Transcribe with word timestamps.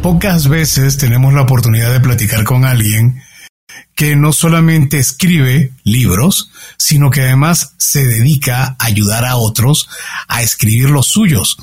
Pocas 0.00 0.48
veces 0.48 0.96
tenemos 0.96 1.34
la 1.34 1.42
oportunidad 1.42 1.92
de 1.92 1.98
platicar 1.98 2.44
con 2.44 2.64
alguien 2.64 3.20
que 3.96 4.14
no 4.14 4.32
solamente 4.32 4.98
escribe 4.98 5.72
libros, 5.82 6.52
sino 6.76 7.10
que 7.10 7.22
además 7.22 7.74
se 7.76 8.06
dedica 8.06 8.76
a 8.78 8.86
ayudar 8.86 9.24
a 9.24 9.36
otros 9.36 9.88
a 10.28 10.42
escribir 10.42 10.90
los 10.90 11.08
suyos. 11.08 11.56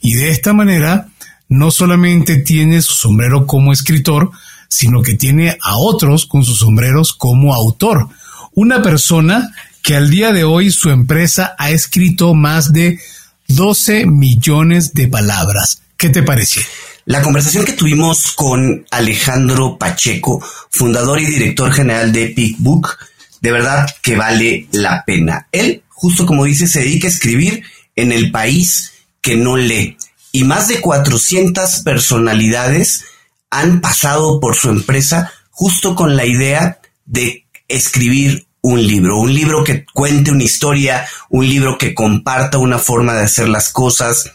Y 0.00 0.14
de 0.14 0.30
esta 0.30 0.52
manera, 0.52 1.08
no 1.48 1.70
solamente 1.70 2.38
tiene 2.38 2.82
su 2.82 2.94
sombrero 2.94 3.46
como 3.46 3.72
escritor, 3.72 4.32
sino 4.68 5.02
que 5.02 5.14
tiene 5.14 5.56
a 5.62 5.76
otros 5.76 6.26
con 6.26 6.44
sus 6.44 6.58
sombreros 6.58 7.12
como 7.12 7.54
autor. 7.54 8.08
Una 8.54 8.82
persona 8.82 9.52
que 9.80 9.94
al 9.94 10.10
día 10.10 10.32
de 10.32 10.42
hoy 10.42 10.72
su 10.72 10.90
empresa 10.90 11.54
ha 11.56 11.70
escrito 11.70 12.34
más 12.34 12.72
de 12.72 12.98
12 13.46 14.06
millones 14.06 14.92
de 14.92 15.06
palabras. 15.06 15.82
¿Qué 15.96 16.08
te 16.08 16.24
parece? 16.24 16.60
La 17.06 17.22
conversación 17.22 17.64
que 17.64 17.72
tuvimos 17.74 18.32
con 18.32 18.86
Alejandro 18.90 19.76
Pacheco, 19.78 20.42
fundador 20.70 21.20
y 21.20 21.26
director 21.26 21.70
general 21.70 22.12
de 22.12 22.24
Epic 22.24 22.56
Book, 22.58 22.96
de 23.42 23.52
verdad 23.52 23.86
que 24.00 24.16
vale 24.16 24.68
la 24.72 25.04
pena. 25.04 25.48
Él, 25.52 25.82
justo 25.88 26.24
como 26.24 26.44
dice, 26.44 26.66
se 26.66 26.80
dedica 26.80 27.06
a 27.06 27.10
escribir 27.10 27.62
en 27.94 28.10
el 28.10 28.30
país 28.30 28.92
que 29.20 29.36
no 29.36 29.56
lee. 29.56 29.98
Y 30.32 30.44
más 30.44 30.68
de 30.68 30.80
400 30.80 31.80
personalidades 31.80 33.04
han 33.50 33.82
pasado 33.82 34.40
por 34.40 34.56
su 34.56 34.70
empresa 34.70 35.30
justo 35.50 35.94
con 35.94 36.16
la 36.16 36.24
idea 36.24 36.80
de 37.04 37.46
escribir 37.68 38.46
un 38.62 38.84
libro, 38.84 39.18
un 39.18 39.32
libro 39.32 39.62
que 39.62 39.84
cuente 39.92 40.30
una 40.30 40.42
historia, 40.42 41.06
un 41.28 41.46
libro 41.46 41.76
que 41.76 41.94
comparta 41.94 42.56
una 42.56 42.78
forma 42.78 43.12
de 43.12 43.24
hacer 43.24 43.48
las 43.48 43.70
cosas. 43.70 44.32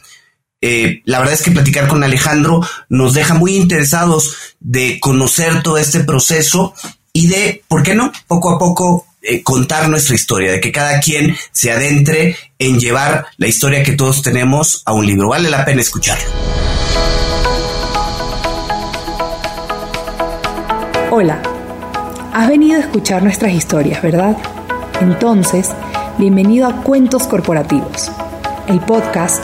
Eh, 0.62 1.02
la 1.06 1.20
verdad 1.20 1.36
es 1.36 1.42
que 1.42 1.52
platicar 1.52 1.88
con 1.88 2.04
Alejandro 2.04 2.60
nos 2.90 3.14
deja 3.14 3.34
muy 3.34 3.56
interesados 3.56 4.56
de 4.60 5.00
conocer 5.00 5.64
todo 5.64 5.78
este 5.78 6.02
proceso 6.02 6.74
y 7.14 7.28
de, 7.28 7.64
¿por 7.70 7.82
qué 7.82 7.96
no? 7.96 8.12
Poco 8.28 8.54
a 8.54 8.60
poco 8.60 9.06
eh, 9.22 9.42
contar 9.42 9.88
nuestra 9.88 10.16
historia, 10.16 10.52
de 10.52 10.60
que 10.60 10.74
cada 10.74 11.00
quien 11.00 11.36
se 11.54 11.72
adentre 11.72 12.36
en 12.58 12.78
llevar 12.78 13.28
la 13.38 13.48
historia 13.48 13.84
que 13.84 13.94
todos 13.94 14.22
tenemos 14.22 14.82
a 14.86 14.92
un 14.92 15.06
libro. 15.06 15.30
Vale 15.30 15.50
la 15.50 15.64
pena 15.64 15.80
escucharlo. 15.80 16.28
Hola. 21.12 21.42
Has 22.34 22.48
venido 22.50 22.78
a 22.78 22.82
escuchar 22.82 23.24
nuestras 23.24 23.54
historias, 23.54 24.02
¿verdad? 24.02 24.38
Entonces, 25.00 25.70
bienvenido 26.18 26.68
a 26.68 26.84
Cuentos 26.84 27.24
Corporativos, 27.28 28.12
el 28.68 28.80
podcast 28.82 29.44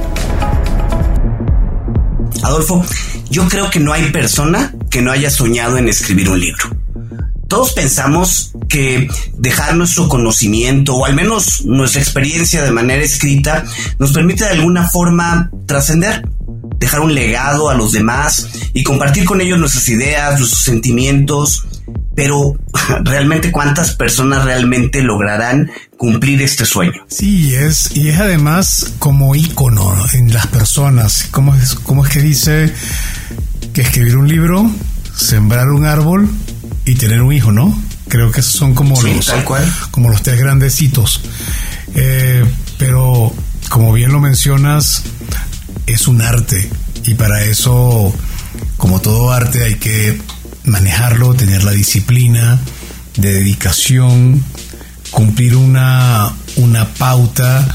Adolfo, 2.43 2.83
yo 3.29 3.47
creo 3.47 3.69
que 3.69 3.79
no 3.79 3.93
hay 3.93 4.11
persona 4.11 4.73
que 4.89 5.01
no 5.01 5.11
haya 5.11 5.29
soñado 5.29 5.77
en 5.77 5.87
escribir 5.87 6.29
un 6.29 6.39
libro. 6.39 6.75
Todos 7.47 7.73
pensamos 7.73 8.53
que 8.69 9.09
dejar 9.37 9.75
nuestro 9.75 10.07
conocimiento 10.07 10.95
o 10.95 11.05
al 11.05 11.15
menos 11.15 11.65
nuestra 11.65 12.01
experiencia 12.01 12.63
de 12.63 12.71
manera 12.71 13.03
escrita 13.03 13.65
nos 13.99 14.13
permite 14.13 14.45
de 14.45 14.51
alguna 14.51 14.87
forma 14.89 15.51
trascender 15.65 16.23
dejar 16.81 17.01
un 17.01 17.13
legado 17.13 17.69
a 17.69 17.75
los 17.75 17.91
demás 17.91 18.47
y 18.73 18.83
compartir 18.83 19.23
con 19.23 19.39
ellos 19.39 19.59
nuestras 19.59 19.87
ideas, 19.89 20.39
nuestros 20.39 20.63
sentimientos. 20.63 21.67
Pero 22.15 22.55
realmente 23.03 23.51
cuántas 23.51 23.95
personas 23.95 24.43
realmente 24.45 25.01
lograrán 25.01 25.71
cumplir 25.97 26.41
este 26.41 26.65
sueño. 26.65 27.05
Sí, 27.07 27.53
es, 27.53 27.95
y 27.95 28.09
es 28.09 28.19
además 28.19 28.93
como 28.99 29.35
ícono 29.35 29.95
en 30.13 30.33
las 30.33 30.47
personas. 30.47 31.27
¿Cómo 31.31 31.55
es, 31.55 31.75
cómo 31.75 32.05
es 32.05 32.11
que 32.11 32.21
dice 32.21 32.73
que 33.73 33.81
escribir 33.81 34.17
un 34.17 34.27
libro, 34.27 34.69
sembrar 35.15 35.69
un 35.69 35.85
árbol 35.85 36.29
y 36.85 36.95
tener 36.95 37.21
un 37.21 37.33
hijo, 37.33 37.51
¿no? 37.51 37.79
Creo 38.07 38.31
que 38.31 38.41
esos 38.41 38.53
son 38.53 38.73
como 38.73 39.01
los 39.01 39.25
tal 39.25 39.45
cual. 39.45 39.63
como 39.91 40.09
los 40.09 40.21
tres 40.21 40.39
grandecitos. 40.39 41.21
Eh, 41.95 42.43
pero 42.77 43.33
como 43.69 43.93
bien 43.93 44.11
lo 44.11 44.19
mencionas, 44.19 45.03
es 45.87 46.07
un 46.07 46.21
arte 46.21 46.69
y 47.05 47.13
para 47.13 47.43
eso, 47.43 48.13
como 48.77 48.99
todo 49.01 49.31
arte, 49.31 49.63
hay 49.63 49.75
que 49.75 50.19
manejarlo, 50.65 51.33
tener 51.33 51.63
la 51.63 51.71
disciplina 51.71 52.59
de 53.17 53.33
dedicación, 53.33 54.43
cumplir 55.11 55.55
una, 55.55 56.31
una 56.57 56.85
pauta, 56.85 57.67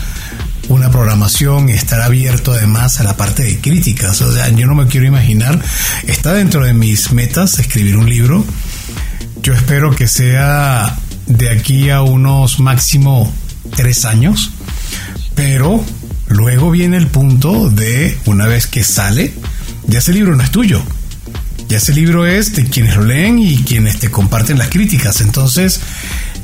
una 0.68 0.90
programación, 0.90 1.68
estar 1.68 2.00
abierto 2.00 2.52
además 2.52 3.00
a 3.00 3.04
la 3.04 3.16
parte 3.16 3.42
de 3.42 3.58
críticas. 3.58 4.20
O 4.22 4.32
sea, 4.32 4.48
yo 4.48 4.66
no 4.66 4.74
me 4.74 4.86
quiero 4.86 5.06
imaginar, 5.06 5.60
está 6.06 6.32
dentro 6.32 6.64
de 6.64 6.74
mis 6.74 7.12
metas 7.12 7.58
escribir 7.58 7.96
un 7.96 8.08
libro. 8.08 8.44
Yo 9.42 9.54
espero 9.54 9.94
que 9.94 10.08
sea 10.08 10.96
de 11.26 11.50
aquí 11.50 11.90
a 11.90 12.02
unos 12.02 12.58
máximo 12.60 13.32
tres 13.76 14.04
años, 14.04 14.50
pero 15.34 15.84
Luego 16.28 16.70
viene 16.70 16.96
el 16.96 17.06
punto 17.06 17.70
de, 17.70 18.18
una 18.26 18.46
vez 18.46 18.66
que 18.66 18.82
sale, 18.82 19.32
ya 19.86 20.00
ese 20.00 20.12
libro 20.12 20.34
no 20.36 20.42
es 20.42 20.50
tuyo. 20.50 20.82
Ya 21.68 21.78
ese 21.78 21.92
libro 21.92 22.26
es 22.26 22.54
de 22.54 22.64
quienes 22.64 22.96
lo 22.96 23.02
leen 23.02 23.38
y 23.38 23.58
quienes 23.64 23.98
te 23.98 24.10
comparten 24.10 24.58
las 24.58 24.68
críticas. 24.68 25.20
Entonces, 25.20 25.80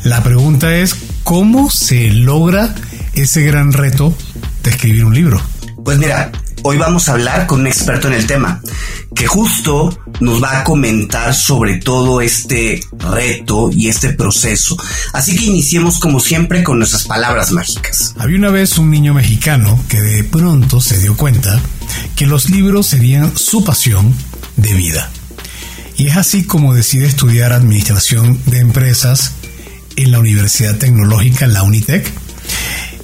la 0.02 0.22
pregunta 0.22 0.74
es, 0.74 0.96
¿cómo 1.22 1.70
se 1.70 2.10
logra 2.10 2.74
ese 3.14 3.42
gran 3.42 3.72
reto 3.72 4.16
de 4.64 4.70
escribir 4.70 5.04
un 5.04 5.14
libro? 5.14 5.40
Pues 5.84 5.98
mira, 5.98 6.32
hoy 6.62 6.76
vamos 6.76 7.08
a 7.08 7.12
hablar 7.12 7.46
con 7.46 7.60
un 7.60 7.66
experto 7.68 8.08
en 8.08 8.14
el 8.14 8.26
tema, 8.26 8.60
que 9.14 9.28
justo 9.28 9.96
nos 10.20 10.42
va 10.42 10.60
a 10.60 10.64
comentar 10.64 11.34
sobre 11.34 11.78
todo 11.78 12.20
este 12.20 12.80
reto 12.98 13.70
y 13.72 13.88
este 13.88 14.14
proceso. 14.14 14.76
Así 15.12 15.36
que 15.36 15.44
iniciemos 15.44 16.00
como 16.00 16.18
siempre 16.18 16.64
con 16.64 16.78
nuestras 16.78 17.04
palabras 17.04 17.52
mágicas. 17.52 18.14
Había 18.18 18.38
una 18.38 18.50
vez 18.50 18.76
un 18.78 18.90
niño 18.90 19.14
mexicano 19.14 19.78
que 19.88 20.00
de 20.00 20.24
pronto 20.24 20.80
se 20.80 20.98
dio 20.98 21.16
cuenta 21.16 21.60
que 22.16 22.26
los 22.26 22.50
libros 22.50 22.88
serían 22.88 23.36
su 23.36 23.64
pasión 23.64 24.12
de 24.56 24.74
vida. 24.74 25.10
Y 25.96 26.08
es 26.08 26.16
así 26.16 26.44
como 26.44 26.74
decide 26.74 27.06
estudiar 27.06 27.52
administración 27.52 28.40
de 28.46 28.58
empresas 28.58 29.32
en 29.96 30.10
la 30.10 30.18
Universidad 30.18 30.76
Tecnológica, 30.76 31.46
la 31.46 31.62
Unitec, 31.62 32.10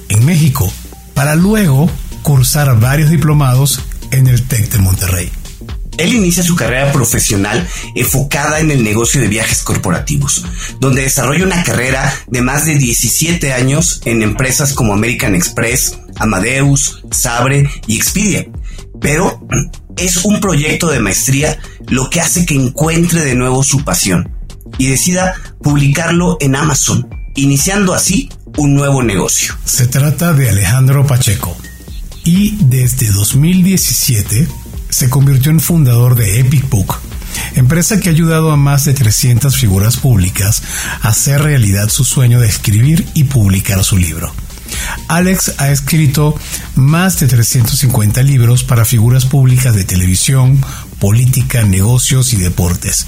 en 0.09 0.25
México, 0.25 0.71
para 1.13 1.35
luego 1.35 1.89
cursar 2.23 2.79
varios 2.79 3.09
diplomados 3.09 3.81
en 4.11 4.27
el 4.27 4.43
TEC 4.43 4.71
de 4.71 4.79
Monterrey. 4.79 5.31
Él 5.97 6.13
inicia 6.13 6.43
su 6.43 6.55
carrera 6.55 6.93
profesional 6.93 7.67
enfocada 7.93 8.61
en 8.61 8.71
el 8.71 8.83
negocio 8.83 9.19
de 9.19 9.27
viajes 9.27 9.61
corporativos, 9.63 10.45
donde 10.79 11.01
desarrolla 11.01 11.43
una 11.43 11.61
carrera 11.63 12.13
de 12.27 12.41
más 12.41 12.65
de 12.65 12.75
17 12.75 13.51
años 13.51 14.01
en 14.05 14.23
empresas 14.23 14.71
como 14.71 14.93
American 14.93 15.35
Express, 15.35 15.99
Amadeus, 16.15 17.03
Sabre 17.11 17.69
y 17.85 17.97
Expedia. 17.97 18.47
Pero 19.01 19.45
es 19.99 20.25
un 20.25 20.39
proyecto 20.39 20.89
de 20.89 20.99
maestría 20.99 21.59
lo 21.87 22.09
que 22.09 22.21
hace 22.21 22.45
que 22.45 22.55
encuentre 22.55 23.23
de 23.23 23.35
nuevo 23.35 23.63
su 23.63 23.83
pasión 23.83 24.31
y 24.77 24.87
decida 24.87 25.35
publicarlo 25.61 26.37
en 26.39 26.55
Amazon, 26.55 27.07
iniciando 27.35 27.93
así 27.93 28.29
un 28.57 28.75
nuevo 28.75 29.03
negocio. 29.03 29.55
Se 29.65 29.87
trata 29.87 30.33
de 30.33 30.49
Alejandro 30.49 31.05
Pacheco 31.05 31.57
y 32.23 32.55
desde 32.61 33.11
2017 33.11 34.47
se 34.89 35.09
convirtió 35.09 35.51
en 35.51 35.59
fundador 35.59 36.15
de 36.15 36.39
Epic 36.39 36.69
Book, 36.69 36.95
empresa 37.55 37.99
que 37.99 38.09
ha 38.09 38.11
ayudado 38.11 38.51
a 38.51 38.57
más 38.57 38.85
de 38.85 38.93
300 38.93 39.55
figuras 39.55 39.97
públicas 39.97 40.61
a 41.01 41.09
hacer 41.09 41.41
realidad 41.41 41.89
su 41.89 42.03
sueño 42.03 42.39
de 42.39 42.47
escribir 42.47 43.07
y 43.13 43.25
publicar 43.25 43.83
su 43.83 43.97
libro. 43.97 44.33
Alex 45.07 45.55
ha 45.57 45.69
escrito 45.69 46.35
más 46.75 47.19
de 47.19 47.27
350 47.27 48.21
libros 48.23 48.63
para 48.63 48.85
figuras 48.85 49.25
públicas 49.25 49.75
de 49.75 49.83
televisión, 49.83 50.63
política, 50.99 51.63
negocios 51.63 52.33
y 52.33 52.37
deportes. 52.37 53.05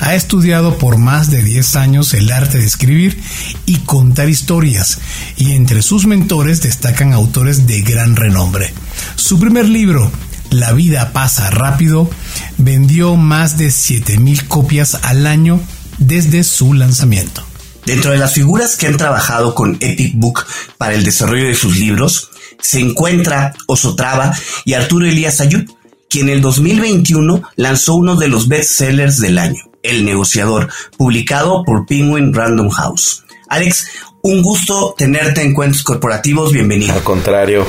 Ha 0.00 0.14
estudiado 0.14 0.78
por 0.78 0.96
más 0.96 1.30
de 1.30 1.42
10 1.42 1.76
años 1.76 2.14
el 2.14 2.30
arte 2.32 2.58
de 2.58 2.64
escribir 2.64 3.20
y 3.66 3.78
contar 3.78 4.28
historias, 4.28 4.98
y 5.36 5.52
entre 5.52 5.82
sus 5.82 6.06
mentores 6.06 6.62
destacan 6.62 7.12
autores 7.12 7.66
de 7.66 7.82
gran 7.82 8.16
renombre. 8.16 8.72
Su 9.16 9.38
primer 9.38 9.68
libro, 9.68 10.10
la 10.50 10.72
vida 10.72 11.12
pasa 11.12 11.50
rápido, 11.50 12.10
vendió 12.58 13.16
más 13.16 13.58
de 13.58 13.70
7000 13.70 14.48
copias 14.48 14.98
al 15.02 15.26
año 15.26 15.60
desde 15.98 16.44
su 16.44 16.74
lanzamiento. 16.74 17.51
Dentro 17.84 18.12
de 18.12 18.18
las 18.18 18.32
figuras 18.32 18.76
que 18.76 18.86
han 18.86 18.96
trabajado 18.96 19.54
con 19.54 19.76
Epic 19.80 20.14
Book 20.14 20.44
para 20.78 20.94
el 20.94 21.02
desarrollo 21.02 21.48
de 21.48 21.54
sus 21.56 21.76
libros, 21.78 22.30
se 22.60 22.78
encuentra 22.78 23.54
Osotrava 23.66 24.32
y 24.64 24.74
Arturo 24.74 25.06
Elías 25.06 25.40
Ayud, 25.40 25.64
quien 26.08 26.28
en 26.28 26.36
el 26.36 26.40
2021 26.42 27.42
lanzó 27.56 27.94
uno 27.94 28.14
de 28.14 28.28
los 28.28 28.46
bestsellers 28.46 29.18
del 29.18 29.38
año, 29.38 29.64
El 29.82 30.04
negociador, 30.04 30.68
publicado 30.96 31.64
por 31.64 31.84
Penguin 31.86 32.32
Random 32.32 32.68
House. 32.70 33.24
Alex, 33.48 33.88
un 34.22 34.42
gusto 34.42 34.94
tenerte 34.96 35.42
en 35.42 35.52
Cuentos 35.52 35.82
Corporativos, 35.82 36.52
bienvenido. 36.52 36.94
Al 36.94 37.02
contrario, 37.02 37.66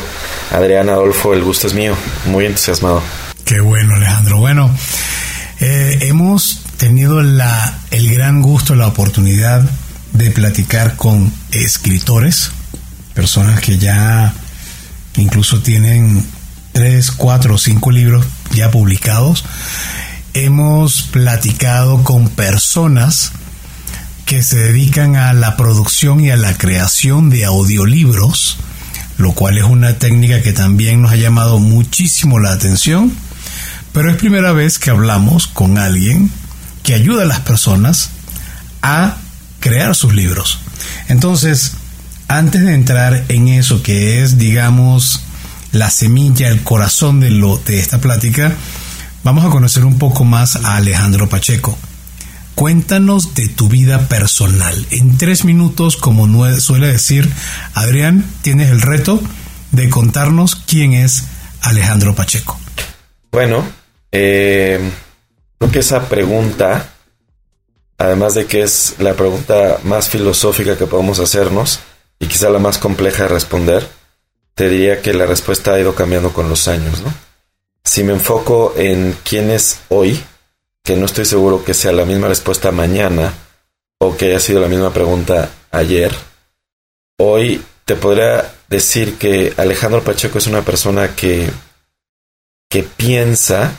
Adrián 0.51 0.89
Adolfo, 0.89 1.33
el 1.33 1.43
gusto 1.43 1.65
es 1.65 1.73
mío, 1.73 1.95
muy 2.25 2.45
entusiasmado. 2.45 3.01
Qué 3.45 3.59
bueno, 3.61 3.95
Alejandro. 3.95 4.37
Bueno, 4.37 4.69
eh, 5.59 5.97
hemos 6.01 6.61
tenido 6.77 7.23
la, 7.23 7.79
el 7.89 8.13
gran 8.13 8.43
gusto, 8.43 8.75
la 8.75 8.87
oportunidad 8.87 9.67
de 10.13 10.31
platicar 10.31 10.95
con 10.95 11.33
escritores, 11.51 12.51
personas 13.13 13.59
que 13.59 13.77
ya 13.77 14.33
incluso 15.17 15.61
tienen 15.61 16.25
tres, 16.71 17.11
cuatro 17.11 17.55
o 17.55 17.57
cinco 17.57 17.91
libros 17.91 18.25
ya 18.51 18.71
publicados. 18.71 19.43
Hemos 20.33 21.03
platicado 21.03 22.03
con 22.03 22.29
personas 22.29 23.31
que 24.25 24.41
se 24.41 24.57
dedican 24.57 25.15
a 25.15 25.33
la 25.33 25.57
producción 25.57 26.19
y 26.21 26.31
a 26.31 26.37
la 26.37 26.57
creación 26.57 27.29
de 27.29 27.45
audiolibros, 27.45 28.57
lo 29.17 29.33
cual 29.33 29.57
es 29.57 29.63
una 29.63 29.99
técnica 29.99 30.41
que 30.41 30.53
también 30.53 31.01
nos 31.01 31.11
ha 31.11 31.17
llamado 31.17 31.59
muchísimo 31.59 32.39
la 32.39 32.51
atención, 32.51 33.13
pero 33.91 34.09
es 34.09 34.17
primera 34.17 34.53
vez 34.53 34.79
que 34.79 34.89
hablamos 34.89 35.47
con 35.47 35.77
alguien 35.77 36.31
que 36.81 36.93
ayuda 36.93 37.23
a 37.23 37.27
las 37.27 37.41
personas 37.41 38.09
a 38.81 39.17
crear 39.63 39.95
sus 39.95 40.13
libros. 40.13 40.59
Entonces, 41.07 41.71
antes 42.27 42.65
de 42.65 42.73
entrar 42.73 43.23
en 43.29 43.47
eso 43.47 43.81
que 43.81 44.21
es, 44.21 44.37
digamos, 44.37 45.21
la 45.71 45.89
semilla, 45.89 46.49
el 46.49 46.63
corazón 46.63 47.21
de, 47.21 47.29
lo, 47.29 47.57
de 47.59 47.79
esta 47.79 48.01
plática, 48.01 48.51
vamos 49.23 49.45
a 49.45 49.49
conocer 49.49 49.85
un 49.85 49.97
poco 49.97 50.25
más 50.25 50.57
a 50.57 50.75
Alejandro 50.75 51.29
Pacheco. 51.29 51.77
Cuéntanos 52.55 53.35
de 53.35 53.47
tu 53.47 53.69
vida 53.69 54.09
personal. 54.09 54.85
En 54.91 55.17
tres 55.17 55.45
minutos, 55.45 55.95
como 55.95 56.27
suele 56.59 56.87
decir 56.87 57.31
Adrián, 57.73 58.25
tienes 58.41 58.69
el 58.69 58.81
reto 58.81 59.21
de 59.71 59.89
contarnos 59.89 60.57
quién 60.57 60.91
es 60.91 61.23
Alejandro 61.61 62.15
Pacheco. 62.15 62.59
Bueno, 63.31 63.63
eh, 64.11 64.91
creo 65.57 65.71
que 65.71 65.79
esa 65.79 66.09
pregunta, 66.09 66.92
además 67.97 68.33
de 68.35 68.45
que 68.45 68.61
es 68.63 68.95
la 68.99 69.13
pregunta 69.13 69.79
más 69.83 70.09
filosófica 70.09 70.77
que 70.77 70.87
podemos 70.87 71.19
hacernos 71.19 71.79
y 72.19 72.27
quizá 72.27 72.49
la 72.49 72.59
más 72.59 72.77
compleja 72.77 73.23
de 73.23 73.29
responder, 73.29 73.87
te 74.55 74.69
diría 74.69 75.01
que 75.01 75.13
la 75.13 75.25
respuesta 75.25 75.73
ha 75.73 75.79
ido 75.79 75.95
cambiando 75.95 76.31
con 76.33 76.49
los 76.49 76.67
años, 76.67 77.01
¿no? 77.01 77.13
Si 77.83 78.03
me 78.03 78.13
enfoco 78.13 78.73
en 78.77 79.17
quién 79.23 79.49
es 79.49 79.81
hoy, 79.89 80.23
que 80.83 80.95
no 80.95 81.05
estoy 81.05 81.25
seguro 81.25 81.63
que 81.63 81.73
sea 81.73 81.91
la 81.91 82.05
misma 82.05 82.27
respuesta 82.27 82.71
mañana 82.71 83.33
o 83.99 84.15
que 84.15 84.27
haya 84.27 84.39
sido 84.39 84.61
la 84.61 84.67
misma 84.67 84.93
pregunta 84.93 85.49
ayer, 85.71 86.13
hoy 87.17 87.63
te 87.85 87.95
podría 87.95 88.53
decir 88.69 89.17
que 89.17 89.53
Alejandro 89.57 90.03
Pacheco 90.03 90.37
es 90.37 90.47
una 90.47 90.61
persona 90.61 91.15
que, 91.15 91.49
que 92.69 92.83
piensa, 92.83 93.75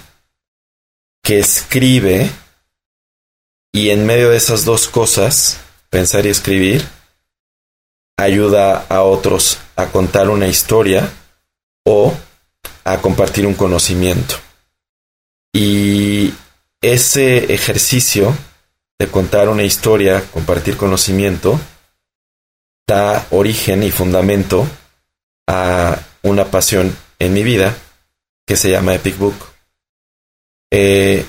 que 1.22 1.38
escribe 1.38 2.30
y 3.74 3.90
en 3.90 4.06
medio 4.06 4.30
de 4.30 4.36
esas 4.36 4.64
dos 4.64 4.86
cosas, 4.86 5.58
pensar 5.90 6.26
y 6.26 6.28
escribir, 6.28 6.86
ayuda 8.16 8.86
a 8.88 9.02
otros 9.02 9.58
a 9.74 9.86
contar 9.86 10.30
una 10.30 10.46
historia 10.46 11.10
o 11.84 12.14
a 12.84 12.98
compartir 12.98 13.44
un 13.48 13.54
conocimiento. 13.54 14.36
Y 15.52 16.32
ese 16.80 17.52
ejercicio 17.52 18.32
de 18.96 19.08
contar 19.08 19.48
una 19.48 19.64
historia, 19.64 20.22
compartir 20.30 20.76
conocimiento, 20.76 21.58
da 22.86 23.26
origen 23.32 23.82
y 23.82 23.90
fundamento 23.90 24.68
a 25.48 25.98
una 26.22 26.44
pasión 26.44 26.96
en 27.18 27.32
mi 27.32 27.42
vida 27.42 27.76
que 28.46 28.54
se 28.54 28.70
llama 28.70 28.94
Epic 28.94 29.18
Book. 29.18 29.34
Eh, 30.70 31.26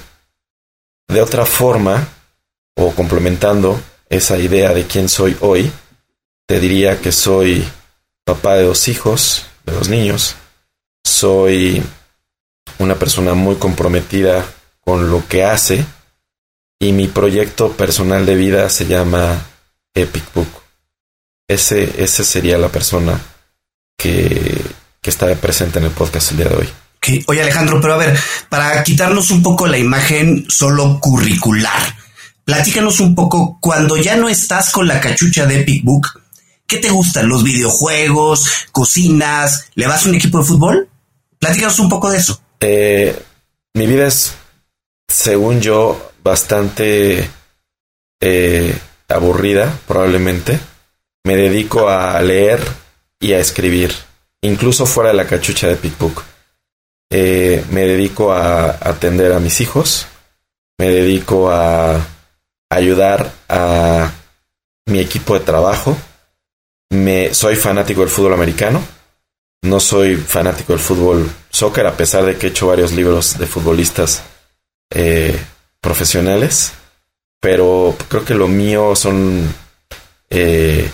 de 1.08 1.22
otra 1.24 1.48
forma, 1.48 2.08
o 2.76 2.92
complementando 2.92 3.82
esa 4.10 4.38
idea 4.38 4.74
de 4.74 4.86
quién 4.86 5.10
soy 5.10 5.36
hoy, 5.40 5.72
te 6.46 6.60
diría 6.60 7.02
que 7.02 7.12
soy 7.12 7.68
papá 8.24 8.56
de 8.56 8.64
dos 8.64 8.88
hijos, 8.88 9.46
de 9.66 9.74
dos 9.74 9.90
niños. 9.90 10.36
Soy 11.04 11.82
una 12.80 12.96
persona 12.96 13.34
muy 13.34 13.56
comprometida 13.56 14.46
con 14.82 15.10
lo 15.10 15.28
que 15.28 15.44
hace 15.44 15.86
y 16.80 16.92
mi 16.92 17.08
proyecto 17.08 17.72
personal 17.72 18.26
de 18.26 18.36
vida 18.36 18.70
se 18.70 18.86
llama 18.86 19.46
Epic 19.94 20.34
Book. 20.34 20.50
Ese, 21.48 22.04
ese 22.04 22.24
sería 22.24 22.58
la 22.58 22.70
persona 22.70 23.20
que, 23.98 24.62
que 25.02 25.10
está 25.10 25.34
presente 25.36 25.80
en 25.80 25.86
el 25.86 25.92
podcast 25.92 26.32
el 26.32 26.38
día 26.38 26.50
de 26.50 26.56
hoy. 26.56 26.70
Oye 27.28 27.42
Alejandro, 27.42 27.80
pero 27.80 27.94
a 27.94 27.98
ver, 27.98 28.18
para 28.50 28.84
quitarnos 28.84 29.30
un 29.30 29.44
poco 29.44 29.68
la 29.68 29.78
imagen 29.78 30.46
solo 30.50 31.00
curricular, 31.00 31.96
platícanos 32.46 33.00
un 33.00 33.16
poco 33.16 33.58
cuando 33.60 33.98
ya 33.98 34.16
no 34.16 34.30
estás 34.30 34.70
con 34.70 34.88
la 34.88 35.02
cachucha 35.02 35.46
de 35.46 35.62
Epic 35.62 35.84
Book, 35.84 36.22
¿qué 36.68 36.78
te 36.78 36.92
gustan? 36.92 37.28
¿Los 37.28 37.44
videojuegos? 37.44 38.68
¿Cocinas? 38.72 39.66
¿Le 39.74 39.88
vas 39.88 40.06
a 40.06 40.10
un 40.10 40.16
equipo 40.16 40.38
de 40.38 40.46
fútbol? 40.46 40.90
Platícanos 41.40 41.80
un 41.80 41.90
poco 41.90 42.10
de 42.10 42.20
eso. 42.20 42.40
Eh, 42.62 43.20
mi 43.74 43.88
vida 43.88 44.08
es, 44.08 44.36
según 45.08 45.60
yo, 45.60 46.12
bastante 46.24 47.30
eh, 48.22 48.78
aburrida, 49.10 49.78
probablemente. 49.88 50.60
Me 51.26 51.36
dedico 51.36 51.90
a 51.90 52.22
leer 52.22 52.62
y 53.20 53.34
a 53.34 53.40
escribir, 53.40 53.92
incluso 54.42 54.86
fuera 54.86 55.10
de 55.10 55.16
la 55.16 55.28
cachucha 55.28 55.68
de 55.68 55.76
PicBook. 55.76 56.24
Eh, 57.10 57.64
me 57.72 57.82
dedico 57.82 58.32
a 58.32 58.70
atender 58.70 59.34
a 59.34 59.40
mis 59.40 59.62
hijos, 59.62 60.08
me 60.78 60.90
dedico 60.90 61.52
a 61.52 62.06
ayudar 62.76 63.32
a 63.48 64.12
mi 64.86 65.00
equipo 65.00 65.34
de 65.34 65.46
trabajo, 65.46 65.98
me, 66.92 67.34
soy 67.34 67.56
fanático 67.56 68.02
del 68.02 68.10
fútbol 68.10 68.34
americano. 68.34 68.82
No 69.64 69.80
soy 69.80 70.16
fanático 70.18 70.74
del 70.74 70.82
fútbol 70.82 71.30
soccer, 71.50 71.88
a 71.88 71.98
pesar 71.98 72.26
de 72.26 72.38
que 72.38 72.48
he 72.48 72.50
hecho 72.50 72.68
varios 72.68 72.92
libros 72.92 73.40
de 73.40 73.48
futbolistas 73.48 74.24
eh, 74.92 75.40
profesionales. 75.82 76.74
Pero 77.40 77.96
creo 78.10 78.26
que 78.26 78.36
lo 78.36 78.48
mío 78.48 78.96
son, 78.96 79.52
eh, 80.30 80.90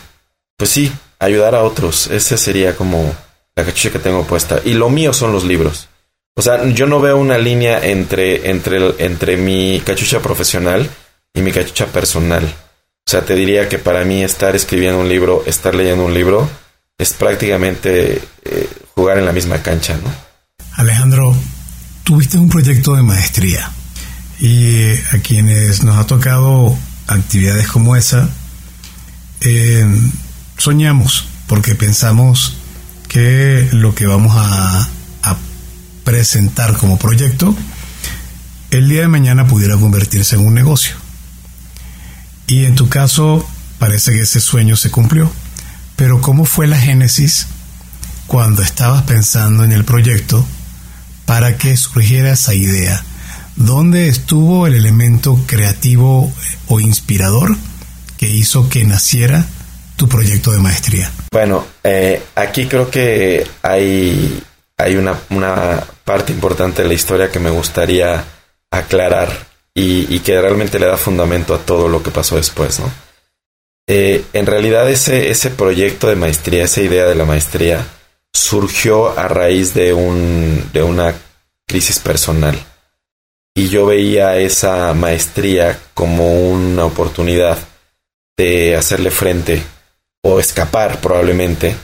pues 0.56 0.70
sí, 0.70 0.92
ayudar 1.20 1.56
a 1.56 1.64
otros. 1.64 2.08
Ese 2.08 2.38
sería 2.38 2.76
como 2.76 3.14
la 3.56 3.66
cachucha 3.66 3.92
que 3.92 4.00
tengo 4.00 4.24
puesta. 4.24 4.62
Y 4.64 4.74
lo 4.74 4.90
mío 4.90 5.14
son 5.14 5.34
los 5.34 5.44
libros. 5.44 5.90
O 6.36 6.42
sea, 6.42 6.64
yo 6.70 6.88
no 6.88 7.02
veo 7.02 7.18
una 7.18 7.38
línea 7.38 7.86
entre, 7.86 8.50
entre, 8.50 9.04
entre 9.04 9.36
mi 9.36 9.82
cachucha 9.84 10.22
profesional 10.22 10.90
y 11.34 11.42
mi 11.42 11.52
cachucha 11.52 11.88
personal. 11.88 12.44
O 12.44 13.10
sea, 13.12 13.26
te 13.26 13.36
diría 13.36 13.68
que 13.68 13.80
para 13.80 14.06
mí 14.06 14.24
estar 14.24 14.56
escribiendo 14.56 15.00
un 15.00 15.10
libro, 15.10 15.44
estar 15.46 15.76
leyendo 15.76 16.06
un 16.06 16.14
libro, 16.14 16.50
es 16.98 17.14
prácticamente 17.14 18.22
eh, 18.44 18.70
jugar 18.96 19.18
en 19.18 19.26
la 19.26 19.32
misma 19.32 19.62
cancha, 19.62 19.98
¿no? 19.98 20.12
Alejandro, 20.74 21.36
tuviste 22.04 22.38
un 22.38 22.50
proyecto 22.50 22.96
de 22.96 23.04
maestría 23.04 23.72
y 24.40 24.94
a 24.94 25.20
quienes 25.24 25.84
nos 25.84 25.98
ha 25.98 26.08
tocado 26.08 26.78
actividades 27.08 27.68
como 27.68 27.96
esa, 27.96 28.30
eh, 29.42 29.86
soñamos 30.58 31.26
porque 31.48 31.76
pensamos 31.76 32.56
que 33.08 33.68
lo 33.72 33.94
que 33.94 34.06
vamos 34.06 34.34
a 34.38 34.88
presentar 36.04 36.76
como 36.78 36.98
proyecto 36.98 37.56
el 38.72 38.88
día 38.88 39.02
de 39.02 39.08
mañana 39.08 39.46
pudiera 39.48 39.78
convertirse 39.78 40.36
en 40.36 40.46
un 40.46 40.54
negocio. 40.54 40.96
Y 42.52 42.66
en 42.66 42.76
tu 42.76 42.90
caso 42.90 43.48
parece 43.80 44.12
que 44.12 44.24
ese 44.24 44.42
sueño 44.42 44.76
se 44.76 44.92
cumplió. 44.92 45.32
Pero 45.96 46.20
¿cómo 46.20 46.44
fue 46.44 46.68
la 46.68 46.76
génesis 46.76 47.48
cuando 48.28 48.62
estabas 48.62 49.04
pensando 49.04 49.64
en 49.64 49.72
el 49.72 49.86
proyecto 49.86 50.46
para 51.26 51.58
que 51.58 51.78
surgiera 51.78 52.34
esa 52.34 52.54
idea? 52.54 53.06
¿Dónde 53.56 54.10
estuvo 54.10 54.68
el 54.68 54.76
elemento 54.76 55.40
creativo 55.48 56.30
o 56.68 56.80
inspirador 56.82 57.56
que 58.18 58.28
hizo 58.28 58.68
que 58.68 58.84
naciera 58.84 59.46
tu 59.96 60.10
proyecto 60.10 60.52
de 60.52 60.60
maestría? 60.60 61.10
Bueno, 61.32 61.66
eh, 61.86 62.22
aquí 62.36 62.66
creo 62.66 62.92
que 62.92 63.48
hay, 63.62 64.44
hay 64.76 64.98
una, 64.98 65.18
una 65.30 65.82
parte 66.04 66.34
importante 66.34 66.82
de 66.82 66.90
la 66.90 66.96
historia 66.96 67.32
que 67.32 67.40
me 67.40 67.50
gustaría 67.50 68.26
aclarar 68.70 69.51
y, 69.74 70.20
que 70.20 70.40
realmente 70.40 70.80
le 70.80 70.88
da 70.88 70.98
fundamento 70.98 71.54
a 71.54 71.60
todo 71.60 71.88
lo 71.88 72.04
que 72.04 72.12
pasó 72.12 72.36
después, 72.36 72.80
¿no? 72.80 72.92
Eh, 73.88 74.24
en 74.34 74.46
realidad 74.46 74.90
ese, 74.90 75.32
ese 75.32 75.50
proyecto 75.50 76.08
de 76.08 76.16
maestría, 76.16 76.66
esa 76.66 76.82
idea 76.82 77.06
de 77.06 77.16
la 77.16 77.26
maestría, 77.26 77.86
surgió 78.34 79.18
a 79.18 79.28
raíz 79.28 79.74
de, 79.74 79.94
un, 79.94 80.70
de 80.74 80.84
una 80.84 81.16
crisis 81.68 82.00
personal. 82.00 82.58
Y 83.54 83.68
yo 83.70 83.86
veía 83.86 84.38
esa 84.38 84.94
maestría 84.94 85.80
como 85.94 86.50
una 86.52 86.86
oportunidad 86.86 87.58
de 88.38 88.76
hacerle 88.76 89.12
frente 89.12 89.62
o 90.24 90.40
escapar 90.40 91.02
probablemente 91.02 91.76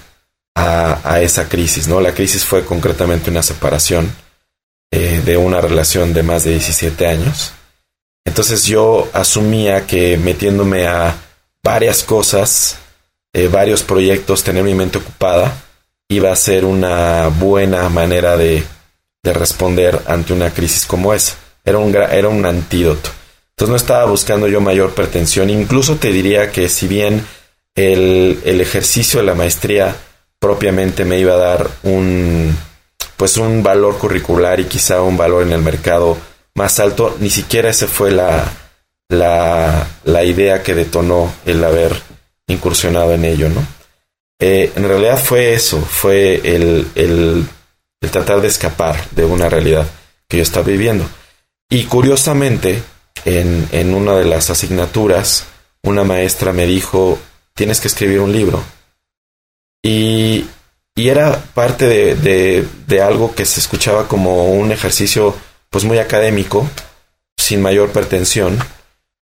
a, 0.56 1.22
esa 1.22 1.48
crisis, 1.48 1.88
¿no? 1.88 2.02
La 2.02 2.14
crisis 2.14 2.44
fue 2.44 2.66
concretamente 2.66 3.30
una 3.30 3.44
separación 3.44 4.12
eh, 4.92 5.22
de 5.24 5.38
una 5.38 5.62
relación 5.62 6.14
de 6.14 6.24
más 6.24 6.44
de 6.44 6.52
17 6.52 7.06
años. 7.06 7.54
Entonces 8.28 8.66
yo 8.66 9.08
asumía 9.14 9.88
que 9.88 10.18
metiéndome 10.18 10.86
a 10.86 11.16
varias 11.64 12.04
cosas, 12.04 12.78
eh, 13.32 13.48
varios 13.48 13.84
proyectos, 13.84 14.44
tener 14.44 14.66
mi 14.66 14.76
mente 14.76 14.98
ocupada, 14.98 15.64
iba 16.10 16.30
a 16.30 16.36
ser 16.36 16.66
una 16.66 17.30
buena 17.30 17.88
manera 17.88 18.36
de, 18.36 18.66
de 19.24 19.34
responder 19.34 20.02
ante 20.08 20.34
una 20.34 20.54
crisis 20.54 20.86
como 20.86 21.14
esa. 21.14 21.38
Era 21.64 21.78
un, 21.78 21.96
era 21.96 22.28
un 22.28 22.46
antídoto. 22.46 23.10
Entonces 23.52 23.70
no 23.70 23.78
estaba 23.78 24.04
buscando 24.06 24.50
yo 24.50 24.60
mayor 24.60 24.94
pretensión. 24.94 25.50
Incluso 25.50 25.96
te 25.96 26.12
diría 26.12 26.52
que 26.52 26.68
si 26.68 26.90
bien 26.90 27.26
el, 27.76 28.42
el 28.44 28.60
ejercicio 28.60 29.22
de 29.22 29.26
la 29.26 29.36
maestría 29.36 29.96
propiamente 30.38 31.06
me 31.06 31.18
iba 31.18 31.34
a 31.36 31.38
dar 31.38 31.70
un 31.84 32.56
pues 33.16 33.38
un 33.38 33.64
valor 33.64 33.98
curricular 33.98 34.60
y 34.60 34.66
quizá 34.66 35.02
un 35.02 35.16
valor 35.16 35.44
en 35.44 35.54
el 35.54 35.62
mercado 35.62 36.18
más 36.58 36.80
alto, 36.80 37.16
ni 37.20 37.30
siquiera 37.30 37.70
esa 37.70 37.88
fue 37.88 38.12
la, 38.12 38.52
la, 39.08 39.88
la 40.04 40.24
idea 40.24 40.62
que 40.62 40.76
detonó 40.76 41.34
el 41.46 41.64
haber 41.64 41.94
incursionado 42.48 43.14
en 43.14 43.24
ello, 43.24 43.48
¿no? 43.48 43.66
Eh, 44.40 44.72
en 44.76 44.88
realidad 44.88 45.18
fue 45.18 45.54
eso, 45.54 45.80
fue 45.82 46.36
el, 46.44 46.88
el, 46.96 47.48
el, 48.02 48.10
tratar 48.12 48.42
de 48.42 48.50
escapar 48.50 49.10
de 49.12 49.24
una 49.24 49.50
realidad 49.50 49.88
que 50.28 50.38
yo 50.38 50.44
estaba 50.44 50.66
viviendo. 50.66 51.08
Y 51.70 51.86
curiosamente, 51.86 52.84
en, 53.26 53.68
en 53.72 53.94
una 53.94 54.16
de 54.16 54.26
las 54.26 54.50
asignaturas, 54.50 55.46
una 55.84 56.04
maestra 56.04 56.54
me 56.54 56.66
dijo, 56.66 57.18
tienes 57.54 57.80
que 57.80 57.88
escribir 57.88 58.20
un 58.20 58.32
libro. 58.32 58.64
Y, 59.84 60.46
era 60.96 61.40
parte 61.54 62.16
de, 62.16 63.02
algo 63.02 63.36
que 63.36 63.46
se 63.46 63.60
escuchaba 63.60 64.08
como 64.08 64.52
un 64.52 64.72
ejercicio 64.72 65.36
pues 65.70 65.84
muy 65.84 66.00
académico, 66.00 66.70
sin 67.38 67.62
mayor 67.62 67.92
pretensión. 67.92 68.58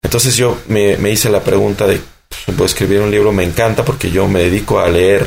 Entonces 0.02 0.36
yo 0.36 0.58
me, 0.68 0.96
hice 1.10 1.30
la 1.30 1.42
pregunta 1.42 1.86
de, 1.86 2.00
pues, 2.28 2.56
¿puedo 2.56 2.66
escribir 2.66 3.00
un 3.00 3.10
libro? 3.10 3.32
Me 3.32 3.44
encanta 3.44 3.84
porque 3.84 4.10
yo 4.10 4.26
me 4.28 4.40
dedico 4.40 4.80
a 4.80 4.88
leer 4.88 5.26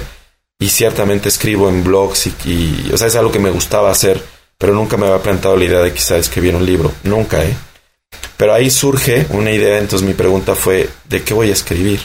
y 0.59 0.69
ciertamente 0.69 1.29
escribo 1.29 1.69
en 1.69 1.83
blogs 1.83 2.27
y, 2.45 2.91
o 2.93 2.97
sea, 2.97 3.07
es 3.07 3.15
algo 3.15 3.31
que 3.31 3.39
me 3.39 3.49
gustaba 3.49 3.91
hacer, 3.91 4.23
pero 4.57 4.73
nunca 4.73 4.97
me 4.97 5.07
había 5.07 5.21
planteado 5.21 5.57
la 5.57 5.65
idea 5.65 5.81
de 5.81 5.93
quizá 5.93 6.17
escribir 6.17 6.55
un 6.55 6.65
libro, 6.65 6.91
nunca, 7.03 7.43
¿eh? 7.43 7.55
Pero 8.37 8.53
ahí 8.53 8.69
surge 8.69 9.27
una 9.29 9.51
idea, 9.51 9.77
entonces 9.77 10.07
mi 10.07 10.13
pregunta 10.13 10.55
fue, 10.55 10.89
¿de 11.05 11.23
qué 11.23 11.33
voy 11.33 11.49
a 11.49 11.53
escribir? 11.53 12.01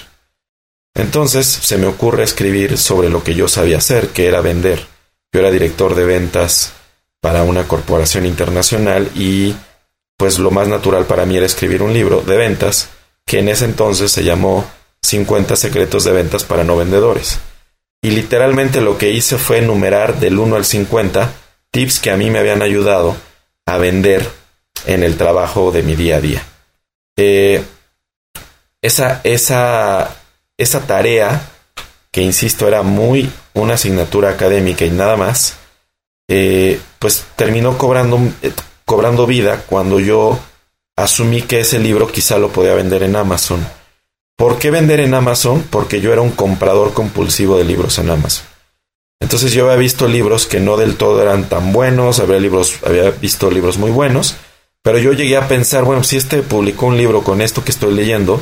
Entonces 0.95 1.47
se 1.47 1.79
me 1.79 1.87
ocurre 1.87 2.25
escribir 2.25 2.77
sobre 2.79 3.09
lo 3.09 3.23
que 3.23 3.35
yo 3.35 3.49
sabía 3.49 3.79
hacer, 3.79 4.09
que 4.09 4.27
era 4.27 4.41
vender. 4.41 4.87
Yo 5.33 5.41
era 5.41 5.51
director 5.51 5.95
de 5.95 6.05
ventas 6.05 6.73
para 7.21 7.43
una 7.43 7.69
corporación 7.69 8.27
internacional 8.27 9.11
y 9.15 9.55
pues 10.17 10.39
lo 10.39 10.51
más 10.51 10.69
natural 10.69 11.07
para 11.07 11.27
mí 11.27 11.37
era 11.37 11.47
escribir 11.47 11.83
un 11.83 11.93
libro 11.93 12.23
de 12.23 12.37
ventas 12.37 12.91
que 13.27 13.39
en 13.39 13.49
ese 13.49 13.65
entonces 13.65 14.13
se 14.13 14.25
llamó 14.25 14.69
50 15.03 15.57
secretos 15.57 16.05
de 16.05 16.13
ventas 16.13 16.45
para 16.45 16.65
no 16.65 16.77
vendedores. 16.77 17.39
Y 18.03 18.11
literalmente 18.11 18.81
lo 18.81 18.99
que 18.99 19.11
hice 19.11 19.39
fue 19.39 19.59
enumerar 19.59 20.19
del 20.21 20.39
1 20.39 20.57
al 20.57 20.65
50 20.65 21.33
tips 21.71 22.01
que 22.01 22.11
a 22.11 22.17
mí 22.17 22.31
me 22.31 22.39
habían 22.39 22.63
ayudado 22.63 23.17
a 23.67 23.79
vender 23.79 24.29
en 24.87 25.03
el 25.03 25.17
trabajo 25.17 25.71
de 25.71 25.83
mi 25.83 25.97
día 25.97 26.17
a 26.17 26.21
día. 26.21 26.43
Eh, 27.17 27.63
esa, 28.83 29.21
esa 29.25 30.17
esa 30.61 30.87
tarea, 30.87 31.41
que 32.13 32.21
insisto 32.21 32.69
era 32.69 32.83
muy 32.83 33.33
una 33.55 33.75
asignatura 33.75 34.29
académica 34.29 34.85
y 34.85 34.91
nada 34.91 35.17
más, 35.17 35.57
eh, 36.33 36.79
pues 37.01 37.27
terminó 37.35 37.77
cobrando, 37.77 38.21
eh, 38.41 38.53
cobrando 38.85 39.27
vida 39.27 39.65
cuando 39.67 39.99
yo 39.99 40.39
asumí 40.97 41.43
que 41.43 41.59
ese 41.59 41.81
libro 41.81 42.07
quizá 42.07 42.39
lo 42.39 42.51
podía 42.51 42.75
vender 42.75 43.03
en 43.03 43.17
Amazon. 43.17 43.67
¿Por 44.37 44.57
qué 44.59 44.71
vender 44.71 45.01
en 45.01 45.13
Amazon? 45.13 45.65
Porque 45.69 46.01
yo 46.01 46.13
era 46.13 46.23
un 46.23 46.31
comprador 46.31 46.93
compulsivo 46.95 47.59
de 47.59 47.65
libros 47.65 47.99
en 47.99 48.11
Amazon. 48.11 48.47
Entonces 49.21 49.53
yo 49.53 49.65
había 49.65 49.77
visto 49.77 50.07
libros 50.07 50.47
que 50.47 50.61
no 50.61 50.77
del 50.77 50.97
todo 50.97 51.21
eran 51.21 51.49
tan 51.49 51.73
buenos, 51.73 52.21
había, 52.21 52.39
libros, 52.39 52.79
había 52.87 53.11
visto 53.11 53.51
libros 53.51 53.77
muy 53.77 53.91
buenos, 53.91 54.37
pero 54.85 54.99
yo 54.99 55.13
llegué 55.13 55.37
a 55.37 55.49
pensar, 55.49 55.83
bueno, 55.83 56.05
si 56.05 56.17
este 56.17 56.43
publicó 56.43 56.87
un 56.87 56.97
libro 56.97 57.25
con 57.25 57.43
esto 57.43 57.65
que 57.65 57.73
estoy 57.73 57.93
leyendo, 57.93 58.41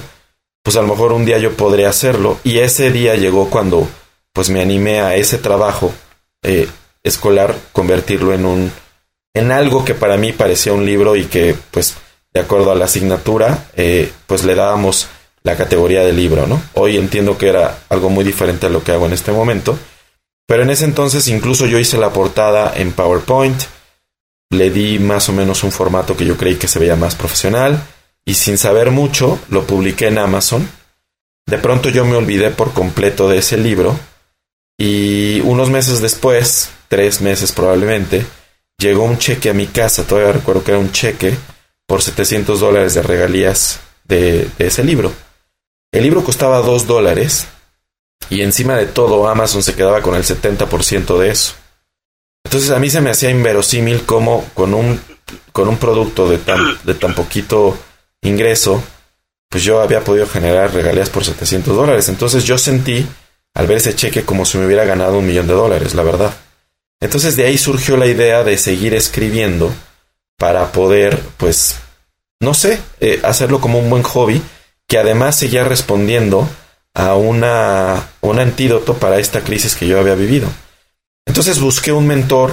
pues 0.63 0.77
a 0.77 0.83
lo 0.83 0.89
mejor 0.89 1.13
un 1.13 1.25
día 1.25 1.39
yo 1.39 1.57
podré 1.57 1.87
hacerlo. 1.87 2.39
Y 2.45 2.59
ese 2.59 2.93
día 2.93 3.17
llegó 3.17 3.49
cuando 3.49 3.89
pues 4.35 4.51
me 4.51 4.61
animé 4.61 5.01
a 5.01 5.17
ese 5.17 5.39
trabajo 5.39 5.91
eh, 6.43 6.69
escolar, 7.09 7.55
convertirlo 7.73 8.33
en 8.35 8.47
un, 8.47 8.73
en 9.35 9.53
algo 9.53 9.85
que 9.85 9.95
para 9.95 10.17
mí 10.17 10.33
parecía 10.33 10.73
un 10.73 10.85
libro 10.87 11.17
y 11.17 11.25
que 11.25 11.55
pues 11.71 11.97
de 12.33 12.41
acuerdo 12.41 12.71
a 12.71 12.75
la 12.75 12.85
asignatura, 12.85 13.67
eh, 13.75 14.13
pues 14.27 14.45
le 14.45 14.55
dábamos 14.55 15.09
la 15.43 15.57
categoría 15.57 16.05
de 16.05 16.13
libro, 16.13 16.47
¿no? 16.47 16.63
Hoy 16.75 16.97
entiendo 16.97 17.39
que 17.39 17.49
era 17.49 17.79
algo 17.89 18.11
muy 18.11 18.25
diferente 18.25 18.67
a 18.67 18.71
lo 18.71 18.83
que 18.85 18.93
hago 18.93 19.07
en 19.07 19.13
este 19.13 19.33
momento, 19.33 19.79
pero 20.47 20.63
en 20.63 20.71
ese 20.71 20.85
entonces 20.85 21.27
incluso 21.29 21.67
yo 21.67 21.79
hice 21.79 21.99
la 21.99 22.13
portada 22.13 22.73
en 22.77 22.93
PowerPoint, 22.93 23.61
le 24.51 24.71
di 24.71 24.99
más 24.99 25.29
o 25.29 25.33
menos 25.33 25.65
un 25.65 25.73
formato 25.73 26.17
que 26.17 26.25
yo 26.25 26.37
creí 26.37 26.57
que 26.57 26.69
se 26.69 26.79
veía 26.79 26.97
más 26.97 27.15
profesional, 27.15 27.83
y 28.25 28.35
sin 28.35 28.59
saber 28.59 28.91
mucho 28.91 29.39
lo 29.49 29.67
publiqué 29.67 30.09
en 30.09 30.19
Amazon. 30.19 30.69
De 31.47 31.57
pronto 31.57 31.89
yo 31.89 32.05
me 32.05 32.17
olvidé 32.17 32.51
por 32.51 32.75
completo 32.75 33.27
de 33.29 33.39
ese 33.39 33.57
libro 33.57 33.99
y 34.77 35.41
unos 35.41 35.71
meses 35.71 36.03
después, 36.03 36.71
tres 36.89 37.21
meses 37.21 37.53
probablemente, 37.53 38.25
llegó 38.79 39.05
un 39.05 39.19
cheque 39.19 39.51
a 39.51 39.55
mi 39.55 39.67
casa, 39.67 40.07
todavía 40.07 40.33
recuerdo 40.33 40.65
que 40.65 40.71
era 40.73 40.81
un 40.81 40.93
cheque 40.93 41.37
por 41.87 42.03
700 42.03 42.61
dólares 42.61 42.95
de 42.95 43.03
regalías 43.03 43.81
de, 44.05 44.49
ese 44.59 44.85
libro. 44.85 45.13
El 45.93 46.03
libro 46.03 46.23
costaba 46.23 46.61
2 46.61 46.87
dólares 46.87 47.47
y 48.31 48.43
encima 48.43 48.77
de 48.77 48.87
todo 48.87 49.29
Amazon 49.29 49.63
se 49.63 49.75
quedaba 49.75 50.03
con 50.03 50.15
el 50.15 50.25
70% 50.25 51.19
de 51.19 51.31
eso. 51.31 51.55
Entonces 52.45 52.71
a 52.71 52.79
mí 52.79 52.91
se 52.91 53.01
me 53.01 53.11
hacía 53.11 53.31
inverosímil 53.31 54.05
como 54.05 54.45
con 54.55 54.75
un, 54.75 55.01
con 55.53 55.69
un 55.69 55.79
producto 55.79 56.29
de 56.29 56.39
tan, 56.39 56.79
de 56.85 56.95
tan 56.95 57.15
poquito 57.15 57.77
ingreso, 58.23 58.83
pues 59.49 59.65
yo 59.65 59.81
había 59.81 60.05
podido 60.05 60.27
generar 60.27 60.73
regalías 60.75 61.11
por 61.11 61.25
700 61.25 61.75
dólares. 61.75 62.09
Entonces 62.09 62.45
yo 62.45 62.59
sentí 62.59 63.07
al 63.55 63.67
ver 63.67 63.79
ese 63.79 63.95
cheque 63.95 64.25
como 64.25 64.45
si 64.45 64.59
me 64.59 64.67
hubiera 64.67 64.85
ganado 64.85 65.19
un 65.19 65.27
millón 65.27 65.47
de 65.47 65.55
dólares, 65.55 65.95
la 65.95 66.03
verdad. 66.03 66.35
Entonces 67.01 67.37
de 67.37 67.47
ahí 67.47 67.59
surgió 67.59 67.97
la 67.97 68.07
idea 68.07 68.45
de 68.45 68.59
seguir 68.59 68.95
escribiendo 68.95 69.73
para 70.37 70.73
poder, 70.73 71.21
pues, 71.37 71.77
no 72.41 72.55
sé, 72.55 72.81
eh, 73.01 73.21
hacerlo 73.23 73.61
como 73.61 73.79
un 73.79 73.91
buen 73.91 74.03
hobby 74.03 74.43
que 74.87 74.99
además 74.99 75.37
seguía 75.37 75.65
respondiendo 75.65 76.49
a 76.95 77.15
una, 77.15 78.09
un 78.21 78.39
antídoto 78.39 78.95
para 78.95 79.19
esta 79.19 79.43
crisis 79.43 79.77
que 79.77 79.87
yo 79.87 80.01
había 80.01 80.15
vivido. 80.15 80.49
Entonces 81.27 81.61
busqué 81.61 81.93
un 81.93 82.07
mentor 82.07 82.53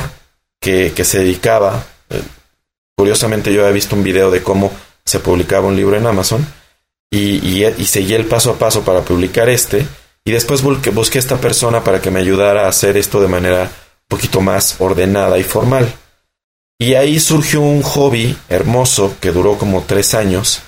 que, 0.59 0.91
que 0.95 1.05
se 1.05 1.19
dedicaba, 1.19 1.85
eh, 2.09 2.21
curiosamente 2.95 3.53
yo 3.53 3.61
había 3.61 3.73
visto 3.73 3.95
un 3.95 4.03
video 4.03 4.29
de 4.29 4.43
cómo 4.43 4.71
se 5.05 5.19
publicaba 5.19 5.67
un 5.67 5.75
libro 5.75 5.95
en 5.95 6.05
Amazon 6.05 6.45
y, 7.09 7.63
y, 7.63 7.85
seguí 7.85 8.13
el 8.15 8.25
paso 8.25 8.51
a 8.51 8.59
paso 8.59 8.83
para 8.83 9.01
publicar 9.01 9.47
este 9.47 9.85
y 10.25 10.31
después 10.31 10.61
busqué, 10.61 10.89
busqué 10.89 11.19
esta 11.19 11.37
persona 11.37 11.83
para 11.83 12.01
que 12.01 12.11
me 12.11 12.19
ayudara 12.19 12.65
a 12.65 12.69
hacer 12.69 12.97
esto 12.97 13.21
de 13.21 13.27
manera 13.27 13.71
poquito 14.07 14.41
más 14.41 14.75
ordenada 14.79 15.37
y 15.37 15.43
formal. 15.43 15.93
Y 16.77 16.95
ahí 16.95 17.19
surgió 17.19 17.61
un 17.61 17.81
hobby 17.81 18.37
hermoso 18.49 19.15
que 19.21 19.31
duró 19.31 19.57
como 19.57 19.83
tres 19.83 20.13
años, 20.13 20.61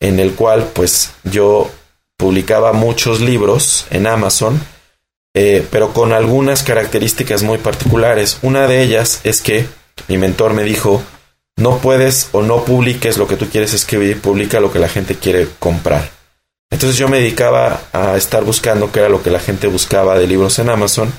en 0.00 0.20
el 0.20 0.34
cual 0.34 0.70
pues 0.74 1.12
yo 1.24 1.70
publicaba 2.18 2.72
muchos 2.72 3.20
libros 3.20 3.86
en 3.90 4.06
Amazon, 4.06 4.60
eh, 5.34 5.66
pero 5.70 5.92
con 5.92 6.12
algunas 6.12 6.62
características 6.62 7.42
muy 7.42 7.58
particulares. 7.58 8.38
Una 8.42 8.66
de 8.66 8.82
ellas 8.82 9.20
es 9.24 9.40
que 9.40 9.66
mi 10.06 10.18
mentor 10.18 10.52
me 10.52 10.64
dijo, 10.64 11.02
no 11.56 11.78
puedes 11.78 12.28
o 12.32 12.42
no 12.42 12.64
publiques 12.64 13.18
lo 13.18 13.26
que 13.26 13.36
tú 13.36 13.48
quieres 13.48 13.72
escribir, 13.74 14.20
publica 14.20 14.60
lo 14.60 14.70
que 14.70 14.78
la 14.78 14.88
gente 14.88 15.16
quiere 15.16 15.48
comprar. 15.58 16.10
Entonces 16.70 16.98
yo 16.98 17.08
me 17.08 17.18
dedicaba 17.18 17.80
a 17.92 18.16
estar 18.16 18.44
buscando 18.44 18.92
qué 18.92 19.00
era 19.00 19.08
lo 19.08 19.22
que 19.22 19.30
la 19.30 19.40
gente 19.40 19.66
buscaba 19.66 20.18
de 20.18 20.26
libros 20.26 20.58
en 20.58 20.68
Amazon. 20.68 21.12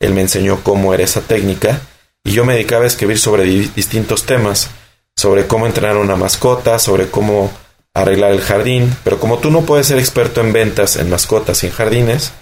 Él 0.00 0.12
me 0.12 0.20
enseñó 0.20 0.62
cómo 0.62 0.92
era 0.94 1.04
esa 1.04 1.22
técnica 1.22 1.80
y 2.24 2.32
yo 2.32 2.44
me 2.44 2.54
dedicaba 2.54 2.84
a 2.84 2.88
escribir 2.88 3.18
sobre 3.18 3.44
distintos 3.44 4.24
temas. 4.24 4.70
sobre 5.18 5.46
cómo 5.46 5.66
entrenar 5.66 5.96
una 5.96 6.14
mascota, 6.14 6.78
sobre 6.78 7.08
cómo 7.08 7.50
arreglar 7.94 8.32
el 8.32 8.42
jardín, 8.42 8.94
pero 9.02 9.18
como 9.18 9.38
tú 9.38 9.50
no 9.50 9.62
puedes 9.62 9.86
ser 9.86 9.98
experto 9.98 10.42
en 10.42 10.52
ventas 10.52 10.96
en 10.96 11.08
mascotas 11.08 11.62
y 11.62 11.68
en 11.68 11.72
jardines, 11.72 12.32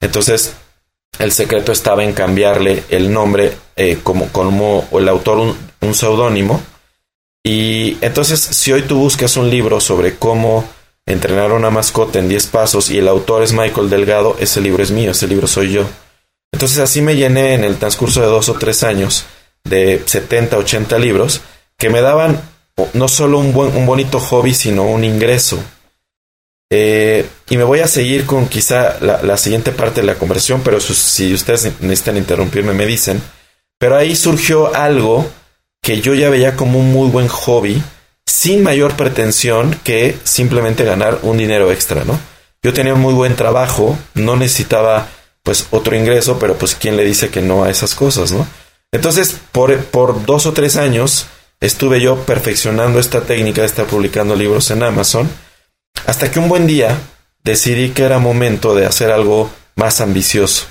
entonces 0.00 0.54
el 1.20 1.30
secreto 1.30 1.70
estaba 1.70 2.02
en 2.02 2.12
cambiarle 2.12 2.82
el 2.88 3.12
nombre 3.12 3.56
eh, 3.76 4.00
como, 4.02 4.28
como 4.32 4.88
el 4.92 5.08
autor 5.08 5.38
un, 5.38 5.56
un 5.80 5.94
seudónimo. 5.94 6.60
Y 7.44 7.96
entonces 8.00 8.40
si 8.40 8.72
hoy 8.72 8.82
tú 8.82 8.98
buscas 8.98 9.36
un 9.36 9.48
libro 9.48 9.80
sobre 9.80 10.16
cómo 10.16 10.64
entrenar 11.06 11.52
una 11.52 11.70
mascota 11.70 12.18
en 12.18 12.28
10 12.28 12.46
pasos 12.48 12.90
y 12.90 12.98
el 12.98 13.08
autor 13.08 13.42
es 13.42 13.52
Michael 13.52 13.90
Delgado, 13.90 14.36
ese 14.40 14.60
libro 14.60 14.82
es 14.82 14.90
mío, 14.90 15.12
ese 15.12 15.28
libro 15.28 15.46
soy 15.46 15.72
yo. 15.72 15.84
Entonces 16.58 16.78
así 16.78 17.02
me 17.02 17.14
llené 17.14 17.54
en 17.54 17.62
el 17.62 17.76
transcurso 17.76 18.20
de 18.20 18.26
dos 18.26 18.48
o 18.48 18.54
tres 18.54 18.82
años 18.82 19.26
de 19.62 20.02
70, 20.04 20.58
80 20.58 20.98
libros 20.98 21.40
que 21.76 21.88
me 21.88 22.00
daban 22.00 22.42
no 22.94 23.06
solo 23.06 23.38
un, 23.38 23.52
buen, 23.52 23.76
un 23.76 23.86
bonito 23.86 24.18
hobby, 24.18 24.52
sino 24.54 24.82
un 24.82 25.04
ingreso. 25.04 25.62
Eh, 26.68 27.24
y 27.48 27.56
me 27.56 27.62
voy 27.62 27.78
a 27.78 27.86
seguir 27.86 28.26
con 28.26 28.48
quizá 28.48 28.98
la, 29.00 29.22
la, 29.22 29.36
siguiente 29.36 29.70
parte 29.70 30.00
de 30.00 30.08
la 30.08 30.16
conversación, 30.16 30.62
pero 30.64 30.80
si 30.80 31.32
ustedes 31.32 31.80
necesitan 31.80 32.16
interrumpirme, 32.16 32.72
me 32.72 32.86
dicen. 32.86 33.22
Pero 33.78 33.96
ahí 33.96 34.16
surgió 34.16 34.74
algo 34.74 35.30
que 35.80 36.00
yo 36.00 36.12
ya 36.14 36.28
veía 36.28 36.56
como 36.56 36.80
un 36.80 36.90
muy 36.90 37.08
buen 37.08 37.28
hobby, 37.28 37.80
sin 38.26 38.64
mayor 38.64 38.96
pretensión 38.96 39.78
que 39.84 40.18
simplemente 40.24 40.82
ganar 40.82 41.20
un 41.22 41.38
dinero 41.38 41.70
extra, 41.70 42.02
¿no? 42.04 42.18
Yo 42.64 42.72
tenía 42.72 42.94
un 42.94 43.00
muy 43.00 43.14
buen 43.14 43.36
trabajo, 43.36 43.96
no 44.14 44.34
necesitaba 44.34 45.06
pues 45.48 45.66
otro 45.70 45.96
ingreso, 45.96 46.38
pero 46.38 46.58
pues 46.58 46.74
quién 46.74 46.98
le 46.98 47.06
dice 47.06 47.30
que 47.30 47.40
no 47.40 47.64
a 47.64 47.70
esas 47.70 47.94
cosas, 47.94 48.32
¿no? 48.32 48.46
Entonces, 48.92 49.34
por, 49.50 49.74
por 49.86 50.26
dos 50.26 50.44
o 50.44 50.52
tres 50.52 50.76
años 50.76 51.24
estuve 51.58 52.02
yo 52.02 52.18
perfeccionando 52.26 53.00
esta 53.00 53.22
técnica 53.22 53.62
de 53.62 53.68
estar 53.68 53.86
publicando 53.86 54.36
libros 54.36 54.70
en 54.70 54.82
Amazon, 54.82 55.26
hasta 56.04 56.30
que 56.30 56.38
un 56.38 56.50
buen 56.50 56.66
día 56.66 56.98
decidí 57.44 57.92
que 57.92 58.02
era 58.02 58.18
momento 58.18 58.74
de 58.74 58.84
hacer 58.84 59.10
algo 59.10 59.48
más 59.74 60.02
ambicioso. 60.02 60.66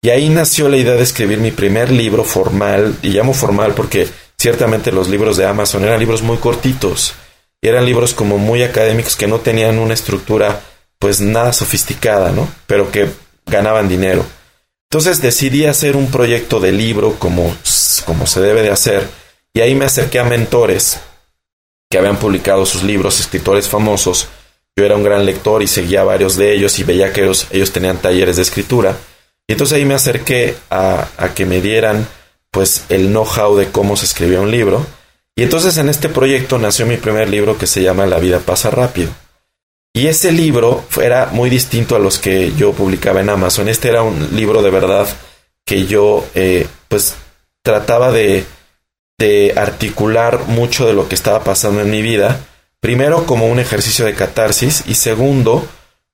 Y 0.00 0.08
ahí 0.08 0.30
nació 0.30 0.70
la 0.70 0.78
idea 0.78 0.94
de 0.94 1.02
escribir 1.02 1.36
mi 1.36 1.50
primer 1.50 1.92
libro 1.92 2.24
formal, 2.24 2.96
y 3.02 3.10
llamo 3.10 3.34
formal 3.34 3.74
porque 3.74 4.08
ciertamente 4.38 4.90
los 4.90 5.10
libros 5.10 5.36
de 5.36 5.44
Amazon 5.44 5.84
eran 5.84 6.00
libros 6.00 6.22
muy 6.22 6.38
cortitos, 6.38 7.12
y 7.60 7.68
eran 7.68 7.84
libros 7.84 8.14
como 8.14 8.38
muy 8.38 8.62
académicos 8.62 9.16
que 9.16 9.26
no 9.26 9.40
tenían 9.40 9.78
una 9.78 9.92
estructura 9.92 10.62
pues 10.98 11.20
nada 11.20 11.52
sofisticada, 11.52 12.32
¿no? 12.32 12.48
Pero 12.66 12.90
que 12.90 13.22
ganaban 13.46 13.88
dinero. 13.88 14.24
Entonces 14.90 15.20
decidí 15.20 15.66
hacer 15.66 15.96
un 15.96 16.10
proyecto 16.10 16.60
de 16.60 16.72
libro 16.72 17.16
como, 17.18 17.54
como 18.06 18.26
se 18.26 18.40
debe 18.40 18.62
de 18.62 18.70
hacer, 18.70 19.08
y 19.52 19.60
ahí 19.60 19.74
me 19.74 19.84
acerqué 19.84 20.18
a 20.18 20.24
mentores 20.24 21.00
que 21.90 21.98
habían 21.98 22.18
publicado 22.18 22.66
sus 22.66 22.82
libros, 22.82 23.20
escritores 23.20 23.68
famosos. 23.68 24.28
Yo 24.76 24.84
era 24.84 24.96
un 24.96 25.04
gran 25.04 25.24
lector 25.24 25.62
y 25.62 25.68
seguía 25.68 26.02
varios 26.02 26.36
de 26.36 26.52
ellos 26.52 26.78
y 26.78 26.84
veía 26.84 27.12
que 27.12 27.22
ellos, 27.22 27.46
ellos 27.50 27.72
tenían 27.72 27.98
talleres 27.98 28.36
de 28.36 28.42
escritura. 28.42 28.96
Y 29.46 29.52
entonces 29.52 29.76
ahí 29.76 29.84
me 29.84 29.94
acerqué 29.94 30.56
a, 30.70 31.06
a 31.16 31.34
que 31.34 31.46
me 31.46 31.60
dieran 31.60 32.06
pues 32.50 32.84
el 32.88 33.08
know-how 33.08 33.56
de 33.56 33.70
cómo 33.70 33.96
se 33.96 34.06
escribía 34.06 34.40
un 34.40 34.50
libro. 34.50 34.84
Y 35.36 35.42
entonces 35.42 35.76
en 35.76 35.88
este 35.88 36.08
proyecto 36.08 36.58
nació 36.58 36.86
mi 36.86 36.96
primer 36.96 37.28
libro 37.28 37.58
que 37.58 37.66
se 37.66 37.82
llama 37.82 38.06
La 38.06 38.18
vida 38.18 38.40
pasa 38.40 38.70
rápido. 38.70 39.10
Y 39.94 40.08
ese 40.08 40.32
libro 40.32 40.84
era 41.00 41.26
muy 41.32 41.48
distinto 41.48 41.96
a 41.96 42.00
los 42.00 42.18
que 42.18 42.52
yo 42.56 42.72
publicaba 42.72 43.20
en 43.20 43.30
Amazon. 43.30 43.68
Este 43.68 43.88
era 43.88 44.02
un 44.02 44.36
libro 44.36 44.60
de 44.60 44.70
verdad 44.70 45.08
que 45.64 45.86
yo 45.86 46.26
eh, 46.34 46.66
pues 46.88 47.14
trataba 47.62 48.10
de 48.10 48.44
de 49.18 49.54
articular 49.56 50.46
mucho 50.46 50.86
de 50.86 50.92
lo 50.92 51.08
que 51.08 51.14
estaba 51.14 51.44
pasando 51.44 51.80
en 51.80 51.90
mi 51.90 52.02
vida. 52.02 52.40
Primero 52.80 53.26
como 53.26 53.46
un 53.46 53.58
ejercicio 53.58 54.04
de 54.04 54.14
catarsis 54.14 54.84
y 54.86 54.94
segundo 54.94 55.66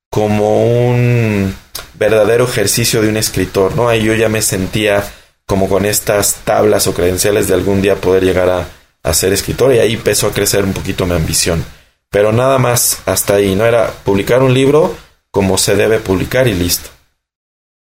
como 0.09 0.89
un 0.89 1.55
verdadero 1.95 2.45
ejercicio 2.45 3.01
de 3.01 3.09
un 3.09 3.17
escritor, 3.17 3.75
¿no? 3.75 3.89
Ahí 3.89 4.03
yo 4.03 4.13
ya 4.13 4.29
me 4.29 4.41
sentía 4.41 5.03
como 5.45 5.67
con 5.67 5.85
estas 5.85 6.35
tablas 6.45 6.87
o 6.87 6.93
credenciales 6.93 7.47
de 7.47 7.53
algún 7.53 7.81
día 7.81 7.95
poder 7.95 8.23
llegar 8.23 8.49
a, 8.49 8.67
a 9.03 9.13
ser 9.13 9.33
escritor 9.33 9.73
y 9.73 9.79
ahí 9.79 9.93
empezó 9.93 10.27
a 10.27 10.33
crecer 10.33 10.63
un 10.63 10.73
poquito 10.73 11.05
mi 11.05 11.15
ambición. 11.15 11.63
Pero 12.11 12.31
nada 12.31 12.59
más 12.59 12.99
hasta 13.05 13.35
ahí, 13.35 13.55
¿no? 13.55 13.65
Era 13.65 13.89
publicar 14.03 14.43
un 14.43 14.53
libro 14.53 14.95
como 15.31 15.57
se 15.57 15.75
debe 15.75 15.99
publicar 15.99 16.47
y 16.47 16.53
listo. 16.53 16.89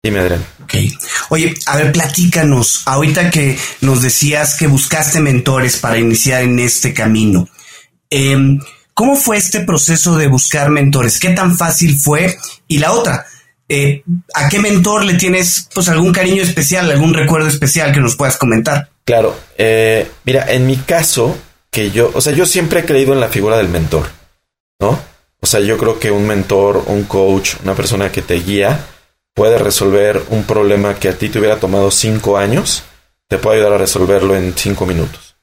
Dime, 0.04 0.20
Adrián. 0.20 0.46
Ok. 0.64 0.76
Oye, 1.30 1.54
a 1.66 1.78
ver, 1.78 1.92
platícanos. 1.92 2.84
Ahorita 2.86 3.32
que 3.32 3.58
nos 3.82 4.02
decías 4.02 4.56
que 4.56 4.68
buscaste 4.68 5.20
mentores 5.20 5.78
para 5.78 5.98
iniciar 5.98 6.44
en 6.44 6.60
este 6.60 6.94
camino. 6.94 7.50
Eh, 8.10 8.38
¿Cómo 8.94 9.16
fue 9.16 9.38
este 9.38 9.62
proceso 9.62 10.18
de 10.18 10.28
buscar 10.28 10.70
mentores? 10.70 11.20
¿Qué 11.20 11.30
tan 11.30 11.58
fácil 11.58 11.98
fue? 11.98 12.38
Y 12.68 12.78
la 12.78 12.92
otra, 12.92 13.26
eh, 13.68 14.04
¿a 14.36 14.50
qué 14.50 14.60
mentor 14.60 15.04
le 15.06 15.16
tienes 15.16 15.68
pues 15.74 15.90
algún 15.90 16.12
cariño 16.12 16.44
especial, 16.44 16.92
algún 16.92 17.14
recuerdo 17.14 17.48
especial 17.48 17.92
que 17.92 18.00
nos 18.00 18.16
puedas 18.16 18.38
comentar? 18.38 18.92
Claro. 19.04 19.36
Eh, 19.58 20.08
mira, 20.26 20.52
en 20.52 20.68
mi 20.68 20.78
caso, 20.78 21.36
que 21.74 21.92
yo, 21.92 22.12
o 22.14 22.22
sea, 22.22 22.32
yo 22.32 22.46
siempre 22.46 22.82
he 22.82 22.86
creído 22.86 23.14
en 23.14 23.20
la 23.20 23.28
figura 23.28 23.58
del 23.58 23.68
mentor, 23.68 24.06
¿no? 24.80 25.00
O 25.42 25.46
sea, 25.46 25.60
yo 25.60 25.78
creo 25.78 26.00
que 26.00 26.12
un 26.12 26.26
mentor, 26.26 26.84
un 26.86 27.04
coach, 27.04 27.56
una 27.64 27.74
persona 27.74 28.12
que 28.12 28.22
te 28.22 28.36
guía, 28.36 28.80
puede 29.34 29.58
resolver 29.58 30.22
un 30.30 30.44
problema 30.44 30.96
que 31.00 31.10
a 31.10 31.18
ti 31.18 31.28
te 31.28 31.40
hubiera 31.40 31.60
tomado 31.60 31.90
cinco 31.92 32.38
años, 32.38 32.84
te 33.28 33.40
puede 33.40 33.58
ayudar 33.58 33.74
a 33.74 33.78
resolverlo 33.80 34.36
en 34.36 34.54
cinco 34.56 34.86
minutos. 34.86 35.36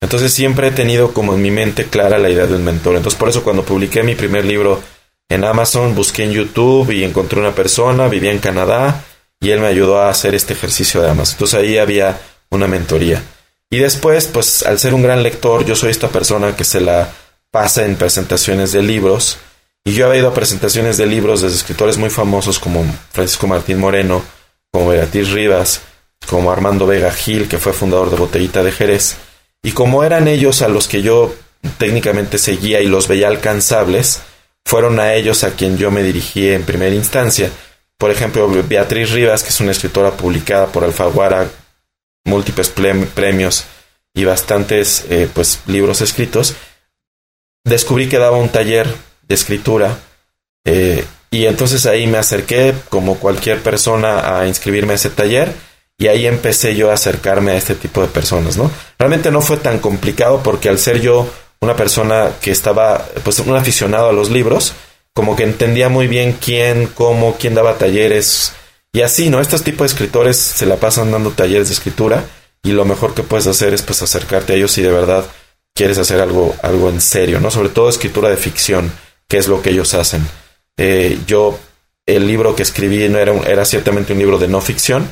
Entonces 0.00 0.32
siempre 0.32 0.68
he 0.68 0.70
tenido 0.70 1.12
como 1.12 1.34
en 1.34 1.42
mi 1.42 1.50
mente 1.50 1.86
clara 1.86 2.18
la 2.18 2.30
idea 2.30 2.46
de 2.46 2.54
un 2.54 2.64
mentor. 2.64 2.96
Entonces 2.96 3.18
por 3.18 3.28
eso 3.28 3.42
cuando 3.42 3.64
publiqué 3.64 4.02
mi 4.02 4.14
primer 4.14 4.44
libro 4.44 4.80
en 5.28 5.44
Amazon, 5.44 5.94
busqué 5.94 6.22
en 6.22 6.32
YouTube 6.32 6.92
y 6.92 7.02
encontré 7.02 7.40
una 7.40 7.54
persona, 7.54 8.06
vivía 8.06 8.30
en 8.30 8.38
Canadá 8.38 9.04
y 9.40 9.50
él 9.50 9.60
me 9.60 9.66
ayudó 9.66 9.98
a 9.98 10.10
hacer 10.10 10.34
este 10.34 10.52
ejercicio 10.52 11.02
de 11.02 11.10
Amazon. 11.10 11.34
Entonces 11.34 11.58
ahí 11.58 11.78
había 11.78 12.20
una 12.50 12.68
mentoría. 12.68 13.22
Y 13.74 13.78
después, 13.78 14.28
pues 14.28 14.62
al 14.62 14.78
ser 14.78 14.94
un 14.94 15.02
gran 15.02 15.24
lector, 15.24 15.64
yo 15.64 15.74
soy 15.74 15.90
esta 15.90 16.06
persona 16.06 16.54
que 16.54 16.62
se 16.62 16.80
la 16.80 17.10
pasa 17.50 17.84
en 17.84 17.96
presentaciones 17.96 18.70
de 18.70 18.84
libros 18.84 19.38
y 19.84 19.94
yo 19.94 20.06
había 20.06 20.20
ido 20.20 20.28
a 20.28 20.32
presentaciones 20.34 20.96
de 20.96 21.06
libros 21.06 21.40
de 21.40 21.48
escritores 21.48 21.98
muy 21.98 22.08
famosos 22.08 22.60
como 22.60 22.84
Francisco 23.10 23.48
Martín 23.48 23.80
Moreno, 23.80 24.22
como 24.70 24.90
Beatriz 24.90 25.32
Rivas, 25.32 25.80
como 26.28 26.52
Armando 26.52 26.86
Vega 26.86 27.10
Gil, 27.10 27.48
que 27.48 27.58
fue 27.58 27.72
fundador 27.72 28.10
de 28.10 28.16
Botellita 28.16 28.62
de 28.62 28.70
Jerez. 28.70 29.16
Y 29.60 29.72
como 29.72 30.04
eran 30.04 30.28
ellos 30.28 30.62
a 30.62 30.68
los 30.68 30.86
que 30.86 31.02
yo 31.02 31.34
técnicamente 31.76 32.38
seguía 32.38 32.80
y 32.80 32.86
los 32.86 33.08
veía 33.08 33.26
alcanzables, 33.26 34.20
fueron 34.64 35.00
a 35.00 35.14
ellos 35.14 35.42
a 35.42 35.50
quien 35.50 35.78
yo 35.78 35.90
me 35.90 36.04
dirigí 36.04 36.48
en 36.48 36.62
primera 36.62 36.94
instancia. 36.94 37.50
Por 37.98 38.12
ejemplo, 38.12 38.48
Beatriz 38.68 39.10
Rivas, 39.10 39.42
que 39.42 39.48
es 39.48 39.58
una 39.58 39.72
escritora 39.72 40.12
publicada 40.12 40.66
por 40.66 40.84
Alfaguara, 40.84 41.48
múltiples 42.24 42.68
premios 42.68 43.66
y 44.14 44.24
bastantes 44.24 45.04
eh, 45.10 45.28
pues, 45.32 45.60
libros 45.66 46.00
escritos, 46.00 46.54
descubrí 47.64 48.08
que 48.08 48.18
daba 48.18 48.36
un 48.36 48.48
taller 48.48 48.86
de 49.22 49.34
escritura. 49.34 49.98
Eh, 50.64 51.04
y 51.30 51.46
entonces 51.46 51.84
ahí 51.86 52.06
me 52.06 52.18
acerqué, 52.18 52.74
como 52.88 53.18
cualquier 53.18 53.60
persona, 53.60 54.38
a 54.38 54.46
inscribirme 54.46 54.92
a 54.92 54.96
ese 54.96 55.10
taller. 55.10 55.52
Y 55.98 56.08
ahí 56.08 56.26
empecé 56.26 56.74
yo 56.74 56.90
a 56.90 56.94
acercarme 56.94 57.52
a 57.52 57.56
este 57.56 57.74
tipo 57.74 58.02
de 58.02 58.08
personas, 58.08 58.56
¿no? 58.56 58.70
Realmente 58.98 59.30
no 59.30 59.40
fue 59.40 59.56
tan 59.56 59.78
complicado 59.78 60.42
porque 60.42 60.68
al 60.68 60.78
ser 60.78 61.00
yo 61.00 61.28
una 61.60 61.76
persona 61.76 62.32
que 62.40 62.50
estaba, 62.50 63.06
pues 63.22 63.38
un 63.40 63.56
aficionado 63.56 64.08
a 64.08 64.12
los 64.12 64.30
libros, 64.30 64.74
como 65.12 65.36
que 65.36 65.44
entendía 65.44 65.88
muy 65.88 66.08
bien 66.08 66.36
quién, 66.40 66.86
cómo, 66.88 67.36
quién 67.38 67.54
daba 67.54 67.78
talleres 67.78 68.52
y 68.94 69.02
así, 69.02 69.28
¿no? 69.28 69.40
Estos 69.40 69.64
tipos 69.64 69.80
de 69.80 69.92
escritores 69.92 70.36
se 70.36 70.66
la 70.66 70.76
pasan 70.76 71.10
dando 71.10 71.32
talleres 71.32 71.68
de 71.68 71.74
escritura 71.74 72.24
y 72.62 72.70
lo 72.70 72.84
mejor 72.84 73.12
que 73.12 73.24
puedes 73.24 73.48
hacer 73.48 73.74
es 73.74 73.82
pues 73.82 74.00
acercarte 74.02 74.52
a 74.52 74.56
ellos 74.56 74.70
si 74.70 74.82
de 74.82 74.92
verdad 74.92 75.26
quieres 75.74 75.98
hacer 75.98 76.20
algo, 76.20 76.54
algo 76.62 76.88
en 76.88 77.00
serio, 77.00 77.40
¿no? 77.40 77.50
Sobre 77.50 77.70
todo 77.70 77.88
escritura 77.88 78.30
de 78.30 78.36
ficción 78.36 78.92
qué 79.26 79.38
es 79.38 79.48
lo 79.48 79.62
que 79.62 79.70
ellos 79.70 79.94
hacen. 79.94 80.24
Eh, 80.76 81.18
yo, 81.26 81.58
el 82.06 82.28
libro 82.28 82.54
que 82.54 82.62
escribí 82.62 83.08
no 83.08 83.18
era, 83.18 83.32
era 83.48 83.64
ciertamente 83.64 84.12
un 84.12 84.20
libro 84.20 84.38
de 84.38 84.46
no 84.46 84.60
ficción, 84.60 85.10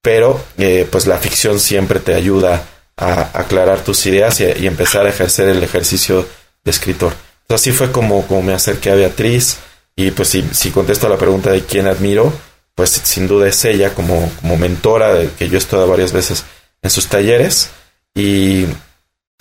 pero 0.00 0.40
eh, 0.56 0.86
pues 0.88 1.08
la 1.08 1.18
ficción 1.18 1.58
siempre 1.58 1.98
te 1.98 2.14
ayuda 2.14 2.62
a 2.96 3.30
aclarar 3.36 3.80
tus 3.82 4.06
ideas 4.06 4.38
y, 4.38 4.66
empezar 4.68 5.06
a 5.06 5.08
ejercer 5.08 5.48
el 5.48 5.60
ejercicio 5.64 6.24
de 6.62 6.70
escritor. 6.70 7.12
así 7.48 7.72
fue 7.72 7.90
como, 7.90 8.24
como 8.28 8.42
me 8.42 8.54
acerqué 8.54 8.90
a 8.90 8.94
Beatriz 8.94 9.56
y 9.96 10.12
pues 10.12 10.28
si, 10.28 10.42
si 10.52 10.70
contesto 10.70 11.08
a 11.08 11.10
la 11.10 11.18
pregunta 11.18 11.50
de 11.50 11.64
quién 11.64 11.88
admiro, 11.88 12.32
pues 12.74 12.90
sin 12.90 13.28
duda 13.28 13.48
es 13.48 13.64
ella 13.64 13.94
como, 13.94 14.30
como 14.40 14.56
mentora 14.56 15.12
que 15.38 15.48
yo 15.48 15.54
he 15.54 15.58
estado 15.58 15.86
varias 15.86 16.12
veces 16.12 16.44
en 16.82 16.90
sus 16.90 17.06
talleres 17.06 17.70
y 18.14 18.66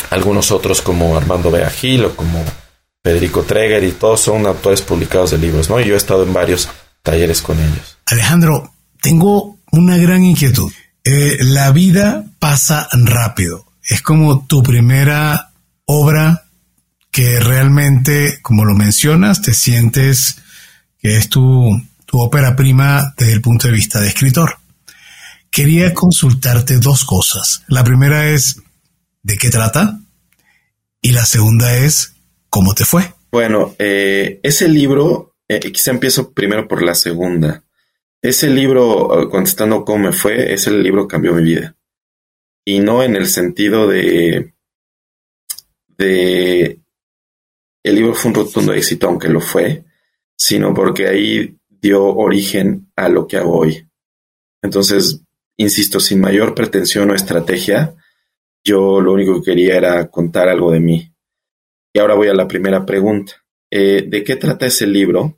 algunos 0.10 0.52
otros 0.52 0.82
como 0.82 1.18
Armando 1.18 1.52
Beagil 1.52 2.06
o 2.06 2.16
como 2.16 2.44
Federico 3.04 3.44
Treger 3.44 3.84
y 3.84 3.92
todos 3.92 4.22
son 4.22 4.46
autores 4.46 4.82
publicados 4.82 5.32
de 5.32 5.38
libros, 5.38 5.70
¿no? 5.70 5.80
Y 5.80 5.86
yo 5.86 5.96
he 5.96 5.98
estado 5.98 6.24
en 6.24 6.34
varios 6.34 6.70
talleres 7.02 7.42
con 7.42 7.60
ellos. 7.60 7.98
Alejandro, 8.06 8.74
tengo 9.02 9.60
una 9.72 9.98
gran 9.98 10.24
inquietud. 10.24 10.72
Eh, 11.04 11.38
la 11.42 11.72
vida 11.72 12.26
pasa 12.40 12.88
rápido. 12.94 13.66
Es 13.84 14.02
como 14.02 14.46
tu 14.46 14.64
primera 14.64 15.52
obra 15.86 16.46
que 17.12 17.40
realmente, 17.40 18.40
como 18.42 18.64
lo 18.64 18.74
mencionas, 18.74 19.42
te 19.42 19.54
sientes 19.54 20.38
que 21.00 21.18
es 21.18 21.28
tu, 21.30 21.70
tu 22.14 22.22
ópera 22.22 22.56
prima 22.56 23.16
desde 23.18 23.34
el 23.34 23.42
punto 23.42 23.68
de 23.68 23.74
vista 23.74 24.00
de 24.00 24.10
escritor. 24.10 24.58
Quería 25.50 25.96
consultarte 25.96 26.78
dos 26.78 27.06
cosas. 27.06 27.64
La 27.68 27.84
primera 27.84 28.30
es, 28.30 28.62
¿de 29.24 29.36
qué 29.36 29.50
trata? 29.50 30.00
Y 31.02 31.12
la 31.12 31.26
segunda 31.26 31.76
es, 31.76 32.14
¿cómo 32.52 32.76
te 32.76 32.86
fue? 32.86 33.12
Bueno, 33.32 33.74
eh, 33.80 34.40
ese 34.44 34.68
libro, 34.68 35.38
eh, 35.48 35.60
quizá 35.60 35.90
empiezo 35.90 36.34
primero 36.34 36.68
por 36.68 36.84
la 36.84 36.94
segunda. 36.94 37.64
Ese 38.22 38.48
libro, 38.48 39.24
eh, 39.24 39.28
contestando 39.32 39.84
cómo 39.84 40.10
me 40.10 40.14
fue, 40.14 40.54
ese 40.54 40.70
libro 40.70 41.08
cambió 41.08 41.34
mi 41.34 41.42
vida. 41.42 41.76
Y 42.64 42.80
no 42.80 43.02
en 43.02 43.16
el 43.16 43.26
sentido 43.26 43.88
de, 43.88 44.54
de, 45.98 46.80
el 47.82 47.96
libro 47.96 48.14
fue 48.14 48.30
un 48.30 48.36
rotundo 48.36 48.72
éxito, 48.72 49.08
aunque 49.08 49.30
lo 49.30 49.42
fue, 49.42 49.84
sino 50.38 50.76
porque 50.76 51.08
ahí 51.08 51.58
dio 51.84 52.06
origen 52.06 52.90
a 52.96 53.10
lo 53.10 53.28
que 53.28 53.36
hago 53.38 53.60
hoy. 53.60 53.86
Entonces, 54.62 55.22
insisto, 55.58 56.00
sin 56.00 56.22
mayor 56.22 56.56
pretensión 56.56 57.12
o 57.12 57.14
estrategia, 57.14 57.94
yo 58.64 59.02
lo 59.02 59.12
único 59.12 59.36
que 59.36 59.52
quería 59.52 59.76
era 59.76 60.10
contar 60.10 60.48
algo 60.48 60.72
de 60.72 60.80
mí. 60.80 61.14
Y 61.94 62.00
ahora 62.00 62.16
voy 62.16 62.30
a 62.30 62.34
la 62.34 62.48
primera 62.48 62.86
pregunta. 62.86 63.34
Eh, 63.70 64.06
¿De 64.08 64.24
qué 64.24 64.38
trata 64.38 64.66
ese 64.66 64.88
libro? 64.88 65.38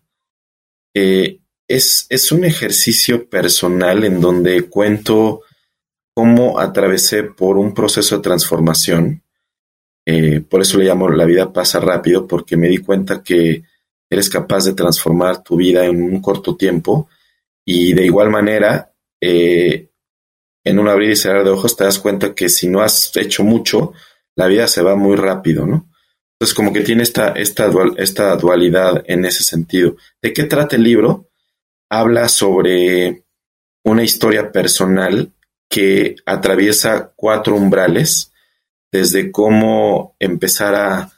Eh, 0.93 1.39
es, 1.67 2.05
es, 2.09 2.31
un 2.31 2.45
ejercicio 2.45 3.27
personal 3.27 4.03
en 4.03 4.21
donde 4.21 4.69
cuento 4.69 5.41
cómo 6.13 6.59
atravesé 6.59 7.23
por 7.23 7.57
un 7.57 7.73
proceso 7.73 8.17
de 8.17 8.21
transformación. 8.21 9.23
Eh, 10.05 10.41
por 10.41 10.61
eso 10.61 10.77
le 10.77 10.85
llamo 10.85 11.09
La 11.09 11.25
vida 11.25 11.51
pasa 11.51 11.79
rápido, 11.79 12.27
porque 12.27 12.55
me 12.55 12.67
di 12.67 12.77
cuenta 12.77 13.23
que 13.23 13.63
eres 14.09 14.29
capaz 14.29 14.65
de 14.65 14.73
transformar 14.73 15.43
tu 15.43 15.55
vida 15.55 15.85
en 15.85 16.01
un 16.01 16.21
corto 16.21 16.55
tiempo 16.55 17.09
y 17.65 17.93
de 17.93 18.05
igual 18.05 18.29
manera 18.29 18.93
en 20.65 20.79
un 20.79 20.87
abrir 20.87 21.11
y 21.11 21.15
cerrar 21.15 21.43
de 21.43 21.51
ojos 21.51 21.75
te 21.75 21.83
das 21.83 21.99
cuenta 21.99 22.33
que 22.35 22.49
si 22.49 22.67
no 22.67 22.81
has 22.81 23.15
hecho 23.15 23.43
mucho, 23.43 23.93
la 24.35 24.47
vida 24.47 24.67
se 24.67 24.81
va 24.81 24.95
muy 24.95 25.15
rápido, 25.15 25.65
¿no? 25.65 25.89
Entonces, 26.33 26.53
como 26.53 26.73
que 26.73 26.81
tiene 26.81 27.03
esta, 27.03 27.29
esta, 27.29 27.71
esta 27.97 28.35
dualidad 28.35 29.03
en 29.07 29.23
ese 29.23 29.43
sentido. 29.43 29.95
¿De 30.21 30.33
qué 30.33 30.43
trata 30.43 30.75
el 30.75 30.83
libro? 30.83 31.29
Habla 31.89 32.27
sobre 32.27 33.23
una 33.85 34.03
historia 34.03 34.51
personal 34.51 35.31
que 35.69 36.17
atraviesa 36.25 37.13
cuatro 37.15 37.55
umbrales, 37.55 38.33
desde 38.91 39.31
cómo 39.31 40.15
empezar 40.19 40.75
a 40.75 41.11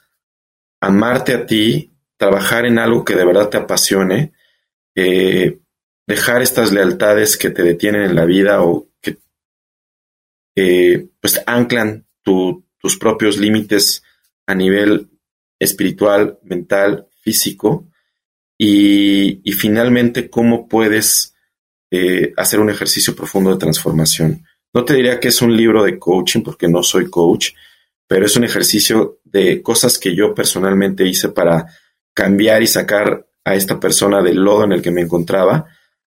amarte 0.80 1.34
a 1.34 1.46
ti, 1.46 1.92
trabajar 2.18 2.66
en 2.66 2.78
algo 2.78 3.04
que 3.04 3.14
de 3.14 3.24
verdad 3.24 3.48
te 3.48 3.56
apasione, 3.56 4.32
eh, 4.94 5.58
dejar 6.06 6.42
estas 6.42 6.72
lealtades 6.72 7.36
que 7.38 7.50
te 7.50 7.62
detienen 7.62 8.02
en 8.02 8.14
la 8.14 8.26
vida 8.26 8.62
o 8.62 8.88
pues 11.20 11.40
anclan 11.46 12.06
tus 12.22 12.98
propios 12.98 13.38
límites 13.38 14.02
a 14.46 14.54
nivel 14.54 15.08
espiritual, 15.58 16.38
mental, 16.42 17.06
físico 17.20 17.86
y, 18.56 19.40
finalmente 19.52 20.30
cómo 20.30 20.68
puedes 20.68 21.34
eh, 21.90 22.32
hacer 22.36 22.60
un 22.60 22.70
ejercicio 22.70 23.14
profundo 23.14 23.50
de 23.50 23.58
transformación. 23.58 24.44
No 24.72 24.84
te 24.84 24.94
diría 24.94 25.18
que 25.18 25.28
es 25.28 25.42
un 25.42 25.56
libro 25.56 25.82
de 25.82 25.98
coaching 25.98 26.42
porque 26.42 26.68
no 26.68 26.82
soy 26.82 27.08
coach, 27.08 27.50
pero 28.06 28.26
es 28.26 28.36
un 28.36 28.44
ejercicio 28.44 29.20
de 29.24 29.62
cosas 29.62 29.98
que 29.98 30.14
yo 30.14 30.34
personalmente 30.34 31.06
hice 31.06 31.30
para 31.30 31.66
cambiar 32.18 32.64
y 32.64 32.66
sacar 32.66 33.28
a 33.44 33.54
esta 33.54 33.78
persona 33.78 34.20
del 34.20 34.38
lodo 34.38 34.64
en 34.64 34.72
el 34.72 34.82
que 34.82 34.90
me 34.90 35.02
encontraba, 35.02 35.66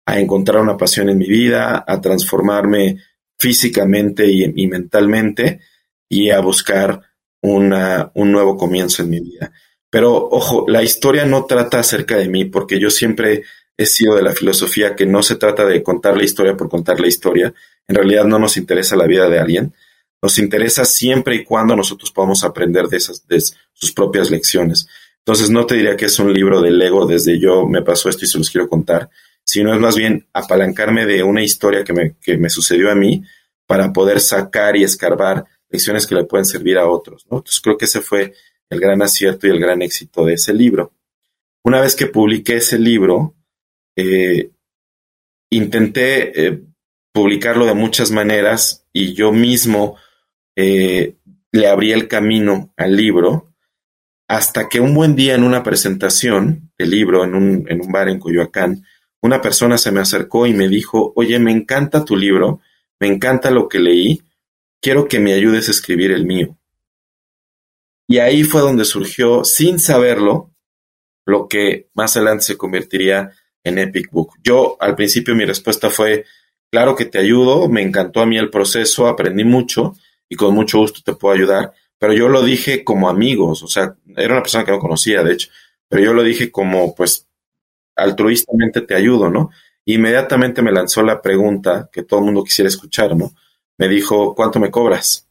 a 0.05 0.17
encontrar 0.17 0.61
una 0.61 0.77
pasión 0.77 1.09
en 1.09 1.17
mi 1.17 1.27
vida, 1.27 1.83
a 1.85 1.99
transformarme 1.99 3.03
físicamente 3.37 4.25
y, 4.25 4.67
mentalmente 4.67 5.59
y 6.07 6.29
a 6.29 6.39
buscar 6.39 7.01
una, 7.41 8.09
un 8.13 8.31
nuevo 8.31 8.55
comienzo 8.55 9.03
en 9.03 9.09
mi 9.09 9.19
vida. 9.19 9.51
Pero 9.89 10.15
ojo, 10.15 10.63
la 10.69 10.81
historia 10.81 11.25
no 11.25 11.43
trata 11.43 11.79
acerca 11.79 12.15
de 12.15 12.29
mí, 12.29 12.45
porque 12.45 12.79
yo 12.79 12.89
siempre 12.89 13.43
he 13.75 13.85
sido 13.85 14.15
de 14.15 14.21
la 14.21 14.31
filosofía 14.31 14.95
que 14.95 15.05
no 15.05 15.21
se 15.23 15.35
trata 15.35 15.65
de 15.65 15.83
contar 15.83 16.15
la 16.15 16.23
historia 16.23 16.55
por 16.55 16.69
contar 16.69 17.01
la 17.01 17.07
historia. 17.07 17.53
En 17.85 17.95
realidad 17.97 18.23
no 18.23 18.39
nos 18.39 18.55
interesa 18.55 18.95
la 18.95 19.07
vida 19.07 19.27
de 19.27 19.39
alguien. 19.39 19.73
Nos 20.21 20.39
interesa 20.39 20.85
siempre 20.85 21.35
y 21.35 21.43
cuando 21.43 21.75
nosotros 21.75 22.11
podamos 22.11 22.45
aprender 22.45 22.87
de, 22.87 22.95
esas, 22.95 23.27
de 23.27 23.41
sus 23.73 23.91
propias 23.91 24.31
lecciones. 24.31 24.87
Entonces 25.27 25.49
no 25.49 25.65
te 25.65 25.75
diría 25.75 25.97
que 25.97 26.05
es 26.05 26.17
un 26.19 26.33
libro 26.33 26.61
del 26.61 26.81
ego 26.81 27.05
desde 27.05 27.37
yo 27.37 27.67
me 27.67 27.81
pasó 27.81 28.07
esto 28.07 28.23
y 28.23 28.29
se 28.29 28.37
los 28.37 28.49
quiero 28.49 28.69
contar, 28.69 29.09
sino 29.43 29.73
es 29.73 29.79
más 29.81 29.97
bien 29.97 30.25
apalancarme 30.31 31.05
de 31.05 31.21
una 31.21 31.43
historia 31.43 31.83
que 31.83 31.91
me, 31.91 32.15
que 32.21 32.37
me 32.37 32.49
sucedió 32.49 32.89
a 32.89 32.95
mí 32.95 33.23
para 33.65 33.91
poder 33.91 34.21
sacar 34.21 34.77
y 34.77 34.85
escarbar 34.85 35.43
lecciones 35.67 36.07
que 36.07 36.15
le 36.15 36.23
pueden 36.23 36.45
servir 36.45 36.77
a 36.77 36.87
otros. 36.87 37.23
Entonces 37.25 37.59
creo 37.59 37.77
que 37.77 37.83
ese 37.83 37.99
fue 37.99 38.35
el 38.69 38.79
gran 38.79 39.01
acierto 39.01 39.47
y 39.47 39.49
el 39.49 39.59
gran 39.59 39.81
éxito 39.81 40.23
de 40.23 40.35
ese 40.35 40.53
libro. 40.53 40.93
Una 41.61 41.81
vez 41.81 41.93
que 41.93 42.07
publiqué 42.07 42.55
ese 42.55 42.79
libro, 42.79 43.35
eh, 43.97 44.51
intenté 45.49 46.47
eh, 46.47 46.61
publicarlo 47.11 47.65
de 47.65 47.73
muchas 47.73 48.11
maneras 48.11 48.85
y 48.93 49.13
yo 49.13 49.33
mismo 49.33 49.97
eh, 50.55 51.17
le 51.51 51.67
abrí 51.67 51.91
el 51.91 52.07
camino 52.07 52.71
al 52.77 52.95
libro 52.95 53.46
hasta 54.27 54.67
que 54.67 54.79
un 54.79 54.93
buen 54.93 55.15
día 55.15 55.35
en 55.35 55.43
una 55.43 55.63
presentación 55.63 56.71
del 56.77 56.89
libro 56.89 57.23
en 57.23 57.35
un, 57.35 57.65
en 57.69 57.81
un 57.81 57.91
bar 57.91 58.09
en 58.09 58.19
Coyoacán, 58.19 58.85
una 59.21 59.41
persona 59.41 59.77
se 59.77 59.91
me 59.91 60.01
acercó 60.01 60.45
y 60.47 60.53
me 60.53 60.67
dijo, 60.67 61.13
oye, 61.15 61.39
me 61.39 61.51
encanta 61.51 62.05
tu 62.05 62.15
libro, 62.15 62.61
me 62.99 63.07
encanta 63.07 63.51
lo 63.51 63.67
que 63.67 63.79
leí, 63.79 64.21
quiero 64.81 65.07
que 65.07 65.19
me 65.19 65.33
ayudes 65.33 65.67
a 65.67 65.71
escribir 65.71 66.11
el 66.11 66.25
mío. 66.25 66.57
Y 68.07 68.19
ahí 68.19 68.43
fue 68.43 68.61
donde 68.61 68.85
surgió, 68.85 69.43
sin 69.43 69.79
saberlo, 69.79 70.51
lo 71.25 71.47
que 71.47 71.89
más 71.93 72.15
adelante 72.15 72.45
se 72.45 72.57
convertiría 72.57 73.31
en 73.63 73.77
Epic 73.79 74.09
Book. 74.11 74.35
Yo 74.43 74.77
al 74.79 74.95
principio 74.95 75.35
mi 75.35 75.45
respuesta 75.45 75.89
fue, 75.89 76.25
claro 76.71 76.95
que 76.95 77.05
te 77.05 77.19
ayudo, 77.19 77.67
me 77.67 77.81
encantó 77.81 78.21
a 78.21 78.25
mí 78.25 78.37
el 78.37 78.49
proceso, 78.49 79.07
aprendí 79.07 79.43
mucho 79.43 79.93
y 80.29 80.35
con 80.35 80.53
mucho 80.53 80.79
gusto 80.79 81.01
te 81.03 81.13
puedo 81.13 81.35
ayudar, 81.35 81.73
pero 81.99 82.13
yo 82.13 82.29
lo 82.29 82.43
dije 82.43 82.83
como 82.83 83.09
amigos, 83.09 83.63
o 83.63 83.67
sea, 83.67 83.95
era 84.17 84.33
una 84.33 84.43
persona 84.43 84.65
que 84.65 84.71
no 84.71 84.79
conocía, 84.79 85.23
de 85.23 85.33
hecho, 85.33 85.49
pero 85.87 86.03
yo 86.03 86.13
lo 86.13 86.23
dije 86.23 86.51
como, 86.51 86.93
pues, 86.95 87.27
altruistamente 87.95 88.81
te 88.81 88.95
ayudo, 88.95 89.29
¿no? 89.29 89.51
Inmediatamente 89.85 90.61
me 90.61 90.71
lanzó 90.71 91.01
la 91.03 91.21
pregunta 91.21 91.89
que 91.91 92.03
todo 92.03 92.19
el 92.19 92.25
mundo 92.25 92.43
quisiera 92.43 92.67
escuchar, 92.67 93.15
¿no? 93.15 93.31
Me 93.77 93.87
dijo, 93.87 94.35
¿cuánto 94.35 94.59
me 94.59 94.71
cobras? 94.71 95.29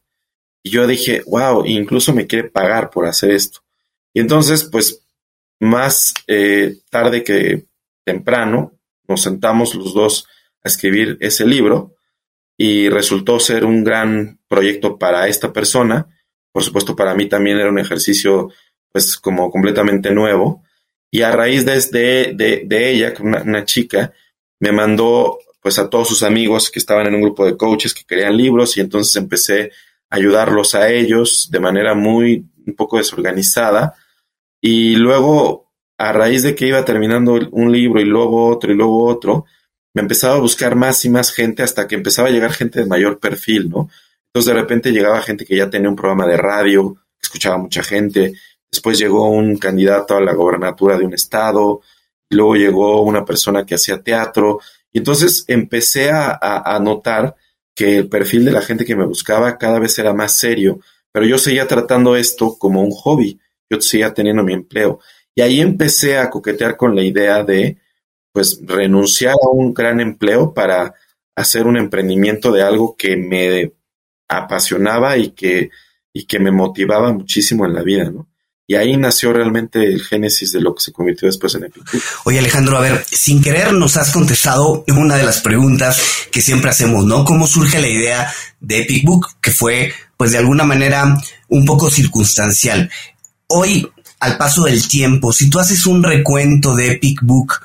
Y 0.63 0.71
yo 0.71 0.87
dije, 0.87 1.21
wow, 1.27 1.65
incluso 1.65 2.13
me 2.13 2.27
quiere 2.27 2.49
pagar 2.49 2.89
por 2.89 3.05
hacer 3.05 3.31
esto. 3.31 3.59
Y 4.13 4.19
entonces, 4.19 4.63
pues, 4.63 5.05
más 5.59 6.13
eh, 6.27 6.77
tarde 6.89 7.23
que 7.23 7.65
temprano, 8.03 8.73
nos 9.07 9.21
sentamos 9.21 9.75
los 9.75 9.93
dos 9.93 10.27
a 10.63 10.69
escribir 10.69 11.17
ese 11.19 11.45
libro 11.45 11.95
y 12.57 12.89
resultó 12.89 13.39
ser 13.39 13.63
un 13.63 13.83
gran 13.83 14.39
proyecto 14.47 14.97
para 14.97 15.27
esta 15.27 15.53
persona. 15.53 16.07
Por 16.51 16.63
supuesto, 16.63 16.95
para 16.95 17.13
mí 17.13 17.29
también 17.29 17.57
era 17.57 17.69
un 17.69 17.79
ejercicio, 17.79 18.49
pues, 18.91 19.17
como 19.17 19.51
completamente 19.51 20.11
nuevo 20.11 20.63
y 21.11 21.21
a 21.21 21.31
raíz 21.31 21.65
de, 21.65 22.33
de, 22.33 22.63
de, 22.65 22.91
ella, 22.91 23.13
una, 23.19 23.41
una, 23.41 23.65
chica, 23.65 24.13
me 24.59 24.71
mandó 24.71 25.39
pues 25.61 25.79
a 25.79 25.89
todos 25.89 26.07
sus 26.07 26.23
amigos 26.23 26.69
que 26.69 26.79
estaban 26.79 27.07
en 27.07 27.15
un 27.15 27.21
grupo 27.21 27.45
de 27.45 27.57
coaches 27.57 27.93
que 27.93 28.05
querían 28.05 28.37
libros 28.37 28.77
y 28.77 28.81
entonces 28.81 29.15
empecé 29.15 29.71
a 30.09 30.17
ayudarlos 30.17 30.75
a 30.75 30.89
ellos 30.89 31.49
de 31.51 31.59
manera 31.59 31.93
muy 31.93 32.45
un 32.65 32.75
poco 32.75 32.97
desorganizada 32.97 33.95
y 34.61 34.95
luego 34.95 35.71
a 35.97 36.13
raíz 36.13 36.43
de 36.43 36.55
que 36.55 36.67
iba 36.67 36.85
terminando 36.85 37.39
un 37.51 37.71
libro 37.71 37.99
y 37.99 38.05
luego 38.05 38.47
otro 38.47 38.71
y 38.71 38.75
luego 38.75 39.05
otro, 39.05 39.45
me 39.93 40.01
empezaba 40.01 40.35
a 40.35 40.39
buscar 40.39 40.75
más 40.75 41.03
y 41.05 41.09
más 41.09 41.31
gente 41.31 41.63
hasta 41.63 41.87
que 41.87 41.95
empezaba 41.95 42.27
a 42.27 42.31
llegar 42.31 42.53
gente 42.53 42.79
de 42.79 42.85
mayor 42.85 43.19
perfil, 43.19 43.69
¿no? 43.69 43.89
Entonces 44.27 44.53
de 44.53 44.61
repente 44.61 44.91
llegaba 44.91 45.21
gente 45.21 45.45
que 45.45 45.57
ya 45.57 45.69
tenía 45.69 45.89
un 45.89 45.95
programa 45.95 46.27
de 46.27 46.37
radio, 46.37 46.97
escuchaba 47.19 47.57
mucha 47.57 47.81
gente, 47.81 48.33
Después 48.71 48.99
llegó 48.99 49.29
un 49.29 49.57
candidato 49.57 50.15
a 50.15 50.21
la 50.21 50.33
gobernatura 50.33 50.97
de 50.97 51.05
un 51.05 51.13
estado, 51.13 51.81
luego 52.29 52.55
llegó 52.55 53.01
una 53.01 53.25
persona 53.25 53.65
que 53.65 53.75
hacía 53.75 54.01
teatro, 54.01 54.59
y 54.91 54.99
entonces 54.99 55.45
empecé 55.47 56.11
a, 56.11 56.79
notar 56.81 57.35
que 57.75 57.97
el 57.97 58.09
perfil 58.09 58.45
de 58.45 58.51
la 58.51 58.61
gente 58.61 58.85
que 58.85 58.95
me 58.95 59.05
buscaba 59.05 59.57
cada 59.57 59.79
vez 59.79 59.97
era 59.99 60.13
más 60.13 60.37
serio, 60.37 60.79
pero 61.11 61.25
yo 61.25 61.37
seguía 61.37 61.67
tratando 61.67 62.15
esto 62.15 62.57
como 62.57 62.81
un 62.81 62.91
hobby, 62.91 63.39
yo 63.69 63.79
seguía 63.81 64.13
teniendo 64.13 64.43
mi 64.43 64.53
empleo. 64.53 64.99
Y 65.35 65.41
ahí 65.41 65.61
empecé 65.61 66.17
a 66.17 66.29
coquetear 66.29 66.77
con 66.77 66.95
la 66.95 67.03
idea 67.03 67.43
de, 67.43 67.77
pues, 68.31 68.59
renunciar 68.65 69.33
a 69.33 69.49
un 69.49 69.73
gran 69.73 69.99
empleo 69.99 70.53
para 70.53 70.95
hacer 71.35 71.67
un 71.67 71.77
emprendimiento 71.77 72.51
de 72.51 72.63
algo 72.63 72.95
que 72.97 73.15
me 73.15 73.73
apasionaba 74.27 75.17
y 75.17 75.31
que 75.31 75.69
y 76.17 76.25
que 76.25 76.39
me 76.39 76.51
motivaba 76.51 77.13
muchísimo 77.13 77.65
en 77.67 77.75
la 77.75 77.83
vida, 77.83 78.09
¿no? 78.09 78.27
Y 78.69 78.75
ahí 78.75 78.97
nació 78.97 79.31
realmente 79.31 79.81
el 79.81 80.03
génesis 80.03 80.51
de 80.51 80.59
lo 80.59 80.75
que 80.75 80.83
se 80.83 80.91
convirtió 80.91 81.25
después 81.25 81.55
en 81.55 81.63
Epic. 81.63 81.83
Oye 82.25 82.39
Alejandro, 82.39 82.77
a 82.77 82.81
ver, 82.81 83.05
sin 83.09 83.41
querer 83.41 83.71
nos 83.71 83.95
has 83.95 84.11
contestado 84.11 84.83
una 84.89 85.15
de 85.15 85.23
las 85.23 85.39
preguntas 85.39 86.01
que 86.33 86.41
siempre 86.41 86.69
hacemos, 86.69 87.05
¿no? 87.05 87.23
¿Cómo 87.23 87.47
surge 87.47 87.79
la 87.79 87.87
idea 87.87 88.29
de 88.59 88.79
Epic 88.79 89.05
Book? 89.05 89.27
Que 89.41 89.51
fue, 89.51 89.93
pues 90.17 90.33
de 90.33 90.39
alguna 90.39 90.65
manera, 90.65 91.17
un 91.47 91.65
poco 91.65 91.89
circunstancial. 91.89 92.91
Hoy, 93.47 93.89
al 94.19 94.37
paso 94.37 94.65
del 94.65 94.85
tiempo, 94.85 95.31
si 95.31 95.49
tú 95.49 95.59
haces 95.59 95.85
un 95.85 96.03
recuento 96.03 96.75
de 96.75 96.91
Epic 96.91 97.21
Book, 97.21 97.61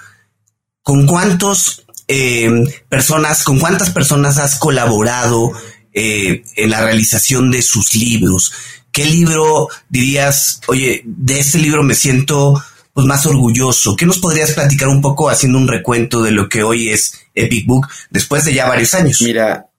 ¿con 0.84 1.04
cuántos 1.08 1.84
eh, 2.06 2.48
personas, 2.88 3.42
con 3.42 3.58
cuántas 3.58 3.90
personas 3.90 4.38
has 4.38 4.54
colaborado 4.54 5.50
eh, 5.92 6.44
en 6.54 6.70
la 6.70 6.80
realización 6.80 7.50
de 7.50 7.60
sus 7.60 7.92
libros? 7.96 8.52
¿Qué 8.92 9.06
libro 9.06 9.68
dirías, 9.88 10.60
oye, 10.68 11.02
de 11.04 11.40
este 11.40 11.58
libro 11.58 11.82
me 11.82 11.94
siento 11.94 12.62
pues, 12.92 13.06
más 13.06 13.24
orgulloso? 13.24 13.96
¿Qué 13.96 14.04
nos 14.04 14.18
podrías 14.18 14.52
platicar 14.52 14.88
un 14.88 15.00
poco 15.00 15.30
haciendo 15.30 15.56
un 15.56 15.66
recuento 15.66 16.22
de 16.22 16.30
lo 16.30 16.50
que 16.50 16.62
hoy 16.62 16.90
es 16.90 17.18
Epic 17.34 17.66
Book 17.66 17.88
después 18.10 18.44
de 18.44 18.52
ya 18.52 18.68
varios 18.68 18.92
años? 18.92 19.22
Mira, 19.22 19.70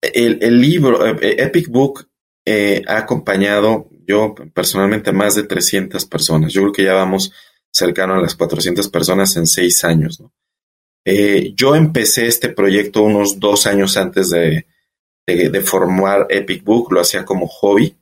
el, 0.00 0.60
libro, 0.60 1.04
eh, 1.20 1.42
Epic 1.42 1.68
Book, 1.68 2.08
eh, 2.46 2.82
ha 2.86 2.98
acompañado 2.98 3.88
yo 4.06 4.36
personalmente 4.52 5.10
a 5.10 5.14
más 5.14 5.34
de 5.34 5.42
300 5.42 6.06
personas. 6.06 6.52
Yo 6.52 6.60
creo 6.60 6.72
que 6.72 6.84
ya 6.84 6.94
vamos 6.94 7.32
cercano 7.72 8.14
a 8.14 8.20
las 8.20 8.36
400 8.36 8.88
personas 8.88 9.34
en 9.36 9.48
seis 9.48 9.82
años. 9.82 10.22
Eh, 11.04 11.52
yo 11.56 11.74
empecé 11.74 12.28
este 12.28 12.50
proyecto 12.50 13.02
unos 13.02 13.40
dos 13.40 13.66
años 13.66 13.96
antes 13.96 14.30
de 14.30 14.64
formar 15.64 16.28
Epic 16.30 16.62
Book, 16.62 16.92
lo 16.92 17.00
hacía 17.00 17.24
como 17.24 17.48
hobby. 17.48 17.96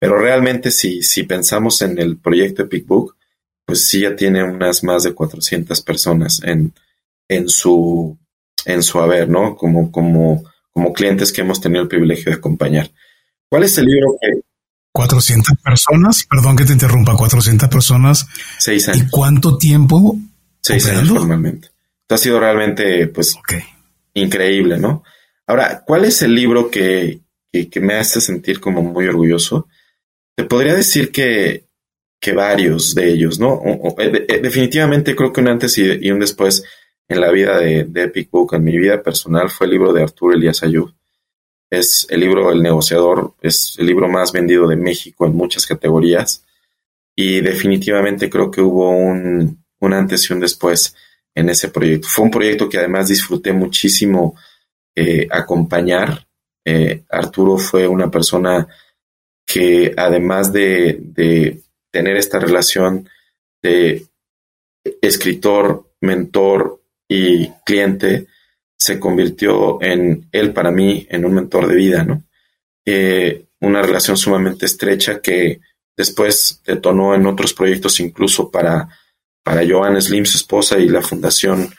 Pero 0.00 0.18
realmente 0.18 0.70
si, 0.70 1.02
si 1.02 1.24
pensamos 1.24 1.82
en 1.82 1.98
el 1.98 2.16
proyecto 2.16 2.62
Epic 2.62 2.86
Book, 2.86 3.16
pues 3.66 3.86
sí 3.86 4.00
ya 4.00 4.16
tiene 4.16 4.42
unas 4.42 4.82
más 4.82 5.04
de 5.04 5.12
400 5.12 5.80
personas 5.82 6.40
en, 6.42 6.72
en, 7.28 7.48
su, 7.48 8.18
en 8.64 8.82
su 8.82 8.98
haber, 8.98 9.28
¿no? 9.28 9.54
Como, 9.56 9.92
como, 9.92 10.42
como 10.72 10.92
clientes 10.94 11.32
que 11.32 11.42
hemos 11.42 11.60
tenido 11.60 11.82
el 11.82 11.88
privilegio 11.88 12.32
de 12.32 12.38
acompañar. 12.38 12.90
¿Cuál 13.48 13.64
es 13.64 13.76
el 13.78 13.84
libro 13.84 14.16
que... 14.20 14.40
400 14.92 15.54
personas, 15.62 16.26
perdón 16.28 16.56
que 16.56 16.64
te 16.64 16.72
interrumpa, 16.72 17.14
400 17.16 17.68
personas. 17.68 18.26
Seis 18.58 18.88
años. 18.88 19.06
¿Y 19.06 19.10
cuánto 19.10 19.56
tiempo? 19.58 20.18
Seis 20.62 20.88
años 20.88 21.10
formalmente. 21.10 21.68
Esto 22.02 22.14
ha 22.14 22.18
sido 22.18 22.40
realmente, 22.40 23.06
pues, 23.06 23.36
increíble, 24.14 24.78
¿no? 24.78 25.04
Ahora, 25.46 25.84
¿cuál 25.86 26.06
es 26.06 26.22
el 26.22 26.34
libro 26.34 26.70
que, 26.70 27.20
que, 27.52 27.68
que, 27.68 27.80
me 27.80 27.94
hace 27.94 28.20
sentir 28.20 28.60
como 28.60 28.82
muy 28.82 29.06
orgulloso? 29.06 29.68
Te 30.40 30.46
podría 30.46 30.74
decir 30.74 31.12
que, 31.12 31.66
que 32.18 32.32
varios 32.32 32.94
de 32.94 33.12
ellos, 33.12 33.38
¿no? 33.38 33.60
Eh, 33.98 34.24
eh, 34.26 34.40
definitivamente 34.40 35.14
creo 35.14 35.34
que 35.34 35.42
un 35.42 35.48
antes 35.48 35.76
y, 35.76 36.10
un 36.10 36.18
después 36.18 36.64
en 37.06 37.20
la 37.20 37.30
vida 37.30 37.58
de, 37.58 37.80
Epic 37.80 38.30
Book, 38.30 38.54
en 38.54 38.64
mi 38.64 38.78
vida 38.78 39.02
personal, 39.02 39.50
fue 39.50 39.66
el 39.66 39.72
libro 39.72 39.92
de 39.92 40.02
Arturo 40.02 40.34
Elías 40.34 40.62
Ayub. 40.62 40.94
Es 41.68 42.06
el 42.08 42.20
libro 42.20 42.50
El 42.52 42.62
negociador, 42.62 43.34
es 43.42 43.76
el 43.78 43.84
libro 43.84 44.08
más 44.08 44.32
vendido 44.32 44.66
de 44.66 44.76
México 44.76 45.26
en 45.26 45.36
muchas 45.36 45.66
categorías 45.66 46.42
y 47.14 47.42
definitivamente 47.42 48.30
creo 48.30 48.50
que 48.50 48.62
hubo 48.62 48.88
un, 48.88 49.62
un 49.78 49.92
antes 49.92 50.30
y 50.30 50.32
un 50.32 50.40
después 50.40 50.96
en 51.34 51.50
ese 51.50 51.68
proyecto. 51.68 52.08
Fue 52.08 52.24
un 52.24 52.30
proyecto 52.30 52.66
que 52.66 52.78
además 52.78 53.08
disfruté 53.08 53.52
muchísimo 53.52 54.36
eh, 54.96 55.28
acompañar. 55.30 56.26
Arturo 57.10 57.58
fue 57.58 57.86
una 57.88 58.10
persona 58.10 58.66
que 59.52 59.92
además 59.96 60.52
de, 60.52 61.60
tener 61.90 62.16
esta 62.16 62.38
relación 62.38 63.08
de 63.60 64.06
escritor, 65.02 65.90
mentor 66.00 66.80
y 67.08 67.48
cliente, 67.66 68.28
se 68.78 69.00
convirtió 69.00 69.82
en 69.82 70.28
él 70.30 70.52
para 70.52 70.70
mí 70.70 71.04
en 71.10 71.24
un 71.24 71.34
mentor 71.34 71.66
de 71.66 71.74
vida, 71.74 72.04
¿no? 72.04 72.22
Eh, 72.86 73.46
una 73.60 73.82
relación 73.82 74.16
sumamente 74.16 74.66
estrecha 74.66 75.20
que 75.20 75.60
después 75.96 76.62
detonó 76.64 77.14
en 77.16 77.26
otros 77.26 77.52
proyectos, 77.52 77.98
incluso 77.98 78.52
para, 78.52 78.88
para 79.42 79.66
Joan 79.68 80.00
Slim, 80.00 80.24
su 80.26 80.38
esposa, 80.38 80.78
y 80.78 80.88
la 80.88 81.02
fundación 81.02 81.74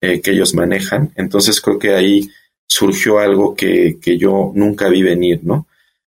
eh, 0.00 0.20
que 0.20 0.30
ellos 0.30 0.54
manejan. 0.54 1.12
Entonces 1.16 1.60
creo 1.60 1.78
que 1.78 1.94
ahí 1.94 2.30
surgió 2.68 3.18
algo 3.18 3.56
que, 3.56 3.98
que 4.00 4.16
yo 4.16 4.52
nunca 4.54 4.88
vi 4.88 5.02
venir, 5.02 5.40
¿no? 5.42 5.66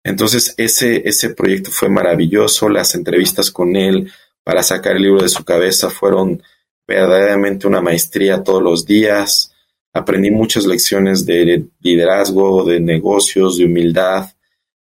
Entonces 0.03 0.53
ese, 0.57 1.07
ese 1.07 1.29
proyecto 1.31 1.71
fue 1.71 1.89
maravilloso, 1.89 2.69
las 2.69 2.95
entrevistas 2.95 3.51
con 3.51 3.75
él 3.75 4.11
para 4.43 4.63
sacar 4.63 4.95
el 4.95 5.03
libro 5.03 5.21
de 5.21 5.29
su 5.29 5.43
cabeza 5.43 5.89
fueron 5.89 6.41
verdaderamente 6.87 7.67
una 7.67 7.81
maestría 7.81 8.43
todos 8.43 8.61
los 8.61 8.85
días. 8.85 9.53
Aprendí 9.93 10.31
muchas 10.31 10.65
lecciones 10.65 11.25
de 11.25 11.65
liderazgo, 11.81 12.63
de 12.63 12.79
negocios, 12.79 13.57
de 13.57 13.65
humildad. 13.65 14.29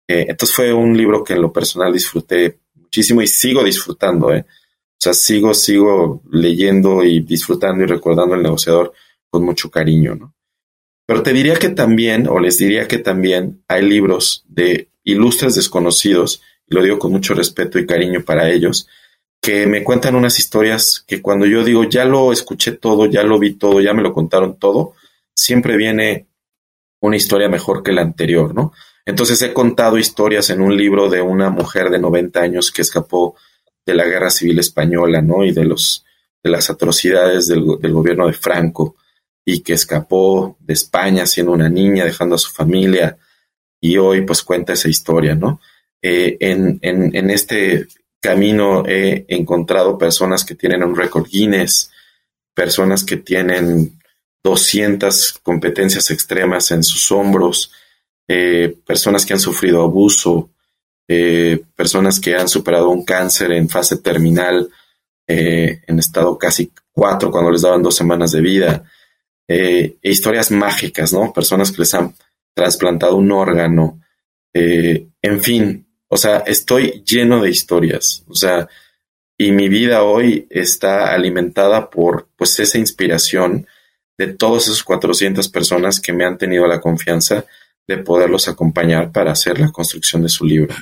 Eh, 0.07 0.25
entonces 0.29 0.55
fue 0.55 0.73
un 0.73 0.95
libro 0.95 1.23
que 1.23 1.33
en 1.33 1.41
lo 1.41 1.51
personal 1.51 1.91
disfruté 1.91 2.59
muchísimo 2.75 3.21
y 3.21 3.27
sigo 3.27 3.63
disfrutando. 3.63 4.33
Eh. 4.33 4.45
O 4.47 5.01
sea, 5.01 5.13
sigo, 5.13 5.53
sigo 5.53 6.21
leyendo 6.31 7.03
y 7.03 7.21
disfrutando 7.21 7.83
y 7.83 7.87
recordando 7.87 8.35
el 8.35 8.43
negociador 8.43 8.93
con 9.29 9.43
mucho 9.43 9.69
cariño, 9.71 10.15
¿no? 10.15 10.33
Pero 11.09 11.23
te 11.23 11.33
diría 11.33 11.55
que 11.55 11.69
también, 11.69 12.27
o 12.27 12.39
les 12.39 12.59
diría 12.59 12.87
que 12.87 12.99
también 12.99 13.63
hay 13.67 13.81
libros 13.81 14.45
de 14.47 14.89
ilustres 15.03 15.55
desconocidos, 15.55 16.43
y 16.67 16.75
lo 16.75 16.83
digo 16.83 16.99
con 16.99 17.11
mucho 17.11 17.33
respeto 17.33 17.79
y 17.79 17.87
cariño 17.87 18.23
para 18.23 18.47
ellos, 18.51 18.87
que 19.41 19.65
me 19.65 19.83
cuentan 19.83 20.13
unas 20.13 20.37
historias 20.37 21.03
que 21.07 21.19
cuando 21.19 21.47
yo 21.47 21.63
digo 21.63 21.83
ya 21.85 22.05
lo 22.05 22.31
escuché 22.31 22.73
todo, 22.73 23.07
ya 23.07 23.23
lo 23.23 23.39
vi 23.39 23.55
todo, 23.55 23.81
ya 23.81 23.95
me 23.95 24.03
lo 24.03 24.13
contaron 24.13 24.59
todo, 24.59 24.93
siempre 25.33 25.77
viene 25.77 26.27
una 27.01 27.15
historia 27.15 27.49
mejor 27.49 27.81
que 27.81 27.91
la 27.91 28.03
anterior, 28.03 28.53
¿no? 28.53 28.71
Entonces 29.03 29.41
he 29.41 29.51
contado 29.51 29.97
historias 29.97 30.51
en 30.51 30.61
un 30.61 30.77
libro 30.77 31.09
de 31.09 31.23
una 31.23 31.49
mujer 31.49 31.89
de 31.89 31.97
90 31.97 32.39
años 32.39 32.69
que 32.69 32.83
escapó 32.83 33.35
de 33.83 33.95
la 33.95 34.05
guerra 34.05 34.29
civil 34.29 34.59
española, 34.59 35.23
¿no? 35.23 35.43
Y 35.43 35.53
de 35.53 35.65
los 35.65 36.05
de 36.43 36.51
las 36.51 36.69
atrocidades 36.69 37.47
del, 37.47 37.65
del 37.81 37.93
gobierno 37.93 38.27
de 38.27 38.33
Franco 38.33 38.95
y 39.51 39.61
que 39.61 39.73
escapó 39.73 40.57
de 40.59 40.73
España 40.73 41.25
siendo 41.25 41.53
una 41.53 41.69
niña, 41.69 42.05
dejando 42.05 42.35
a 42.35 42.37
su 42.37 42.51
familia, 42.51 43.17
y 43.81 43.97
hoy 43.97 44.21
pues 44.21 44.43
cuenta 44.43 44.73
esa 44.73 44.89
historia, 44.89 45.33
¿no? 45.33 45.59
Eh, 46.03 46.37
en, 46.39 46.77
en, 46.83 47.29
este 47.31 47.87
camino 48.21 48.85
he 48.85 49.25
encontrado 49.27 49.97
personas 49.97 50.45
que 50.45 50.53
tienen 50.53 50.83
un 50.83 50.95
récord 50.95 51.27
Guinness, 51.27 51.89
personas 52.53 53.03
que 53.03 53.17
tienen 53.17 53.99
200 54.43 55.39
competencias 55.41 56.11
extremas 56.11 56.69
en 56.69 56.83
sus 56.83 57.11
hombros, 57.11 57.71
eh, 58.27 58.77
personas 58.85 59.25
que 59.25 59.33
han 59.33 59.39
sufrido 59.39 59.81
abuso, 59.81 60.51
eh, 61.07 61.59
personas 61.75 62.19
que 62.19 62.35
han 62.35 62.47
superado 62.47 62.89
un 62.89 63.03
cáncer 63.03 63.51
en 63.53 63.67
fase 63.67 63.97
terminal, 63.97 64.69
en 65.31 65.99
estado 65.99 66.39
casi 66.39 66.71
cuatro 66.91 67.29
cuando 67.29 67.51
les 67.51 67.61
daban 67.61 67.83
dos 67.83 67.95
semanas 67.95 68.31
de 68.31 68.41
vida, 68.41 68.83
e 69.51 69.97
historias 70.03 70.51
mágicas, 70.51 71.11
¿no? 71.11 71.33
Personas 71.33 71.71
que 71.71 71.79
les 71.79 71.93
han 71.95 72.13
trasplantado 72.53 73.15
un 73.15 73.31
órgano, 73.31 73.99
eh, 74.53 75.07
en 75.21 75.41
fin, 75.41 75.87
o 76.07 76.17
sea, 76.17 76.39
estoy 76.45 77.03
lleno 77.03 77.41
de 77.41 77.49
historias, 77.49 78.23
o 78.27 78.35
sea, 78.35 78.67
y 79.37 79.51
mi 79.51 79.67
vida 79.67 80.03
hoy 80.03 80.45
está 80.49 81.13
alimentada 81.13 81.89
por 81.89 82.27
pues 82.35 82.59
esa 82.59 82.77
inspiración 82.77 83.65
de 84.17 84.27
todas 84.27 84.67
esas 84.67 84.83
400 84.83 85.47
personas 85.49 85.99
que 85.99 86.13
me 86.13 86.25
han 86.25 86.37
tenido 86.37 86.67
la 86.67 86.79
confianza 86.79 87.45
de 87.87 87.97
poderlos 87.97 88.47
acompañar 88.47 89.11
para 89.11 89.31
hacer 89.31 89.59
la 89.59 89.71
construcción 89.71 90.21
de 90.21 90.29
su 90.29 90.45
libro. 90.45 90.75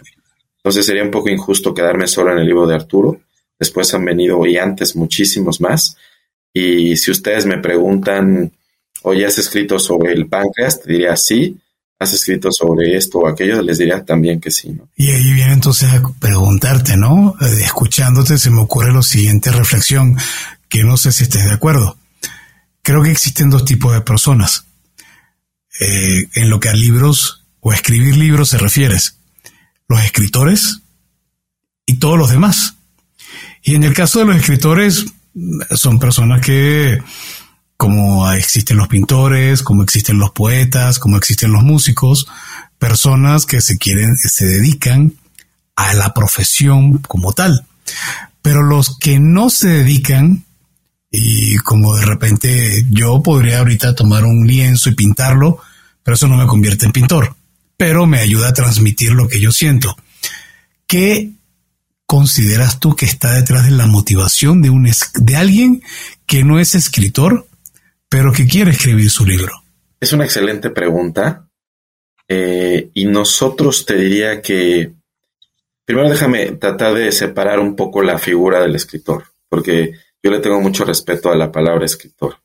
Entonces 0.58 0.86
sería 0.86 1.04
un 1.04 1.12
poco 1.12 1.30
injusto 1.30 1.74
quedarme 1.74 2.08
solo 2.08 2.34
en 2.34 2.40
el 2.40 2.48
libro 2.48 2.68
de 2.68 2.76
Arturo. 2.76 3.22
Después 3.58 3.94
han 3.94 4.04
venido 4.04 4.46
y 4.46 4.58
antes 4.58 4.96
muchísimos 4.96 5.62
más. 5.62 5.96
Y 6.54 6.98
si 6.98 7.12
ustedes 7.12 7.46
me 7.46 7.60
preguntan, 7.60 8.52
oye, 9.04 9.26
¿has 9.26 9.38
escrito 9.38 9.80
sobre 9.80 10.14
el 10.14 10.28
páncreas? 10.28 10.82
Te 10.82 10.92
diría 10.92 11.16
sí 11.16 11.58
has 12.00 12.14
escrito 12.14 12.52
sobre 12.52 12.96
esto 12.96 13.20
o 13.20 13.28
aquello, 13.28 13.62
les 13.62 13.80
diría 13.80 14.04
también 14.04 14.40
que 14.40 14.52
sí. 14.52 14.70
¿no? 14.70 14.88
Y 14.96 15.12
ahí 15.12 15.34
viene 15.34 15.54
entonces 15.54 15.92
a 15.92 16.02
preguntarte, 16.20 16.96
¿no? 16.96 17.36
Eh, 17.42 17.64
escuchándote 17.64 18.38
se 18.38 18.52
me 18.52 18.62
ocurre 18.62 18.94
la 18.94 19.02
siguiente 19.02 19.52
reflexión, 19.52 20.16
que 20.70 20.84
no 20.84 20.98
sé 20.98 21.12
si 21.12 21.24
estés 21.24 21.46
de 21.46 21.54
acuerdo. 21.54 21.98
Creo 22.84 23.02
que 23.02 23.12
existen 23.12 23.50
dos 23.50 23.66
tipos 23.66 23.94
de 23.94 24.02
personas. 24.02 24.66
Eh, 25.80 26.28
en 26.36 26.50
lo 26.50 26.60
que 26.60 26.70
a 26.70 26.74
libros 26.74 27.46
o 27.60 27.72
a 27.72 27.76
escribir 27.76 28.16
libros 28.16 28.50
se 28.50 28.58
refieres. 28.58 29.18
Los 29.88 30.04
escritores 30.04 30.80
y 31.86 31.96
todos 31.96 32.18
los 32.18 32.30
demás. 32.30 32.76
Y 33.64 33.76
en 33.76 33.84
el 33.84 33.94
caso 33.94 34.20
de 34.20 34.26
los 34.26 34.36
escritores, 34.38 35.06
son 35.72 36.00
personas 36.00 36.42
que 36.42 37.00
como 37.78 38.30
existen 38.32 38.78
los 38.78 38.88
pintores, 38.88 39.62
como 39.62 39.84
existen 39.84 40.18
los 40.18 40.32
poetas, 40.32 40.98
como 40.98 41.16
existen 41.16 41.52
los 41.52 41.64
músicos, 41.64 42.28
personas 42.80 43.46
que 43.46 43.62
se 43.62 43.78
quieren, 43.78 44.18
se 44.18 44.46
dedican 44.46 45.14
a 45.76 45.94
la 45.94 46.14
profesión 46.14 46.98
como 46.98 47.34
tal. 47.34 47.66
Pero 48.42 48.64
los 48.64 48.98
que 48.98 49.20
no 49.20 49.52
se 49.52 49.70
dedican, 49.70 50.44
y 51.12 51.58
como 51.58 51.96
de 51.96 52.06
repente 52.06 52.86
yo 52.90 53.22
podría 53.22 53.60
ahorita 53.60 53.94
tomar 53.94 54.26
un 54.26 54.48
lienzo 54.48 54.90
y 54.90 54.96
pintarlo, 54.96 55.60
pero 56.04 56.16
eso 56.16 56.28
no 56.28 56.38
me 56.38 56.48
convierte 56.48 56.86
en 56.86 56.92
pintor, 56.92 57.36
pero 57.78 58.08
me 58.08 58.20
ayuda 58.20 58.50
a 58.50 58.54
transmitir 58.54 59.12
lo 59.12 59.28
que 59.28 59.40
yo 59.40 59.52
siento. 59.52 59.96
¿Qué 60.88 61.32
consideras 62.08 62.80
tú 62.80 62.96
que 62.96 63.06
está 63.06 63.34
detrás 63.34 63.66
de 63.66 63.72
la 63.72 63.86
motivación 63.86 64.62
de, 64.62 64.70
un, 64.70 64.90
de 65.20 65.36
alguien 65.36 65.84
que 66.26 66.44
no 66.44 66.60
es 66.60 66.74
escritor, 66.74 67.46
pero 68.10 68.32
que 68.32 68.48
quiere 68.48 68.72
escribir 68.72 69.12
su 69.12 69.26
libro? 69.26 69.52
Es 70.00 70.14
una 70.14 70.24
excelente 70.24 70.70
pregunta. 70.70 71.48
Eh, 72.30 72.90
y 72.94 73.06
nosotros 73.06 73.86
te 73.86 73.96
diría 73.96 74.42
que 74.42 74.94
primero 75.86 76.10
déjame 76.10 76.52
tratar 76.54 76.94
de 76.94 77.12
separar 77.12 77.60
un 77.60 77.76
poco 77.76 78.02
la 78.02 78.18
figura 78.18 78.62
del 78.62 78.76
escritor, 78.76 79.26
porque 79.50 79.94
yo 80.24 80.32
le 80.32 80.40
tengo 80.40 80.60
mucho 80.60 80.86
respeto 80.86 81.30
a 81.30 81.38
la 81.38 81.52
palabra 81.52 81.86
escritor. 81.86 82.38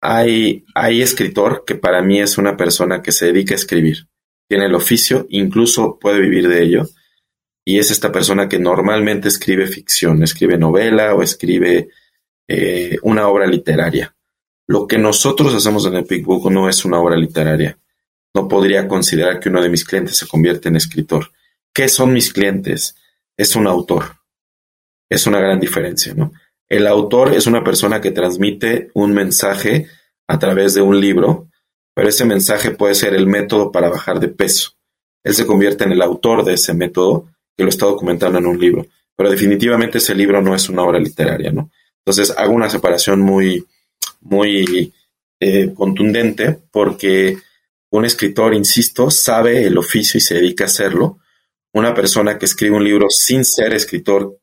Hay, 0.00 0.64
hay 0.74 1.00
escritor 1.00 1.64
que 1.66 1.74
para 1.74 2.02
mí 2.02 2.20
es 2.20 2.36
una 2.36 2.56
persona 2.56 3.02
que 3.02 3.12
se 3.12 3.26
dedica 3.26 3.54
a 3.54 3.56
escribir, 3.56 4.08
tiene 4.48 4.66
el 4.66 4.74
oficio, 4.74 5.26
incluso 5.30 5.98
puede 5.98 6.20
vivir 6.20 6.48
de 6.48 6.62
ello, 6.62 6.88
y 7.64 7.78
es 7.78 7.90
esta 7.90 8.10
persona 8.10 8.48
que 8.48 8.58
normalmente 8.58 9.28
escribe 9.28 9.66
ficción, 9.66 10.22
escribe 10.22 10.58
novela 10.58 11.14
o 11.14 11.22
escribe 11.22 11.90
eh, 12.48 12.98
una 13.02 13.28
obra 13.28 13.46
literaria. 13.46 14.14
Lo 14.66 14.86
que 14.86 14.98
nosotros 14.98 15.54
hacemos 15.54 15.86
en 15.86 15.96
Epic 15.96 16.24
Book 16.24 16.50
no 16.50 16.68
es 16.68 16.84
una 16.84 16.98
obra 16.98 17.16
literaria. 17.16 17.78
No 18.34 18.48
podría 18.48 18.88
considerar 18.88 19.38
que 19.38 19.48
uno 19.48 19.62
de 19.62 19.68
mis 19.68 19.84
clientes 19.84 20.16
se 20.16 20.26
convierte 20.26 20.68
en 20.68 20.76
escritor. 20.76 21.30
¿Qué 21.74 21.88
son 21.88 22.12
mis 22.12 22.32
clientes? 22.32 22.96
Es 23.36 23.54
un 23.54 23.66
autor. 23.66 24.16
Es 25.08 25.26
una 25.26 25.40
gran 25.40 25.60
diferencia, 25.60 26.14
¿no? 26.14 26.32
El 26.68 26.86
autor 26.86 27.34
es 27.34 27.46
una 27.46 27.62
persona 27.62 28.00
que 28.00 28.12
transmite 28.12 28.90
un 28.94 29.12
mensaje 29.12 29.88
a 30.26 30.38
través 30.38 30.72
de 30.72 30.80
un 30.80 30.98
libro, 30.98 31.48
pero 31.94 32.08
ese 32.08 32.24
mensaje 32.24 32.70
puede 32.70 32.94
ser 32.94 33.14
el 33.14 33.26
método 33.26 33.70
para 33.70 33.90
bajar 33.90 34.20
de 34.20 34.28
peso. 34.28 34.72
Él 35.22 35.34
se 35.34 35.46
convierte 35.46 35.84
en 35.84 35.92
el 35.92 36.00
autor 36.00 36.44
de 36.44 36.54
ese 36.54 36.72
método 36.72 37.28
que 37.56 37.64
lo 37.64 37.68
está 37.68 37.86
documentando 37.86 38.38
en 38.38 38.46
un 38.46 38.58
libro, 38.58 38.86
pero 39.16 39.30
definitivamente 39.30 39.98
ese 39.98 40.14
libro 40.14 40.40
no 40.40 40.54
es 40.54 40.68
una 40.68 40.82
obra 40.82 40.98
literaria, 40.98 41.52
¿no? 41.52 41.70
Entonces 41.98 42.34
hago 42.36 42.52
una 42.52 42.68
separación 42.68 43.20
muy, 43.20 43.64
muy 44.20 44.92
eh, 45.40 45.72
contundente 45.74 46.58
porque 46.70 47.38
un 47.90 48.04
escritor, 48.04 48.54
insisto, 48.54 49.10
sabe 49.10 49.66
el 49.66 49.76
oficio 49.76 50.18
y 50.18 50.22
se 50.22 50.36
dedica 50.36 50.64
a 50.64 50.66
hacerlo. 50.66 51.18
Una 51.74 51.94
persona 51.94 52.38
que 52.38 52.46
escribe 52.46 52.76
un 52.76 52.84
libro 52.84 53.10
sin 53.10 53.44
ser 53.44 53.74
escritor 53.74 54.38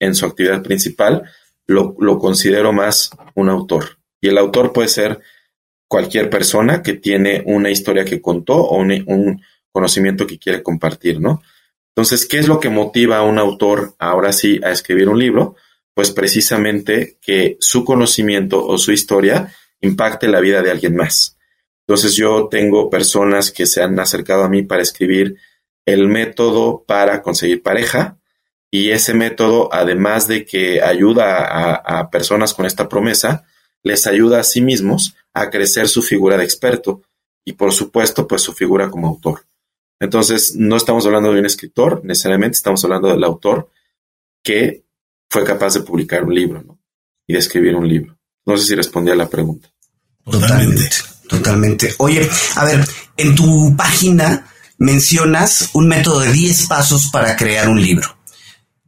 en 0.00 0.14
su 0.14 0.26
actividad 0.26 0.62
principal, 0.62 1.22
lo, 1.66 1.94
considero 2.18 2.72
más 2.72 3.10
un 3.34 3.48
autor. 3.48 3.98
Y 4.20 4.28
el 4.28 4.38
autor 4.38 4.72
puede 4.72 4.88
ser 4.88 5.20
cualquier 5.88 6.28
persona 6.28 6.82
que 6.82 6.94
tiene 6.94 7.42
una 7.46 7.70
historia 7.70 8.04
que 8.04 8.20
contó 8.20 8.56
o 8.56 8.78
un, 8.78 8.92
un 9.06 9.42
conocimiento 9.70 10.26
que 10.26 10.38
quiere 10.38 10.62
compartir, 10.62 11.20
¿no? 11.20 11.42
Entonces, 11.96 12.26
¿qué 12.26 12.38
es 12.38 12.46
lo 12.46 12.60
que 12.60 12.68
motiva 12.68 13.16
a 13.16 13.22
un 13.22 13.38
autor 13.38 13.94
ahora 13.98 14.32
sí 14.34 14.60
a 14.62 14.70
escribir 14.70 15.08
un 15.08 15.18
libro? 15.18 15.56
Pues 15.94 16.10
precisamente 16.10 17.16
que 17.22 17.56
su 17.58 17.86
conocimiento 17.86 18.66
o 18.66 18.76
su 18.76 18.92
historia 18.92 19.54
impacte 19.80 20.28
la 20.28 20.40
vida 20.40 20.60
de 20.60 20.70
alguien 20.70 20.94
más. 20.94 21.38
Entonces 21.88 22.14
yo 22.14 22.48
tengo 22.50 22.90
personas 22.90 23.50
que 23.50 23.64
se 23.64 23.82
han 23.82 23.98
acercado 23.98 24.44
a 24.44 24.48
mí 24.50 24.62
para 24.62 24.82
escribir 24.82 25.36
el 25.86 26.08
método 26.08 26.84
para 26.86 27.22
conseguir 27.22 27.62
pareja 27.62 28.18
y 28.70 28.90
ese 28.90 29.14
método, 29.14 29.72
además 29.72 30.26
de 30.26 30.44
que 30.44 30.82
ayuda 30.82 31.46
a, 31.76 32.10
personas 32.10 32.52
con 32.52 32.66
esta 32.66 32.88
promesa, 32.88 33.46
les 33.82 34.06
ayuda 34.06 34.40
a 34.40 34.44
sí 34.44 34.60
mismos 34.60 35.14
a 35.32 35.48
crecer 35.48 35.88
su 35.88 36.02
figura 36.02 36.36
de 36.36 36.44
experto 36.44 37.02
y 37.44 37.52
por 37.52 37.72
supuesto 37.72 38.26
pues 38.26 38.42
su 38.42 38.52
figura 38.52 38.90
como 38.90 39.06
autor. 39.06 39.46
Entonces 39.98 40.54
no 40.56 40.76
estamos 40.76 41.06
hablando 41.06 41.32
de 41.32 41.40
un 41.40 41.46
escritor 41.46 42.02
necesariamente, 42.04 42.56
estamos 42.56 42.84
hablando 42.84 43.08
del 43.08 43.24
autor 43.24 43.70
que 44.42 44.84
fue 45.30 45.44
capaz 45.44 45.74
de 45.74 45.80
publicar 45.80 46.24
un 46.24 46.34
libro 46.34 46.78
y 47.26 47.32
de 47.32 47.38
escribir 47.38 47.74
un 47.74 47.88
libro. 47.88 48.16
No 48.44 48.56
sé 48.56 48.64
si 48.64 48.74
respondí 48.74 49.10
a 49.10 49.16
la 49.16 49.28
pregunta. 49.28 49.68
Totalmente, 50.24 50.90
totalmente. 51.28 51.94
Oye, 51.98 52.28
a 52.54 52.64
ver, 52.64 52.86
en 53.16 53.34
tu 53.34 53.74
página 53.76 54.46
mencionas 54.78 55.70
un 55.72 55.88
método 55.88 56.20
de 56.20 56.32
10 56.32 56.66
pasos 56.66 57.08
para 57.10 57.36
crear 57.36 57.68
un 57.68 57.80
libro. 57.80 58.16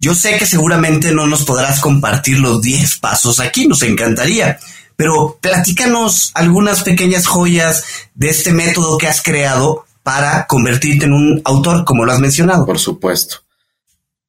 Yo 0.00 0.14
sé 0.14 0.38
que 0.38 0.46
seguramente 0.46 1.10
no 1.10 1.26
nos 1.26 1.44
podrás 1.44 1.80
compartir 1.80 2.38
los 2.38 2.62
10 2.62 2.98
pasos 2.98 3.40
aquí, 3.40 3.66
nos 3.66 3.82
encantaría, 3.82 4.60
pero 4.94 5.38
platícanos 5.40 6.30
algunas 6.34 6.82
pequeñas 6.82 7.26
joyas 7.26 7.84
de 8.14 8.28
este 8.28 8.52
método 8.52 8.98
que 8.98 9.08
has 9.08 9.22
creado 9.22 9.86
para 10.08 10.46
convertirte 10.46 11.04
en 11.04 11.12
un 11.12 11.42
autor, 11.44 11.84
como 11.84 12.06
lo 12.06 12.12
has 12.12 12.18
mencionado. 12.18 12.64
Por 12.64 12.78
supuesto. 12.78 13.40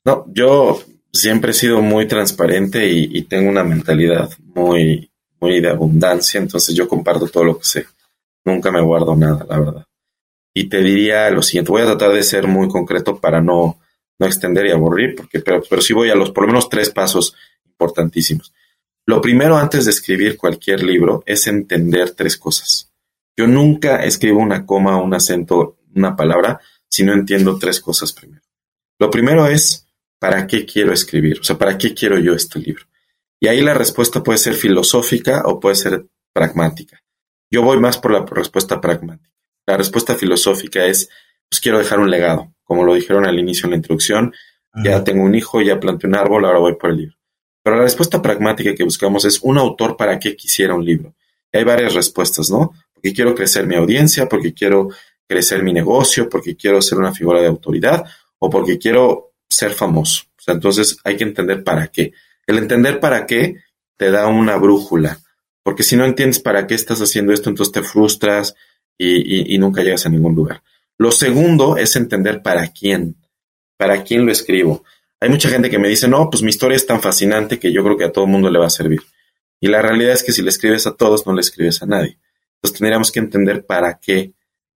No, 0.04 0.26
yo 0.28 0.84
siempre 1.13 1.52
he 1.52 1.54
sido 1.54 1.82
muy 1.82 2.06
transparente 2.06 2.92
y, 2.92 3.22
tengo 3.24 3.50
una 3.50 3.63
mentalidad 3.63 4.30
muy, 4.44 5.10
muy 5.39 5.62
de 5.62 5.70
abundancia, 5.70 6.38
entonces 6.38 6.76
yo 6.76 6.86
comparto 6.89 7.28
todo 7.28 7.46
lo 7.46 7.58
que 7.58 7.63
sé. 7.63 7.86
Nunca 8.44 8.74
me 8.74 8.82
guardo 8.82 9.15
nada, 9.15 9.46
la 9.50 9.58
verdad. 9.58 9.86
Y 10.54 10.68
te 10.68 10.84
diría 10.84 11.30
lo 11.30 11.42
siguiente, 11.42 11.72
voy 11.72 11.84
a 11.84 11.86
tratar 11.86 12.12
de 12.12 12.24
ser 12.24 12.46
muy 12.46 12.68
concreto 12.68 13.18
para 13.18 13.42
no, 13.42 13.80
no 14.20 14.26
extender 14.26 14.65
y 14.65 14.72
aburrir, 14.72 15.15
porque, 15.15 15.39
pero, 15.39 15.63
pero 15.70 15.82
sí 15.82 15.94
voy 15.94 16.10
a 16.10 16.15
los 16.15 16.32
por 16.32 16.44
lo 16.44 16.48
menos 16.48 16.68
tres 16.68 16.89
pasos 16.89 17.36
importantísimos. 17.65 18.52
Lo 19.06 19.22
primero 19.22 19.56
antes 19.56 19.86
de 19.86 19.92
escribir 19.92 20.36
cualquier 20.36 20.84
libro 20.84 21.24
es 21.26 21.48
entender 21.48 22.12
tres 22.12 22.36
cosas. 22.36 22.88
Yo 23.39 23.47
nunca 23.47 24.04
escribo 24.04 24.41
una 24.41 24.65
coma, 24.65 25.02
un 25.02 25.13
acento, 25.13 25.78
una 25.95 26.13
palabra, 26.13 26.60
si 26.89 27.06
no 27.06 27.13
entiendo 27.13 27.58
tres 27.58 27.80
cosas 27.80 28.12
primero. 28.12 28.41
Lo 28.99 29.10
primero 29.10 29.47
es 29.47 29.88
¿para 30.19 30.45
qué 30.45 30.65
quiero 30.65 30.91
escribir? 30.91 31.39
O 31.39 31.43
sea, 31.45 31.58
¿para 31.58 31.78
qué 31.78 31.93
quiero 31.93 32.19
yo 32.19 32.34
este 32.34 32.60
libro? 32.60 32.84
Y 33.39 33.47
ahí 33.47 33.62
la 33.62 33.73
respuesta 33.73 34.21
puede 34.21 34.39
ser 34.39 34.56
filosófica 34.56 35.43
o 35.45 35.58
puede 35.58 35.75
ser 35.75 36.06
pragmática. 36.34 37.02
Yo 37.49 37.63
voy 37.63 37.80
más 37.80 37.97
por 37.97 38.12
la 38.12 38.25
respuesta 38.25 38.82
pragmática. 38.82 39.34
La 39.65 39.78
respuesta 39.78 40.15
filosófica 40.15 40.84
es, 40.84 41.08
pues 41.49 41.62
quiero 41.62 41.78
dejar 41.78 42.02
un 42.02 42.12
legado, 42.12 42.54
como 42.65 42.84
lo 42.84 42.93
dijeron 42.93 43.25
al 43.25 43.39
inicio 43.39 43.67
en 43.67 43.69
la 43.69 43.78
introducción, 43.78 44.34
ya 44.84 45.06
tengo 45.06 45.23
un 45.23 45.34
hijo, 45.34 45.62
ya 45.62 45.80
planté 45.80 46.08
un 46.08 46.15
árbol, 46.15 46.43
ahora 46.43 46.60
voy 46.60 46.75
por 46.75 46.89
el 46.89 46.97
libro. 46.97 47.15
Pero 47.63 47.78
la 47.78 47.84
respuesta 47.84 48.21
pragmática 48.21 48.75
que 48.75 48.84
buscamos 48.84 49.23
es 49.23 49.39
un 49.41 49.58
autor 49.58 49.95
para 49.95 50.19
qué 50.19 50.36
quisiera 50.36 50.75
un 50.75 50.84
libro. 50.84 51.15
Y 51.54 51.60
hay 51.60 51.63
varias 51.63 51.93
respuestas, 51.93 52.52
¿no? 52.52 52.73
Porque 53.00 53.14
quiero 53.14 53.34
crecer 53.34 53.66
mi 53.66 53.76
audiencia, 53.76 54.28
porque 54.28 54.54
quiero 54.54 54.90
crecer 55.26 55.64
mi 55.64 55.72
negocio, 55.72 56.28
porque 56.28 56.58
quiero 56.58 56.82
ser 56.82 56.98
una 56.98 57.14
figura 57.14 57.40
de 57.40 57.48
autoridad 57.48 58.04
o 58.40 58.50
porque 58.50 58.78
quiero 58.78 59.32
ser 59.48 59.72
famoso. 59.72 60.24
O 60.38 60.42
sea, 60.42 60.54
entonces 60.54 60.98
hay 61.06 61.16
que 61.16 61.24
entender 61.24 61.64
para 61.64 61.88
qué. 61.88 62.12
El 62.46 62.58
entender 62.58 63.00
para 63.00 63.26
qué 63.26 63.56
te 63.96 64.12
da 64.12 64.28
una 64.28 64.58
brújula, 64.58 65.20
porque 65.64 65.84
si 65.84 65.96
no 65.96 66.06
entiendes 66.06 66.40
para 66.40 66.68
qué 66.68 66.76
estás 66.76 67.00
haciendo 67.00 67.32
esto, 67.32 67.50
entonces 67.50 67.72
te 67.72 67.84
frustras 67.84 68.56
y, 68.98 69.58
nunca 69.60 69.82
llegas 69.82 70.06
a 70.06 70.10
ningún 70.10 70.36
lugar. 70.36 70.62
Lo 70.98 71.12
segundo 71.12 71.78
es 71.78 71.96
entender 71.96 72.42
para 72.42 72.68
quién, 72.68 73.16
para 73.78 74.04
quién 74.04 74.26
lo 74.26 74.32
escribo. 74.32 74.84
Hay 75.22 75.30
mucha 75.30 75.48
gente 75.48 75.70
que 75.70 75.80
me 75.80 75.88
dice, 75.88 76.08
no, 76.08 76.30
pues 76.30 76.44
mi 76.44 76.50
historia 76.50 76.76
es 76.76 76.86
tan 76.86 77.02
fascinante 77.02 77.60
que 77.60 77.72
yo 77.72 77.84
creo 77.84 77.98
que 77.98 78.04
a 78.04 78.12
todo 78.12 78.26
el 78.26 78.32
mundo 78.32 78.50
le 78.50 78.60
va 78.60 78.66
a 78.68 78.72
servir. 78.72 79.02
Y 79.62 79.68
la 79.68 79.82
realidad 79.82 80.14
es 80.14 80.24
que 80.24 80.32
si 80.32 80.42
le 80.42 80.50
escribes 80.50 80.88
a 80.88 80.96
todos, 80.96 81.26
no 81.26 81.34
le 81.34 81.42
escribes 81.42 81.82
a 81.82 81.86
nadie. 81.86 82.18
Entonces 82.62 82.80
tendríamos 82.80 83.12
que 83.12 83.19
entender 83.19 83.65
para 83.65 84.00
qué, 84.00 84.34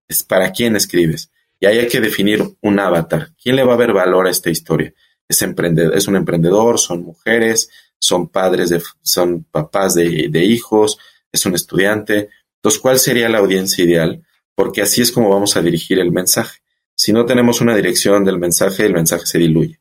es 0.07 0.23
para 0.23 0.51
quién 0.51 0.75
escribes. 0.75 1.31
Y 1.59 1.65
ahí 1.65 1.79
hay 1.79 1.87
que 1.87 2.01
definir 2.01 2.43
un 2.61 2.79
avatar. 2.79 3.33
¿Quién 3.41 3.55
le 3.55 3.63
va 3.63 3.73
a 3.73 3.77
ver 3.77 3.93
valor 3.93 4.27
a 4.27 4.31
esta 4.31 4.49
historia? 4.49 4.93
¿Es, 5.27 5.41
emprendedor, 5.41 5.95
es 5.95 6.07
un 6.07 6.15
emprendedor? 6.15 6.79
¿Son 6.79 7.03
mujeres? 7.03 7.69
¿Son 7.99 8.29
padres? 8.29 8.69
De, 8.69 8.81
¿Son 9.01 9.43
papás 9.43 9.95
de, 9.95 10.27
de 10.29 10.43
hijos? 10.43 10.99
¿Es 11.31 11.45
un 11.45 11.55
estudiante? 11.55 12.29
Entonces, 12.57 12.79
¿cuál 12.79 12.99
sería 12.99 13.29
la 13.29 13.39
audiencia 13.39 13.83
ideal? 13.83 14.23
Porque 14.55 14.81
así 14.81 15.01
es 15.01 15.11
como 15.11 15.29
vamos 15.29 15.55
a 15.55 15.61
dirigir 15.61 15.99
el 15.99 16.11
mensaje. 16.11 16.59
Si 16.95 17.13
no 17.13 17.25
tenemos 17.25 17.61
una 17.61 17.75
dirección 17.75 18.23
del 18.25 18.37
mensaje, 18.37 18.85
el 18.85 18.93
mensaje 18.93 19.25
se 19.25 19.39
diluye. 19.39 19.79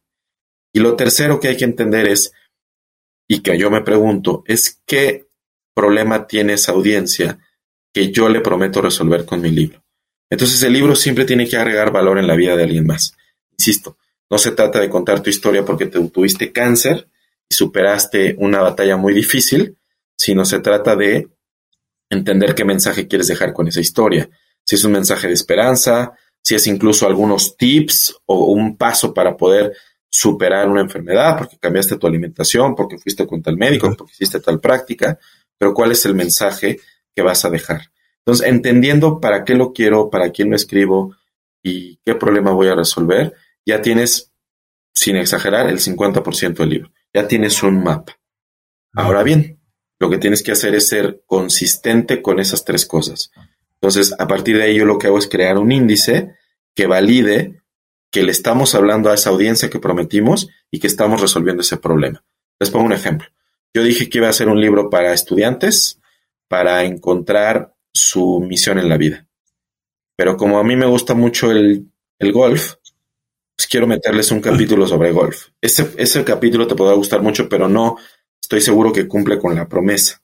Y 0.73 0.81
lo 0.81 0.97
tercero 0.97 1.41
que 1.41 1.49
hay 1.49 1.57
que 1.57 1.65
entender 1.65 2.09
es, 2.09 2.33
y 3.29 3.41
que 3.41 3.59
yo 3.59 3.71
me 3.71 3.83
pregunto, 3.83 4.43
es 4.47 4.81
qué 4.87 5.29
problema 5.75 6.27
tiene 6.27 6.55
esa 6.55 6.73
audiencia 6.73 7.39
que 7.93 8.11
yo 8.11 8.29
le 8.29 8.41
prometo 8.41 8.81
resolver 8.81 9.25
con 9.25 9.41
mi 9.41 9.51
libro. 9.51 9.83
Entonces 10.31 10.63
el 10.63 10.73
libro 10.73 10.95
siempre 10.95 11.25
tiene 11.25 11.49
que 11.49 11.57
agregar 11.57 11.93
valor 11.93 12.19
en 12.19 12.27
la 12.27 12.37
vida 12.37 12.57
de 12.57 12.63
alguien 12.63 12.87
más. 12.87 13.15
Insisto, 13.59 13.97
no 14.31 14.39
se 14.39 14.53
trata 14.53 14.81
de 14.81 14.89
contar 14.89 15.21
tu 15.21 15.31
historia 15.31 15.65
porque 15.65 15.87
te 15.87 16.01
tuviste 16.09 16.53
cáncer 16.53 17.09
y 17.49 17.55
superaste 17.55 18.37
una 18.39 18.61
batalla 18.61 18.97
muy 18.97 19.13
difícil, 19.13 19.77
sino 20.17 20.45
se 20.45 20.61
trata 20.61 20.95
de 20.95 21.29
entender 22.09 22.55
qué 22.55 22.65
mensaje 22.65 23.09
quieres 23.09 23.27
dejar 23.27 23.53
con 23.53 23.67
esa 23.67 23.81
historia. 23.81 24.31
Si 24.65 24.77
es 24.77 24.85
un 24.85 24.93
mensaje 24.93 25.27
de 25.27 25.35
esperanza, 25.35 26.13
si 26.43 26.55
es 26.55 26.67
incluso 26.69 27.07
algunos 27.07 27.57
tips 27.57 28.17
o 28.27 28.53
un 28.53 28.77
paso 28.77 29.13
para 29.13 29.37
poder 29.37 29.73
superar 30.09 30.69
una 30.69 30.81
enfermedad, 30.81 31.39
porque 31.39 31.59
cambiaste 31.59 31.97
tu 31.97 32.07
alimentación, 32.07 32.75
porque 32.75 32.99
fuiste 32.99 33.27
con 33.27 33.43
tal 33.43 33.57
médico, 33.57 33.95
porque 33.97 34.13
hiciste 34.13 34.41
tal 34.41 34.61
práctica, 34.61 35.19
pero 35.57 35.73
cuál 35.73 35.93
es 35.93 36.05
el 36.07 36.15
mensaje 36.15 36.81
vas 37.23 37.45
a 37.45 37.51
dejar. 37.51 37.91
Entonces, 38.19 38.47
entendiendo 38.47 39.21
para 39.21 39.45
qué 39.45 39.55
lo 39.55 39.73
quiero, 39.73 40.11
para 40.11 40.31
quién 40.31 40.51
lo 40.51 40.57
escribo 40.57 41.17
y 41.63 41.97
qué 42.05 42.15
problema 42.15 42.53
voy 42.53 42.69
a 42.69 42.75
resolver, 42.75 43.35
ya 43.67 43.83
tienes, 43.83 44.33
sin 44.95 45.17
exagerar, 45.17 45.69
el 45.69 45.79
50% 45.79 46.55
del 46.55 46.69
libro. 46.69 46.93
Ya 47.13 47.27
tienes 47.27 47.63
un 47.63 47.83
mapa. 47.83 48.19
Ahora 48.93 49.23
bien, 49.23 49.61
lo 49.99 50.11
que 50.11 50.19
tienes 50.19 50.43
que 50.43 50.53
hacer 50.53 50.75
es 50.75 50.89
ser 50.89 51.23
consistente 51.27 52.23
con 52.23 52.41
esas 52.41 52.65
tres 52.65 52.87
cosas. 52.87 53.31
Entonces, 53.75 54.15
a 54.19 54.27
partir 54.27 54.57
de 54.57 54.65
ahí, 54.65 54.79
yo 54.79 54.85
lo 54.85 54.99
que 54.99 55.07
hago 55.07 55.19
es 55.19 55.29
crear 55.29 55.59
un 55.59 55.73
índice 55.73 56.35
que 56.75 56.87
valide 56.87 57.63
que 58.11 58.23
le 58.23 58.33
estamos 58.33 58.75
hablando 58.75 59.11
a 59.11 59.15
esa 59.15 59.31
audiencia 59.31 59.71
que 59.71 59.79
prometimos 59.79 60.49
y 60.71 60.81
que 60.81 60.87
estamos 60.87 61.21
resolviendo 61.21 61.63
ese 61.63 61.77
problema. 61.77 62.25
Les 62.59 62.71
pongo 62.71 62.87
un 62.87 62.93
ejemplo. 62.93 63.29
Yo 63.73 63.85
dije 63.85 64.09
que 64.09 64.19
iba 64.19 64.27
a 64.27 64.31
hacer 64.31 64.49
un 64.49 64.61
libro 64.61 64.91
para 64.91 65.13
estudiantes 65.13 66.00
para 66.51 66.83
encontrar 66.83 67.77
su 67.95 68.41
misión 68.41 68.81
en 68.81 68.89
la 68.89 68.97
vida. 68.97 69.25
Pero 70.17 70.37
como 70.37 70.59
a 70.59 70.65
mí 70.65 70.75
me 70.75 70.85
gusta 70.85 71.15
mucho 71.15 71.53
el, 71.53 71.93
golf, 72.33 72.75
pues 73.57 73.69
quiero 73.69 73.87
meterles 73.87 74.33
un 74.33 74.41
capítulo 74.41 74.85
sobre 74.85 75.13
golf. 75.13 75.51
Ese, 75.61 75.93
ese 75.97 76.25
capítulo 76.25 76.67
te 76.67 76.75
podrá 76.75 76.95
gustar 76.97 77.23
mucho, 77.23 77.49
pero 77.49 77.69
no 77.69 77.99
estoy 78.43 78.61
seguro 78.61 78.93
que 78.93 79.07
cumple 79.07 79.39
con 79.39 79.55
la 79.55 79.69
promesa. 79.69 80.21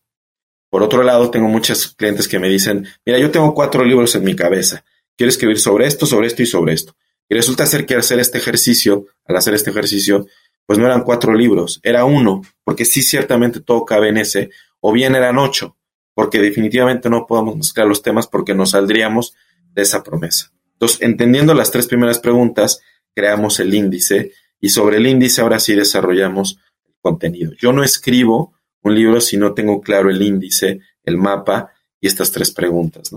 Por 0.68 0.83
otro 0.83 1.05
lado, 1.05 1.31
tengo 1.31 1.47
muchos 1.47 1.95
clientes 1.95 2.27
que 2.27 2.41
me 2.41 2.49
dicen, 2.49 2.89
mira, 3.07 3.20
yo 3.20 3.31
tengo 3.31 3.55
cuatro 3.55 3.85
libros 3.85 4.16
en 4.16 4.24
mi 4.24 4.35
cabeza. 4.35 4.85
Quiero 5.16 5.29
escribir 5.31 5.61
sobre 5.61 5.87
esto, 5.87 6.07
sobre 6.07 6.27
esto 6.27 6.43
y 6.43 6.47
sobre 6.47 6.72
esto. 6.72 6.97
Y 7.29 7.37
resulta 7.37 7.66
ser 7.66 7.87
que 7.87 7.95
hacer 7.95 8.18
este 8.18 8.39
ejercicio, 8.39 9.07
al 9.27 9.37
hacer 9.37 9.55
este 9.55 9.70
ejercicio, 9.70 10.27
pues 10.66 10.77
no 10.81 10.87
eran 10.87 11.05
cuatro 11.05 11.33
libros, 11.35 11.79
era 11.85 12.05
uno, 12.05 12.43
porque 12.64 12.85
sí 12.85 13.01
ciertamente 13.01 13.61
todo 13.61 13.85
cabe 13.85 14.09
en 14.09 14.16
ese, 14.16 14.51
o 14.81 14.93
bien 14.93 15.14
eran 15.14 15.39
ocho, 15.39 15.77
porque 16.17 16.41
definitivamente 16.41 17.11
no 17.11 17.27
podemos 17.27 17.59
mezclar 17.59 17.87
los 17.87 18.01
temas 18.01 18.27
porque 18.27 18.55
nos 18.55 18.71
saldríamos 18.71 19.35
de 19.75 19.83
esa 19.83 20.03
promesa. 20.03 20.51
Entonces, 20.73 21.03
entendiendo 21.03 21.53
las 21.53 21.71
tres 21.71 21.87
primeras 21.87 22.21
preguntas, 22.21 22.81
creamos 23.14 23.61
el 23.61 23.75
índice 23.75 24.33
y 24.59 24.71
sobre 24.71 24.97
el 24.97 25.07
índice 25.07 25.43
ahora 25.43 25.59
sí 25.59 25.75
desarrollamos 25.75 26.59
el 26.87 26.95
contenido. 27.03 27.53
Yo 27.61 27.75
no 27.75 27.85
escribo 27.85 28.55
un 28.83 28.95
libro 28.95 29.21
si 29.21 29.37
no 29.37 29.53
tengo 29.53 29.83
claro 29.83 30.09
el 30.09 30.23
índice, 30.23 30.81
el 31.05 31.19
mapa 31.19 31.73
y 32.01 32.07
estas 32.07 32.33
tres 32.33 32.51
preguntas. 32.51 33.11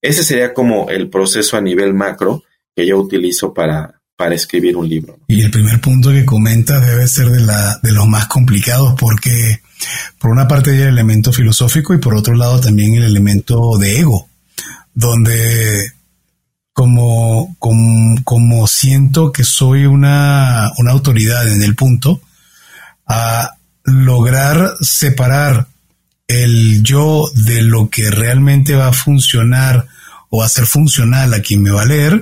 Ese 0.00 0.22
sería 0.22 0.54
como 0.54 0.90
el 0.90 1.10
proceso 1.10 1.56
a 1.56 1.60
nivel 1.60 1.92
macro 1.92 2.44
que 2.76 2.86
yo 2.86 2.98
utilizo 2.98 3.52
para, 3.52 3.97
para 4.18 4.34
escribir 4.34 4.76
un 4.76 4.88
libro. 4.88 5.16
Y 5.28 5.42
el 5.42 5.50
primer 5.52 5.80
punto 5.80 6.10
que 6.10 6.24
comentas 6.24 6.84
debe 6.84 7.06
ser 7.06 7.30
de, 7.30 7.40
la, 7.40 7.78
de 7.80 7.92
los 7.92 8.08
más 8.08 8.26
complicados 8.26 8.94
porque 8.98 9.60
por 10.18 10.32
una 10.32 10.48
parte 10.48 10.72
hay 10.72 10.78
el 10.78 10.88
elemento 10.88 11.32
filosófico 11.32 11.94
y 11.94 11.98
por 11.98 12.16
otro 12.16 12.34
lado 12.34 12.60
también 12.60 12.94
el 12.94 13.04
elemento 13.04 13.78
de 13.78 14.00
ego, 14.00 14.28
donde 14.92 15.92
como, 16.72 17.56
como, 17.60 18.66
siento 18.66 19.30
que 19.30 19.44
soy 19.44 19.86
una, 19.86 20.72
una 20.78 20.90
autoridad 20.90 21.52
en 21.52 21.62
el 21.62 21.76
punto, 21.76 22.20
a 23.06 23.56
lograr 23.84 24.72
separar 24.80 25.68
el 26.26 26.82
yo 26.82 27.30
de 27.34 27.62
lo 27.62 27.88
que 27.88 28.10
realmente 28.10 28.74
va 28.74 28.88
a 28.88 28.92
funcionar 28.92 29.86
o 30.28 30.42
hacer 30.42 30.66
funcional 30.66 31.34
a 31.34 31.40
quien 31.40 31.62
me 31.62 31.70
va 31.70 31.82
a 31.82 31.86
leer, 31.86 32.20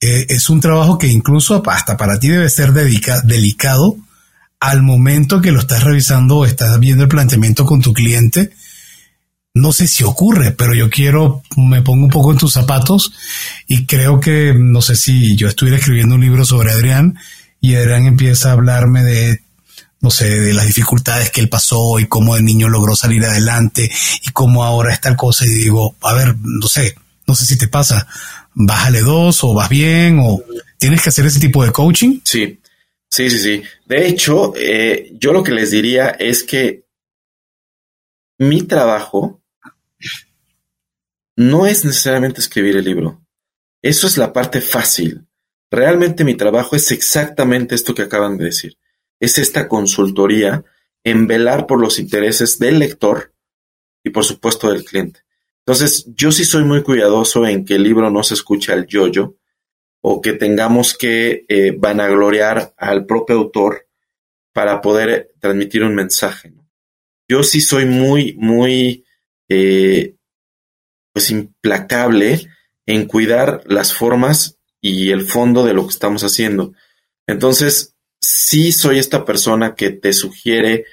eh, 0.00 0.26
es 0.28 0.50
un 0.50 0.60
trabajo 0.60 0.98
que 0.98 1.08
incluso 1.08 1.62
hasta 1.68 1.96
para 1.96 2.18
ti 2.18 2.28
debe 2.28 2.50
ser 2.50 2.72
delicado 2.72 3.96
al 4.60 4.82
momento 4.82 5.40
que 5.40 5.52
lo 5.52 5.60
estás 5.60 5.84
revisando 5.84 6.38
o 6.38 6.46
estás 6.46 6.78
viendo 6.80 7.04
el 7.04 7.08
planteamiento 7.08 7.64
con 7.64 7.80
tu 7.80 7.92
cliente. 7.92 8.52
No 9.54 9.72
sé 9.72 9.86
si 9.86 10.04
ocurre, 10.04 10.52
pero 10.52 10.74
yo 10.74 10.90
quiero, 10.90 11.42
me 11.56 11.80
pongo 11.82 12.04
un 12.04 12.10
poco 12.10 12.32
en 12.32 12.38
tus 12.38 12.52
zapatos 12.52 13.12
y 13.66 13.86
creo 13.86 14.20
que, 14.20 14.54
no 14.54 14.82
sé 14.82 14.96
si 14.96 15.34
yo 15.36 15.48
estuviera 15.48 15.78
escribiendo 15.78 16.14
un 16.14 16.20
libro 16.20 16.44
sobre 16.44 16.72
Adrián 16.72 17.18
y 17.60 17.74
Adrián 17.74 18.06
empieza 18.06 18.50
a 18.50 18.52
hablarme 18.52 19.02
de 19.02 19.40
no 20.00 20.10
sé, 20.10 20.28
de 20.28 20.52
las 20.52 20.66
dificultades 20.66 21.30
que 21.30 21.40
él 21.40 21.48
pasó 21.48 21.98
y 21.98 22.06
cómo 22.06 22.36
el 22.36 22.44
niño 22.44 22.68
logró 22.68 22.94
salir 22.94 23.24
adelante 23.24 23.90
y 24.22 24.30
cómo 24.30 24.62
ahora 24.62 24.92
es 24.92 25.00
tal 25.00 25.16
cosa 25.16 25.46
y 25.46 25.48
digo, 25.48 25.96
a 26.02 26.12
ver, 26.12 26.36
no 26.38 26.68
sé, 26.68 26.94
no 27.26 27.34
sé 27.34 27.46
si 27.46 27.56
te 27.56 27.66
pasa, 27.66 28.06
bájale 28.56 29.02
dos 29.02 29.44
o 29.44 29.54
vas 29.54 29.68
bien 29.68 30.18
o 30.18 30.42
tienes 30.78 31.02
que 31.02 31.10
hacer 31.10 31.26
ese 31.26 31.40
tipo 31.40 31.64
de 31.64 31.72
coaching. 31.72 32.20
Sí, 32.24 32.58
sí, 33.08 33.30
sí, 33.30 33.38
sí. 33.38 33.62
De 33.84 34.08
hecho, 34.08 34.54
eh, 34.56 35.12
yo 35.14 35.32
lo 35.32 35.42
que 35.42 35.52
les 35.52 35.70
diría 35.70 36.08
es 36.08 36.42
que 36.42 36.84
mi 38.38 38.62
trabajo 38.62 39.42
no 41.36 41.66
es 41.66 41.84
necesariamente 41.84 42.40
escribir 42.40 42.76
el 42.76 42.84
libro. 42.84 43.22
Eso 43.82 44.06
es 44.06 44.16
la 44.16 44.32
parte 44.32 44.60
fácil. 44.60 45.26
Realmente 45.70 46.24
mi 46.24 46.34
trabajo 46.34 46.76
es 46.76 46.90
exactamente 46.90 47.74
esto 47.74 47.94
que 47.94 48.02
acaban 48.02 48.38
de 48.38 48.46
decir. 48.46 48.78
Es 49.20 49.36
esta 49.38 49.68
consultoría 49.68 50.64
en 51.04 51.26
velar 51.26 51.66
por 51.66 51.80
los 51.80 51.98
intereses 51.98 52.58
del 52.58 52.78
lector 52.78 53.34
y 54.02 54.10
por 54.10 54.24
supuesto 54.24 54.70
del 54.70 54.84
cliente. 54.84 55.25
Entonces, 55.66 56.06
yo 56.14 56.30
sí 56.30 56.44
soy 56.44 56.62
muy 56.62 56.84
cuidadoso 56.84 57.44
en 57.44 57.64
que 57.64 57.74
el 57.74 57.82
libro 57.82 58.08
no 58.08 58.22
se 58.22 58.34
escuche 58.34 58.72
al 58.72 58.86
yoyo 58.86 59.36
o 60.00 60.20
que 60.20 60.32
tengamos 60.32 60.96
que 60.96 61.44
eh, 61.48 61.74
vanagloriar 61.76 62.72
al 62.76 63.04
propio 63.04 63.34
autor 63.36 63.88
para 64.52 64.80
poder 64.80 65.32
transmitir 65.40 65.82
un 65.82 65.96
mensaje. 65.96 66.54
Yo 67.28 67.42
sí 67.42 67.60
soy 67.60 67.84
muy, 67.84 68.34
muy, 68.34 69.04
eh, 69.48 70.14
pues 71.12 71.32
implacable 71.32 72.46
en 72.86 73.06
cuidar 73.06 73.64
las 73.66 73.92
formas 73.92 74.60
y 74.80 75.10
el 75.10 75.26
fondo 75.26 75.64
de 75.64 75.74
lo 75.74 75.88
que 75.88 75.92
estamos 75.92 76.22
haciendo. 76.22 76.74
Entonces, 77.26 77.96
sí 78.20 78.70
soy 78.70 79.00
esta 79.00 79.24
persona 79.24 79.74
que 79.74 79.90
te 79.90 80.12
sugiere, 80.12 80.84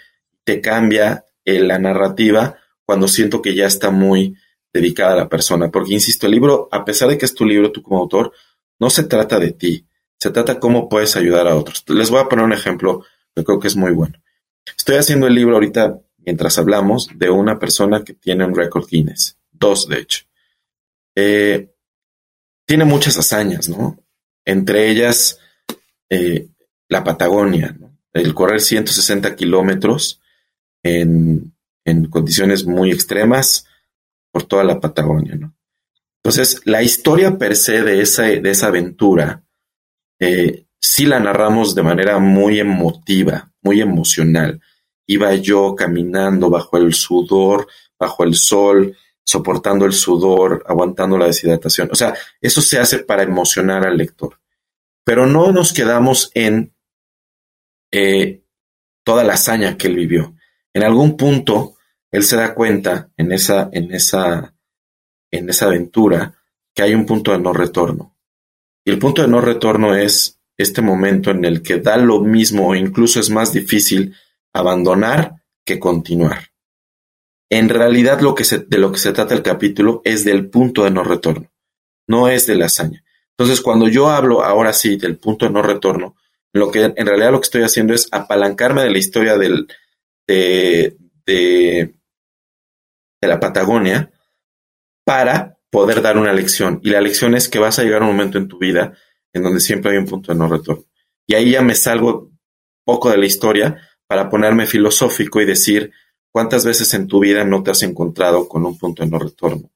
te 0.44 0.62
cambia 0.62 1.26
eh, 1.46 1.60
la 1.60 1.78
narrativa 1.78 2.58
cuando 2.86 3.08
siento 3.08 3.44
que 3.44 3.54
ya 3.54 3.68
está 3.68 3.92
muy 3.92 4.36
dedicada 4.74 5.14
a 5.14 5.18
la 5.18 5.30
persona. 5.30 5.70
Porque, 5.70 5.94
insisto, 5.94 6.26
el 6.26 6.34
libro, 6.34 6.68
a 6.72 6.84
pesar 6.84 7.10
de 7.10 7.18
que 7.18 7.26
es 7.26 7.36
tu 7.36 7.46
libro, 7.46 7.72
tú 7.72 7.82
como 7.84 8.00
autor, 8.00 8.34
no 8.80 8.90
se 8.90 9.04
trata 9.04 9.40
de 9.40 9.52
ti, 9.52 9.86
se 10.20 10.32
trata 10.32 10.60
cómo 10.60 10.90
puedes 10.90 11.16
ayudar 11.16 11.48
a 11.48 11.56
otros. 11.56 11.84
Les 11.88 12.10
voy 12.10 12.20
a 12.20 12.28
poner 12.28 12.46
un 12.46 12.54
ejemplo 12.54 13.06
que 13.36 13.44
creo 13.44 13.60
que 13.60 13.68
es 13.68 13.76
muy 13.76 13.92
bueno. 13.92 14.22
Estoy 14.78 14.96
haciendo 14.96 15.28
el 15.28 15.36
libro 15.36 15.56
ahorita, 15.56 16.00
mientras 16.18 16.58
hablamos, 16.58 17.10
de 17.16 17.30
una 17.30 17.60
persona 17.60 18.04
que 18.04 18.14
tiene 18.14 18.46
un 18.46 18.56
récord 18.56 18.88
Guinness, 18.88 19.38
dos 19.52 19.88
de 19.88 20.00
hecho. 20.00 20.26
Eh, 21.16 21.70
tiene 22.66 22.86
muchas 22.86 23.18
hazañas, 23.18 23.70
¿no? 23.70 24.00
Entre 24.46 24.90
ellas, 24.90 25.40
eh, 26.10 26.48
la 26.88 27.04
Patagonia, 27.04 27.78
el 28.14 28.34
correr 28.34 28.62
160 28.62 29.36
kilómetros 29.36 30.22
en, 30.84 31.54
en 31.86 32.06
condiciones 32.06 32.66
muy 32.66 32.92
extremas, 32.92 33.66
por 34.34 34.44
toda 34.44 34.64
la 34.64 34.80
Patagonia, 34.80 35.36
¿no? 35.36 35.56
Entonces, 36.24 36.62
la 36.66 36.82
historia 36.82 37.38
per 37.38 37.56
se 37.56 37.84
de 37.84 38.02
esa, 38.02 38.28
esa 38.28 38.68
aventura, 38.68 39.44
eh, 40.20 40.66
sí 40.80 41.06
la 41.06 41.20
narramos 41.20 41.76
de 41.76 41.84
manera 41.84 42.18
muy 42.18 42.60
emotiva, 42.60 43.52
muy 43.62 43.80
emocional. 43.80 44.60
Iba 45.06 45.36
yo 45.36 45.76
caminando 45.76 46.50
bajo 46.50 46.78
el 46.78 46.96
sudor, 46.96 47.68
bajo 48.00 48.24
el 48.24 48.34
sol, 48.34 48.98
soportando 49.24 49.86
el 49.86 49.94
sudor, 49.94 50.64
aguantando 50.68 51.18
la 51.18 51.28
deshidratación. 51.28 51.90
O 51.92 51.96
sea, 51.96 52.16
eso 52.42 52.62
se 52.62 52.80
hace 52.80 53.00
para 53.00 53.24
emocionar 53.24 53.86
al 53.86 53.98
lector. 53.98 54.40
Pero 55.04 55.28
no 55.28 55.52
nos 55.52 55.74
quedamos 55.74 56.32
en 56.34 56.74
eh, 57.92 58.42
toda 59.04 59.24
la 59.24 59.34
hazaña 59.34 59.78
que 59.78 59.88
él 59.88 59.96
vivió. 59.96 60.34
En 60.74 60.84
algún 60.84 61.18
punto 61.18 61.76
él 62.14 62.24
se 62.24 62.38
da 62.38 62.54
cuenta 62.54 63.10
en 63.18 63.32
esa, 63.32 63.70
en 63.74 63.92
esa, 63.92 64.54
en 65.32 65.50
esa 65.50 65.66
aventura 65.66 66.36
que 66.74 66.84
hay 66.84 66.94
un 66.94 67.08
punto 67.08 67.32
de 67.32 67.40
no 67.40 67.54
retorno. 67.54 68.16
Y 68.86 68.92
el 68.92 69.00
punto 69.00 69.24
de 69.24 69.28
no 69.28 69.42
retorno 69.42 69.96
es 69.96 70.40
este 70.56 70.84
momento 70.84 71.32
en 71.32 71.44
el 71.44 71.64
que 71.64 71.80
da 71.80 71.98
lo 71.98 72.20
mismo 72.20 72.70
o 72.70 72.76
incluso 72.76 73.20
es 73.20 73.32
más 73.32 73.52
difícil 73.52 74.16
abandonar 74.54 75.44
que 75.66 75.80
continuar. 75.80 76.52
En 77.50 77.68
realidad 77.68 78.22
lo 78.22 78.36
que 78.36 78.44
de 78.44 78.78
lo 78.78 78.92
que 78.92 79.00
se 79.00 79.12
trata 79.12 79.34
el 79.34 79.42
capítulo 79.42 80.02
es 80.04 80.24
del 80.24 80.50
punto 80.50 80.84
de 80.84 80.92
no 80.92 81.04
retorno, 81.04 81.52
no 82.08 82.28
es 82.28 82.46
de 82.46 82.56
la 82.56 82.66
hazaña. 82.66 83.04
Entonces 83.32 83.60
cuando 83.60 83.88
yo 83.88 84.10
hablo 84.10 84.44
ahora 84.44 84.72
sí 84.72 84.98
del 84.98 85.18
punto 85.18 85.48
de 85.48 85.52
no 85.52 85.64
retorno, 85.64 86.16
lo 86.52 86.70
que 86.70 86.84
en 86.84 87.08
realidad 87.08 87.32
lo 87.32 87.40
que 87.40 87.46
estoy 87.46 87.64
haciendo 87.64 87.96
es 87.96 88.08
apalancarme 88.12 88.84
de 88.84 88.92
la 88.92 89.00
historia 89.00 89.36
del, 89.36 89.68
de, 90.28 90.96
de, 91.26 91.96
de 93.24 93.30
la 93.30 93.40
Patagonia 93.40 94.12
para 95.06 95.58
poder 95.70 96.02
dar 96.02 96.18
una 96.18 96.34
lección. 96.34 96.80
Y 96.84 96.90
la 96.90 97.02
lección 97.02 97.36
es 97.36 97.50
que 97.50 97.60
vas 97.60 97.80
a 97.80 97.84
llegar 97.84 98.02
a 98.02 98.06
un 98.06 98.12
momento 98.12 98.38
en 98.38 98.48
tu 98.48 98.60
vida 98.60 98.94
en 99.34 99.44
donde 99.44 99.60
siempre 99.60 99.92
hay 99.92 99.98
un 99.98 100.06
punto 100.06 100.32
de 100.32 100.38
no 100.38 100.48
retorno. 100.48 100.86
Y 101.26 101.36
ahí 101.36 101.52
ya 101.52 101.62
me 101.62 101.76
salgo 101.76 102.32
poco 102.86 103.10
de 103.10 103.18
la 103.18 103.26
historia 103.26 103.78
para 104.08 104.30
ponerme 104.30 104.68
filosófico 104.68 105.42
y 105.42 105.46
decir 105.46 105.92
cuántas 106.32 106.66
veces 106.66 106.94
en 106.94 107.08
tu 107.08 107.20
vida 107.20 107.44
no 107.44 107.64
te 107.64 107.72
has 107.72 107.82
encontrado 107.84 108.48
con 108.48 108.66
un 108.66 108.78
punto 108.78 109.04
de 109.04 109.10
no 109.10 109.20
retorno. 109.20 109.72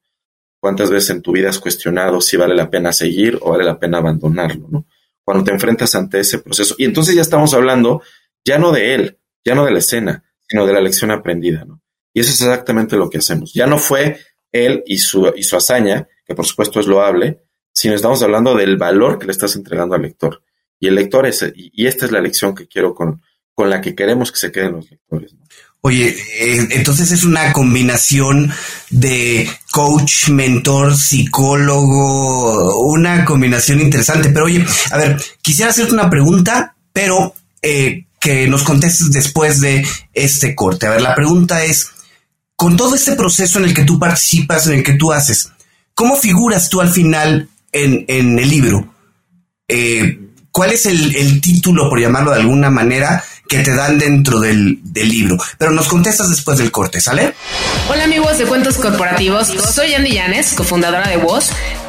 Cuántas 0.60 0.90
veces 0.90 1.10
en 1.10 1.22
tu 1.22 1.32
vida 1.32 1.48
has 1.48 1.58
cuestionado 1.58 2.20
si 2.20 2.36
vale 2.36 2.54
la 2.54 2.68
pena 2.68 2.92
seguir 2.92 3.38
o 3.42 3.50
vale 3.50 3.64
la 3.64 3.78
pena 3.78 3.98
abandonarlo, 3.98 4.68
¿no? 4.68 4.86
Cuando 5.24 5.44
te 5.44 5.52
enfrentas 5.52 5.94
ante 5.94 6.20
ese 6.20 6.38
proceso. 6.38 6.74
Y 6.78 6.84
entonces 6.84 7.14
ya 7.14 7.22
estamos 7.22 7.54
hablando 7.54 8.02
ya 8.44 8.58
no 8.58 8.72
de 8.72 8.94
él, 8.94 9.18
ya 9.44 9.54
no 9.54 9.64
de 9.64 9.72
la 9.72 9.78
escena, 9.78 10.24
sino 10.48 10.66
de 10.66 10.72
la 10.72 10.80
lección 10.80 11.10
aprendida, 11.10 11.64
¿no? 11.64 11.77
Y 12.18 12.20
eso 12.20 12.32
es 12.32 12.40
exactamente 12.40 12.96
lo 12.96 13.08
que 13.08 13.18
hacemos. 13.18 13.54
Ya 13.54 13.68
no 13.68 13.78
fue 13.78 14.18
él 14.50 14.82
y 14.86 14.98
su, 14.98 15.32
y 15.36 15.44
su 15.44 15.56
hazaña, 15.56 16.08
que 16.26 16.34
por 16.34 16.44
supuesto 16.44 16.80
es 16.80 16.88
loable, 16.88 17.44
sino 17.72 17.94
estamos 17.94 18.20
hablando 18.24 18.56
del 18.56 18.76
valor 18.76 19.20
que 19.20 19.26
le 19.26 19.30
estás 19.30 19.54
entregando 19.54 19.94
al 19.94 20.02
lector. 20.02 20.42
Y 20.80 20.88
el 20.88 20.96
lector 20.96 21.26
es, 21.26 21.46
y 21.54 21.86
esta 21.86 22.06
es 22.06 22.10
la 22.10 22.20
lección 22.20 22.56
que 22.56 22.66
quiero 22.66 22.92
con, 22.92 23.22
con 23.54 23.70
la 23.70 23.80
que 23.80 23.94
queremos 23.94 24.32
que 24.32 24.38
se 24.40 24.50
queden 24.50 24.72
los 24.72 24.90
lectores. 24.90 25.36
Oye, 25.80 26.08
eh, 26.08 26.66
entonces 26.70 27.12
es 27.12 27.22
una 27.22 27.52
combinación 27.52 28.52
de 28.90 29.48
coach, 29.70 30.30
mentor, 30.30 30.96
psicólogo, 30.96 32.82
una 32.82 33.24
combinación 33.24 33.80
interesante. 33.80 34.30
Pero 34.30 34.46
oye, 34.46 34.66
a 34.90 34.96
ver, 34.96 35.22
quisiera 35.40 35.70
hacerte 35.70 35.92
una 35.92 36.10
pregunta, 36.10 36.74
pero 36.92 37.32
eh, 37.62 38.06
que 38.20 38.48
nos 38.48 38.64
contestes 38.64 39.12
después 39.12 39.60
de 39.60 39.86
este 40.12 40.56
corte. 40.56 40.88
A 40.88 40.90
ver, 40.90 41.02
la 41.02 41.14
pregunta 41.14 41.64
es, 41.64 41.92
con 42.58 42.76
todo 42.76 42.96
este 42.96 43.14
proceso 43.14 43.60
en 43.60 43.66
el 43.66 43.72
que 43.72 43.84
tú 43.84 44.00
participas, 44.00 44.66
en 44.66 44.78
el 44.78 44.82
que 44.82 44.94
tú 44.94 45.12
haces, 45.12 45.52
¿cómo 45.94 46.16
figuras 46.16 46.68
tú 46.68 46.80
al 46.80 46.90
final 46.90 47.48
en, 47.70 48.04
el 48.08 48.50
libro? 48.50 48.92
Eh, 49.68 50.18
¿Cuál 50.50 50.72
es 50.72 50.86
el, 50.86 51.40
título, 51.40 51.88
por 51.88 52.00
llamarlo 52.00 52.32
de 52.32 52.40
alguna 52.40 52.68
manera, 52.68 53.22
que 53.48 53.60
te 53.60 53.72
dan 53.76 53.96
dentro 53.96 54.40
del, 54.40 54.80
del, 54.82 55.08
libro? 55.08 55.38
Pero 55.56 55.70
nos 55.70 55.86
contestas 55.86 56.30
después 56.30 56.58
del 56.58 56.72
corte, 56.72 57.00
¿sale? 57.00 57.32
Hola 57.88 58.02
amigos 58.02 58.38
de 58.38 58.46
Cuentos 58.46 58.76
Corporativos, 58.78 59.46
soy 59.46 59.94
Andy 59.94 60.14
Llanes, 60.14 60.54
cofundadora 60.54 61.06
de 61.06 61.16
Voz 61.18 61.52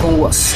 con 0.00 0.18
vos. 0.18 0.54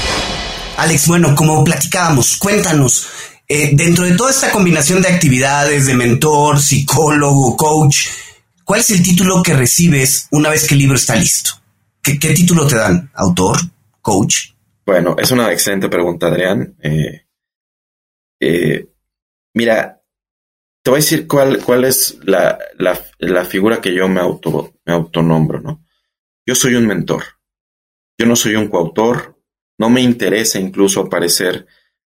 Alex, 0.77 1.09
bueno, 1.09 1.35
como 1.35 1.65
platicábamos, 1.65 2.37
cuéntanos, 2.37 3.09
eh, 3.49 3.71
dentro 3.73 4.05
de 4.05 4.17
toda 4.17 4.31
esta 4.31 4.51
combinación 4.51 5.01
de 5.01 5.09
actividades 5.09 5.87
de 5.87 5.95
mentor, 5.95 6.61
psicólogo, 6.61 7.57
coach, 7.57 8.09
¿cuál 8.65 8.81
es 8.81 8.91
el 8.91 9.03
título 9.03 9.43
que 9.43 9.55
recibes 9.55 10.29
una 10.33 10.51
vez 10.51 10.67
que 10.67 10.75
el 10.75 10.81
libro 10.81 10.97
está 10.97 11.17
listo? 11.17 11.53
¿Qué, 12.03 12.15
título 12.15 12.67
te 12.67 12.77
dan? 12.77 13.11
¿Autor? 13.15 13.57
¿Coach? 14.01 14.51
Bueno, 14.85 15.17
es 15.19 15.31
una 15.33 15.51
excelente 15.51 15.89
pregunta, 15.89 16.29
Adrián. 16.29 16.77
Eh, 16.81 17.27
eh, 18.39 18.87
mira, 19.55 20.01
te 20.83 20.91
voy 20.91 20.99
a 20.99 21.03
decir 21.03 21.27
cuál, 21.27 21.65
cuál 21.65 21.85
es 21.85 22.17
la, 22.23 22.59
la, 22.79 23.45
figura 23.45 23.81
que 23.81 23.93
yo 23.93 24.09
me, 24.09 24.21
auto, 24.21 24.75
me 24.85 24.93
autonombro, 24.93 25.61
¿no? 25.61 25.85
Yo 26.47 26.55
soy 26.55 26.77
un 26.77 26.87
mentor. 26.87 27.25
Yo 28.19 28.27
no 28.27 28.37
soy 28.37 28.57
un 28.57 28.69
coautor, 28.69 29.37
no 29.79 29.91
me 29.91 30.01
interesa 30.01 30.59
incluso 30.59 31.01
aparecer 31.01 31.67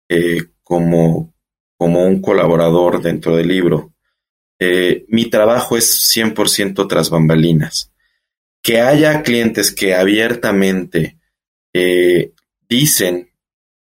eh, 0.09 0.43
como, 0.63 1.33
como 1.77 2.05
un 2.05 2.21
colaborador 2.21 3.01
dentro 3.01 3.35
del 3.35 3.47
libro. 3.47 3.93
Eh, 4.59 5.05
mi 5.09 5.29
trabajo 5.29 5.77
es 5.77 6.15
100% 6.15 6.87
tras 6.87 7.09
bambalinas. 7.09 7.93
Que 8.63 8.81
haya 8.81 9.21
clientes 9.21 9.71
que 9.71 9.95
abiertamente 9.95 11.17
eh, 11.73 12.31
dicen 12.67 13.31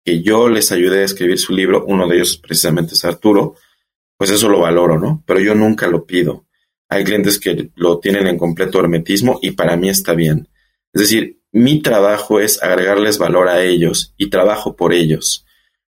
que 0.04 0.22
yo 0.22 0.50
les 0.50 0.72
ayudé 0.72 1.02
a 1.02 1.06
escribir 1.06 1.38
su 1.38 1.54
libro, 1.54 1.86
uno 1.86 2.08
de 2.08 2.18
ellos 2.18 2.38
precisamente 2.38 2.94
es 2.94 3.06
Arturo, 3.06 3.56
pues 4.18 4.32
eso 4.32 4.50
lo 4.50 4.60
valoro, 4.60 5.00
¿no? 5.00 5.24
Pero 5.26 5.40
yo 5.40 5.56
nunca 5.56 5.88
lo 5.88 6.06
pido. 6.06 6.46
Hay 6.90 7.04
clientes 7.04 7.40
que 7.40 7.72
lo 7.76 8.00
tienen 8.00 8.28
en 8.28 8.38
completo 8.38 8.80
hermetismo 8.80 9.40
y 9.42 9.52
para 9.52 9.78
mí 9.78 9.90
está 9.90 10.14
bien. 10.14 10.50
Es 10.92 11.02
decir, 11.04 11.39
mi 11.52 11.82
trabajo 11.82 12.40
es 12.40 12.62
agregarles 12.62 13.18
valor 13.18 13.48
a 13.48 13.64
ellos 13.64 14.14
y 14.18 14.30
trabajo 14.30 14.76
por 14.76 14.94
ellos. 14.94 15.46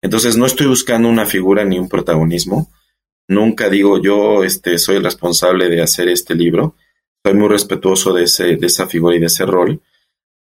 Entonces 0.02 0.36
no 0.36 0.46
estoy 0.46 0.66
buscando 0.66 1.08
una 1.08 1.26
figura 1.26 1.64
ni 1.64 1.78
un 1.78 1.88
protagonismo. 1.88 2.70
Nunca 3.28 3.70
digo 3.70 4.02
yo 4.02 4.44
este, 4.44 4.78
soy 4.78 4.96
el 4.96 5.04
responsable 5.04 5.68
de 5.68 5.82
hacer 5.82 6.08
este 6.08 6.34
libro. 6.34 6.76
Soy 7.24 7.34
muy 7.34 7.48
respetuoso 7.48 8.12
de, 8.12 8.24
ese, 8.24 8.56
de 8.56 8.66
esa 8.66 8.86
figura 8.86 9.16
y 9.16 9.20
de 9.20 9.26
ese 9.26 9.46
rol. 9.46 9.80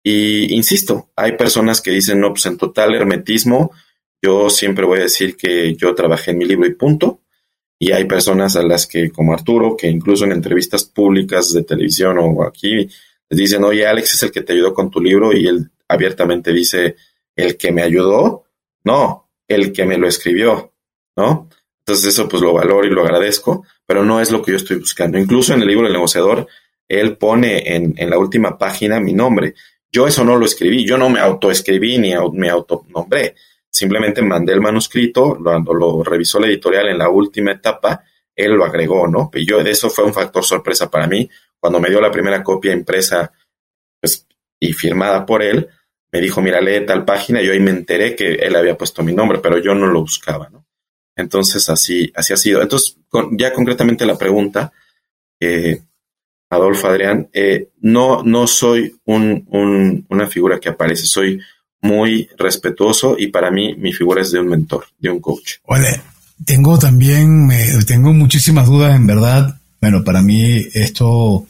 Y 0.02 0.54
insisto, 0.54 1.10
hay 1.14 1.32
personas 1.32 1.82
que 1.82 1.90
dicen, 1.90 2.20
no, 2.20 2.30
pues 2.30 2.46
en 2.46 2.56
total 2.56 2.94
hermetismo, 2.94 3.72
yo 4.22 4.48
siempre 4.48 4.86
voy 4.86 5.00
a 5.00 5.02
decir 5.02 5.36
que 5.36 5.74
yo 5.74 5.94
trabajé 5.94 6.30
en 6.30 6.38
mi 6.38 6.46
libro 6.46 6.66
y 6.66 6.74
punto. 6.74 7.20
Y 7.78 7.92
hay 7.92 8.04
personas 8.04 8.56
a 8.56 8.62
las 8.62 8.86
que, 8.86 9.10
como 9.10 9.32
Arturo, 9.32 9.76
que 9.76 9.88
incluso 9.88 10.24
en 10.24 10.32
entrevistas 10.32 10.84
públicas 10.84 11.52
de 11.52 11.64
televisión 11.64 12.18
o 12.18 12.44
aquí 12.44 12.88
dicen, 13.36 13.64
oye, 13.64 13.86
Alex 13.86 14.14
es 14.14 14.22
el 14.24 14.32
que 14.32 14.42
te 14.42 14.52
ayudó 14.52 14.74
con 14.74 14.90
tu 14.90 15.00
libro 15.00 15.32
y 15.32 15.46
él 15.46 15.70
abiertamente 15.88 16.52
dice, 16.52 16.96
el 17.36 17.56
que 17.56 17.72
me 17.72 17.82
ayudó, 17.82 18.44
no, 18.84 19.30
el 19.46 19.72
que 19.72 19.84
me 19.84 19.98
lo 19.98 20.08
escribió, 20.08 20.72
¿no? 21.16 21.48
Entonces 21.78 22.06
eso 22.06 22.28
pues 22.28 22.42
lo 22.42 22.52
valoro 22.52 22.86
y 22.86 22.90
lo 22.90 23.02
agradezco, 23.02 23.64
pero 23.86 24.04
no 24.04 24.20
es 24.20 24.30
lo 24.30 24.42
que 24.42 24.52
yo 24.52 24.56
estoy 24.56 24.78
buscando. 24.78 25.18
Incluso 25.18 25.54
en 25.54 25.62
el 25.62 25.68
libro 25.68 25.84
del 25.84 25.94
negociador, 25.94 26.46
él 26.88 27.16
pone 27.16 27.74
en, 27.74 27.94
en 27.96 28.10
la 28.10 28.18
última 28.18 28.58
página 28.58 29.00
mi 29.00 29.12
nombre. 29.12 29.54
Yo 29.92 30.06
eso 30.06 30.24
no 30.24 30.36
lo 30.36 30.46
escribí, 30.46 30.86
yo 30.86 30.96
no 30.96 31.08
me 31.08 31.20
autoescribí 31.20 31.98
ni 31.98 32.12
me 32.32 32.48
autonombré. 32.48 33.34
Simplemente 33.68 34.22
mandé 34.22 34.52
el 34.52 34.60
manuscrito, 34.60 35.38
cuando 35.42 35.74
lo 35.74 36.02
revisó 36.02 36.38
la 36.38 36.48
editorial 36.48 36.88
en 36.88 36.98
la 36.98 37.08
última 37.08 37.52
etapa, 37.52 38.04
él 38.40 38.52
lo 38.52 38.64
agregó, 38.64 39.06
¿no? 39.06 39.30
Y 39.34 39.46
yo, 39.46 39.62
de 39.62 39.70
eso 39.70 39.90
fue 39.90 40.04
un 40.04 40.14
factor 40.14 40.44
sorpresa 40.44 40.90
para 40.90 41.06
mí, 41.06 41.28
cuando 41.58 41.80
me 41.80 41.90
dio 41.90 42.00
la 42.00 42.10
primera 42.10 42.42
copia 42.42 42.72
impresa 42.72 43.32
pues, 44.00 44.26
y 44.58 44.72
firmada 44.72 45.26
por 45.26 45.42
él, 45.42 45.68
me 46.12 46.20
dijo, 46.20 46.40
mira, 46.40 46.60
lee 46.60 46.84
tal 46.86 47.04
página, 47.04 47.40
y 47.40 47.46
yo 47.46 47.52
ahí 47.52 47.60
me 47.60 47.70
enteré 47.70 48.16
que 48.16 48.34
él 48.34 48.56
había 48.56 48.76
puesto 48.76 49.02
mi 49.02 49.12
nombre, 49.12 49.38
pero 49.38 49.58
yo 49.58 49.74
no 49.74 49.86
lo 49.86 50.00
buscaba, 50.00 50.48
¿no? 50.48 50.66
Entonces, 51.16 51.68
así, 51.68 52.10
así 52.14 52.32
ha 52.32 52.36
sido. 52.36 52.62
Entonces, 52.62 52.96
ya 53.32 53.52
concretamente 53.52 54.06
la 54.06 54.16
pregunta, 54.16 54.72
eh, 55.38 55.82
Adolfo 56.48 56.88
Adrián, 56.88 57.28
eh, 57.32 57.68
no, 57.80 58.22
no 58.24 58.46
soy 58.46 58.96
un, 59.04 60.04
una 60.08 60.26
figura 60.26 60.58
que 60.58 60.70
aparece, 60.70 61.06
soy 61.06 61.40
muy 61.82 62.28
respetuoso 62.36 63.16
y 63.18 63.28
para 63.28 63.50
mí 63.50 63.74
mi 63.76 63.92
figura 63.92 64.22
es 64.22 64.32
de 64.32 64.40
un 64.40 64.48
mentor, 64.48 64.86
de 64.98 65.10
un 65.10 65.20
coach. 65.20 65.58
Oye, 65.64 66.00
tengo 66.44 66.78
también, 66.78 67.50
tengo 67.86 68.12
muchísimas 68.12 68.66
dudas 68.66 68.94
en 68.96 69.06
verdad 69.06 69.60
bueno, 69.80 70.04
para 70.04 70.22
mí 70.22 70.66
esto, 70.74 71.46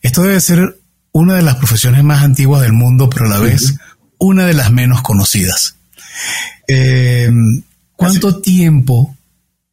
esto 0.00 0.22
debe 0.22 0.40
ser 0.40 0.78
una 1.12 1.36
de 1.36 1.42
las 1.42 1.56
profesiones 1.56 2.04
más 2.04 2.22
antiguas 2.22 2.62
del 2.62 2.72
mundo, 2.72 3.10
pero 3.10 3.26
a 3.26 3.30
la 3.30 3.40
vez 3.40 3.74
una 4.18 4.46
de 4.46 4.54
las 4.54 4.70
menos 4.70 5.02
conocidas. 5.02 5.76
Eh, 6.68 7.30
¿Cuánto 7.96 8.40
tiempo 8.40 9.16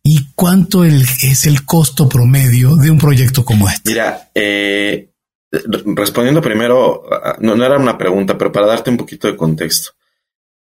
y 0.03 0.27
cuánto 0.33 0.83
es 0.83 1.45
el 1.45 1.63
costo 1.63 2.09
promedio 2.09 2.75
de 2.75 2.89
un 2.89 2.97
proyecto 2.97 3.45
como 3.45 3.69
este? 3.69 3.91
Mira, 3.91 4.29
eh, 4.33 5.09
respondiendo 5.51 6.41
primero, 6.41 7.03
no, 7.39 7.55
no 7.55 7.65
era 7.65 7.77
una 7.77 7.97
pregunta, 7.97 8.37
pero 8.37 8.51
para 8.51 8.67
darte 8.67 8.89
un 8.89 8.97
poquito 8.97 9.27
de 9.27 9.37
contexto. 9.37 9.91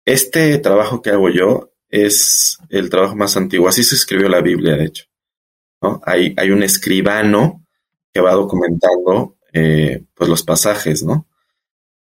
Este 0.06 0.58
trabajo 0.58 1.02
que 1.02 1.12
hago 1.12 1.30
yo 1.30 1.73
es 1.94 2.58
el 2.70 2.90
trabajo 2.90 3.16
más 3.16 3.38
antiguo. 3.38 3.68
Así 3.68 3.84
se 3.84 3.94
escribió 3.94 4.28
la 4.28 4.42
Biblia, 4.42 4.76
de 4.76 4.86
hecho. 4.86 5.06
Hay, 6.04 6.34
hay 6.38 6.50
un 6.50 6.64
escribano 6.64 7.68
que 8.12 8.20
va 8.20 8.34
documentando 8.34 9.38
eh, 9.54 10.04
pues 10.16 10.28
los 10.28 10.42
pasajes, 10.42 11.04
¿no? 11.04 11.28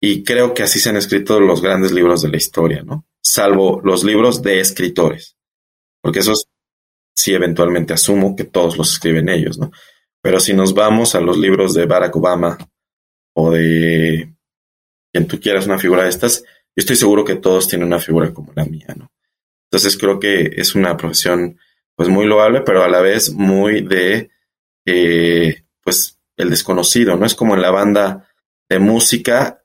Y 0.02 0.24
creo 0.24 0.54
que 0.54 0.64
así 0.64 0.80
se 0.80 0.90
han 0.90 0.98
escrito 0.98 1.40
los 1.40 1.62
grandes 1.62 1.94
libros 1.94 2.22
de 2.22 2.30
la 2.30 2.36
historia, 2.36 2.84
¿no? 2.84 3.06
Salvo 3.22 3.80
los 3.82 4.04
libros 4.04 4.42
de 4.42 4.60
escritores, 4.60 5.38
porque 6.02 6.20
esos 6.20 6.50
sí 7.16 7.34
eventualmente 7.34 7.94
asumo 7.94 8.36
que 8.36 8.44
todos 8.44 8.78
los 8.78 8.92
escriben 8.92 9.30
ellos, 9.30 9.58
¿no? 9.60 9.72
Pero 10.22 10.42
si 10.42 10.54
nos 10.54 10.74
vamos 10.74 11.16
a 11.16 11.22
los 11.22 11.38
libros 11.38 11.74
de 11.74 11.86
Barack 11.86 12.16
Obama 12.18 12.58
o 13.34 13.52
de 13.52 14.34
quien 15.14 15.28
tú 15.28 15.40
quieras 15.40 15.68
una 15.68 15.80
figura 15.80 16.04
de 16.04 16.10
estas, 16.10 16.42
yo 16.42 16.82
estoy 16.82 16.98
seguro 16.98 17.24
que 17.24 17.36
todos 17.36 17.68
tienen 17.68 17.88
una 17.88 18.00
figura 18.00 18.34
como 18.34 18.52
la 18.54 18.66
mía, 18.66 18.94
¿no? 18.98 19.10
Entonces 19.72 19.98
creo 19.98 20.20
que 20.20 20.54
es 20.58 20.76
una 20.76 20.98
profesión 20.98 21.60
pues 21.96 22.10
muy 22.10 22.26
loable, 22.26 22.62
pero 22.62 22.84
a 22.84 22.90
la 22.90 23.02
vez 23.02 23.32
muy 23.32 23.82
de 23.82 24.32
eh, 24.86 25.64
pues 25.84 26.18
el 26.38 26.50
desconocido, 26.50 27.16
¿no? 27.18 27.26
Es 27.26 27.36
como 27.36 27.56
en 27.56 27.62
la 27.62 27.72
banda 27.72 28.28
de 28.70 28.80
música, 28.80 29.64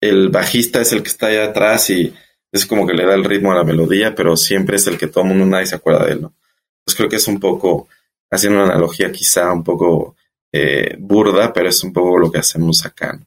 el 0.00 0.30
bajista 0.30 0.80
es 0.80 0.92
el 0.92 1.02
que 1.02 1.08
está 1.08 1.26
allá 1.26 1.44
atrás 1.44 1.90
y 1.90 2.14
es 2.50 2.66
como 2.66 2.86
que 2.86 2.94
le 2.94 3.04
da 3.04 3.14
el 3.14 3.24
ritmo 3.24 3.52
a 3.52 3.56
la 3.56 3.64
melodía, 3.64 4.14
pero 4.14 4.36
siempre 4.36 4.76
es 4.76 4.86
el 4.86 4.96
que 4.96 5.08
todo 5.08 5.24
el 5.24 5.30
mundo 5.30 5.46
nadie 5.46 5.66
se 5.66 5.76
acuerda 5.76 6.06
de 6.06 6.12
él, 6.12 6.22
¿no? 6.22 6.32
Entonces 6.80 6.96
creo 6.96 7.08
que 7.08 7.16
es 7.16 7.28
un 7.28 7.38
poco, 7.38 7.88
haciendo 8.30 8.62
una 8.62 8.72
analogía 8.72 9.12
quizá 9.12 9.52
un 9.52 9.62
poco 9.62 10.16
eh, 10.50 10.96
burda, 10.98 11.52
pero 11.52 11.68
es 11.68 11.84
un 11.84 11.92
poco 11.92 12.18
lo 12.18 12.32
que 12.32 12.38
hacemos 12.38 12.84
acá. 12.86 13.20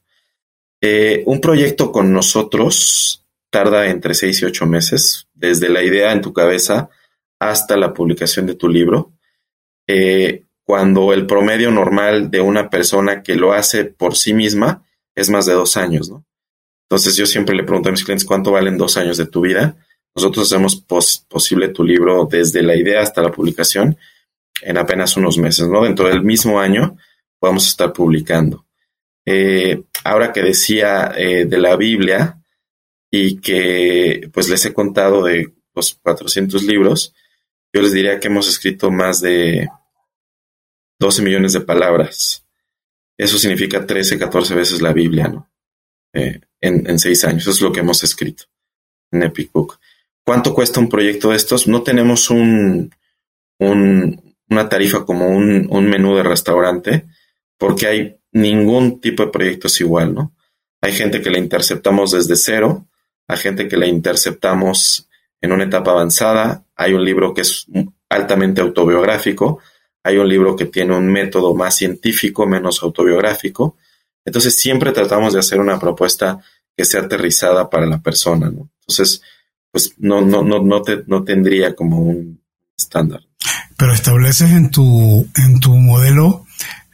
Eh, 0.81 1.21
un 1.27 1.39
proyecto 1.39 1.91
con 1.91 2.11
nosotros 2.11 3.23
tarda 3.51 3.87
entre 3.87 4.15
seis 4.15 4.41
y 4.41 4.45
ocho 4.45 4.65
meses, 4.65 5.27
desde 5.41 5.69
la 5.69 5.83
idea 5.83 6.13
en 6.13 6.21
tu 6.21 6.31
cabeza 6.31 6.89
hasta 7.39 7.75
la 7.75 7.93
publicación 7.93 8.45
de 8.45 8.55
tu 8.55 8.69
libro. 8.69 9.11
Eh, 9.87 10.45
cuando 10.63 11.11
el 11.11 11.25
promedio 11.25 11.71
normal 11.71 12.29
de 12.29 12.39
una 12.39 12.69
persona 12.69 13.23
que 13.23 13.35
lo 13.35 13.51
hace 13.51 13.85
por 13.85 14.15
sí 14.15 14.33
misma 14.33 14.85
es 15.15 15.29
más 15.29 15.45
de 15.47 15.53
dos 15.53 15.75
años, 15.75 16.09
¿no? 16.09 16.23
Entonces 16.87 17.15
yo 17.15 17.25
siempre 17.25 17.55
le 17.55 17.63
pregunto 17.63 17.89
a 17.89 17.91
mis 17.91 18.03
clientes 18.03 18.25
cuánto 18.25 18.51
valen 18.51 18.77
dos 18.77 18.95
años 18.97 19.17
de 19.17 19.25
tu 19.25 19.41
vida. 19.41 19.75
Nosotros 20.15 20.47
hacemos 20.47 20.75
posible 21.27 21.69
tu 21.69 21.83
libro 21.83 22.27
desde 22.29 22.61
la 22.61 22.75
idea 22.75 23.01
hasta 23.01 23.21
la 23.21 23.31
publicación 23.31 23.97
en 24.61 24.77
apenas 24.77 25.17
unos 25.17 25.37
meses, 25.37 25.67
¿no? 25.67 25.83
Dentro 25.83 26.07
del 26.07 26.21
mismo 26.21 26.59
año 26.59 26.97
podemos 27.39 27.67
estar 27.67 27.91
publicando. 27.91 28.65
Eh, 29.25 29.83
ahora 30.03 30.31
que 30.31 30.41
decía 30.41 31.13
eh, 31.15 31.45
de 31.45 31.57
la 31.57 31.75
Biblia 31.75 32.40
y 33.11 33.37
que 33.39 34.29
pues 34.33 34.49
les 34.49 34.65
he 34.65 34.73
contado 34.73 35.23
de 35.25 35.53
los 35.75 35.95
400 35.95 36.63
libros, 36.63 37.13
yo 37.73 37.81
les 37.81 37.93
diría 37.93 38.19
que 38.19 38.27
hemos 38.27 38.47
escrito 38.49 38.89
más 38.89 39.21
de 39.21 39.69
12 40.99 41.21
millones 41.21 41.53
de 41.53 41.61
palabras. 41.61 42.45
Eso 43.17 43.37
significa 43.37 43.85
13, 43.85 44.17
14 44.17 44.55
veces 44.55 44.81
la 44.81 44.93
Biblia, 44.93 45.27
¿no? 45.27 45.49
Eh, 46.13 46.41
en, 46.59 46.89
en, 46.89 46.99
seis 46.99 47.23
años. 47.23 47.43
Eso 47.43 47.51
es 47.51 47.61
lo 47.61 47.71
que 47.71 47.81
hemos 47.81 48.03
escrito 48.03 48.45
en 49.11 49.23
Epic 49.23 49.51
Book. 49.51 49.79
¿Cuánto 50.25 50.53
cuesta 50.53 50.79
un 50.79 50.89
proyecto 50.89 51.29
de 51.29 51.37
estos? 51.37 51.67
No 51.67 51.83
tenemos 51.83 52.29
un, 52.29 52.93
un 53.59 54.31
una 54.51 54.67
tarifa 54.67 55.05
como 55.05 55.29
un, 55.29 55.89
menú 55.89 56.15
de 56.15 56.23
restaurante, 56.23 57.05
porque 57.57 57.87
hay 57.87 58.17
ningún 58.33 58.99
tipo 58.99 59.23
de 59.23 59.31
proyecto 59.31 59.67
es 59.67 59.79
igual, 59.79 60.13
¿no? 60.13 60.35
Hay 60.81 60.91
gente 60.91 61.21
que 61.21 61.29
la 61.29 61.39
interceptamos 61.39 62.11
desde 62.11 62.35
cero, 62.35 62.85
hay 63.31 63.37
gente 63.37 63.67
que 63.69 63.77
la 63.77 63.87
interceptamos 63.87 65.07
en 65.39 65.53
una 65.53 65.63
etapa 65.63 65.91
avanzada, 65.91 66.65
hay 66.75 66.93
un 66.93 67.05
libro 67.05 67.33
que 67.33 67.41
es 67.41 67.65
altamente 68.09 68.59
autobiográfico, 68.59 69.59
hay 70.03 70.17
un 70.17 70.27
libro 70.27 70.55
que 70.57 70.65
tiene 70.65 70.97
un 70.97 71.07
método 71.07 71.55
más 71.55 71.77
científico, 71.77 72.45
menos 72.45 72.83
autobiográfico. 72.83 73.77
Entonces 74.25 74.59
siempre 74.59 74.91
tratamos 74.91 75.31
de 75.31 75.39
hacer 75.39 75.61
una 75.61 75.79
propuesta 75.79 76.41
que 76.75 76.83
sea 76.83 77.01
aterrizada 77.01 77.69
para 77.69 77.85
la 77.85 78.01
persona, 78.01 78.49
¿no? 78.49 78.69
Entonces, 78.81 79.21
pues 79.71 79.93
no, 79.97 80.19
no, 80.21 80.43
no, 80.43 80.61
no, 80.61 80.81
te, 80.81 81.03
no 81.07 81.23
tendría 81.23 81.73
como 81.73 81.99
un 81.99 82.41
estándar. 82.77 83.21
Pero 83.77 83.93
estableces 83.93 84.51
en 84.51 84.71
tu, 84.71 85.25
en 85.37 85.59
tu 85.61 85.73
modelo 85.73 86.45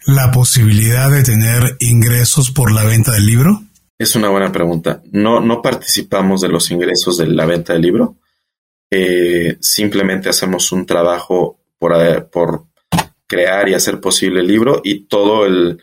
la 0.05 0.31
posibilidad 0.31 1.09
de 1.09 1.23
tener 1.23 1.77
ingresos 1.79 2.51
por 2.51 2.71
la 2.71 2.83
venta 2.83 3.11
del 3.13 3.25
libro. 3.25 3.63
Es 3.99 4.15
una 4.15 4.29
buena 4.29 4.51
pregunta. 4.51 5.01
No, 5.11 5.39
no 5.39 5.61
participamos 5.61 6.41
de 6.41 6.49
los 6.49 6.69
ingresos 6.69 7.17
de 7.17 7.27
la 7.27 7.45
venta 7.45 7.73
del 7.73 7.81
libro. 7.81 8.17
Eh, 8.91 9.57
simplemente 9.59 10.29
hacemos 10.29 10.71
un 10.71 10.85
trabajo 10.85 11.59
por, 11.79 12.29
por 12.29 12.65
crear 13.25 13.67
y 13.69 13.73
hacer 13.73 13.99
posible 13.99 14.41
el 14.41 14.47
libro 14.47 14.81
y 14.83 15.05
todo 15.05 15.45
el, 15.45 15.81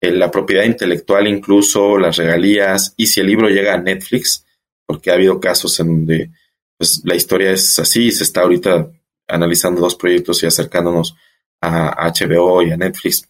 la 0.00 0.30
propiedad 0.30 0.64
intelectual, 0.64 1.28
incluso 1.28 1.98
las 1.98 2.16
regalías, 2.16 2.94
y 2.96 3.06
si 3.06 3.20
el 3.20 3.26
libro 3.26 3.48
llega 3.48 3.74
a 3.74 3.78
Netflix, 3.78 4.46
porque 4.86 5.10
ha 5.10 5.14
habido 5.14 5.38
casos 5.38 5.78
en 5.80 5.88
donde 5.88 6.30
pues, 6.78 7.02
la 7.04 7.14
historia 7.14 7.52
es 7.52 7.78
así, 7.78 8.10
se 8.10 8.24
está 8.24 8.40
ahorita 8.40 8.90
analizando 9.28 9.82
dos 9.82 9.94
proyectos 9.94 10.42
y 10.42 10.46
acercándonos 10.46 11.14
a 11.60 12.10
HBO 12.10 12.62
y 12.62 12.72
a 12.72 12.76
Netflix 12.76 13.29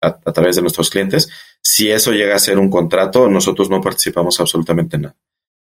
a, 0.00 0.32
través 0.32 0.56
de 0.56 0.62
nuestros 0.62 0.90
clientes. 0.90 1.28
Si 1.62 1.90
eso 1.90 2.12
llega 2.12 2.34
a 2.34 2.38
ser 2.38 2.58
un 2.58 2.70
contrato, 2.70 3.28
nosotros 3.28 3.68
no 3.70 3.80
participamos 3.80 4.40
absolutamente 4.40 4.96
en 4.96 5.02
nada. 5.02 5.16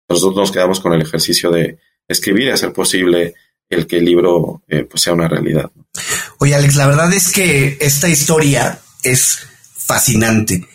Nosotros 0.10 0.36
nos 0.36 0.52
quedamos 0.52 0.80
con 0.80 0.94
el 0.94 1.02
ejercicio 1.02 1.52
de 1.52 1.80
escribir 2.08 2.48
y 2.48 2.52
hacer 2.52 2.72
posible 2.72 3.34
el 3.70 3.86
que 3.88 3.98
el 3.98 4.06
libro 4.06 4.64
eh, 4.68 4.84
pues 4.84 5.02
sea 5.04 5.14
una 5.14 5.28
realidad. 5.28 5.70
Oye, 6.40 6.56
Alex, 6.56 6.76
la 6.76 6.88
verdad 6.88 7.12
es 7.14 7.32
que 7.32 7.78
esta 7.82 8.08
historia 8.08 8.80
es 9.04 9.40
fascinante 9.76 10.68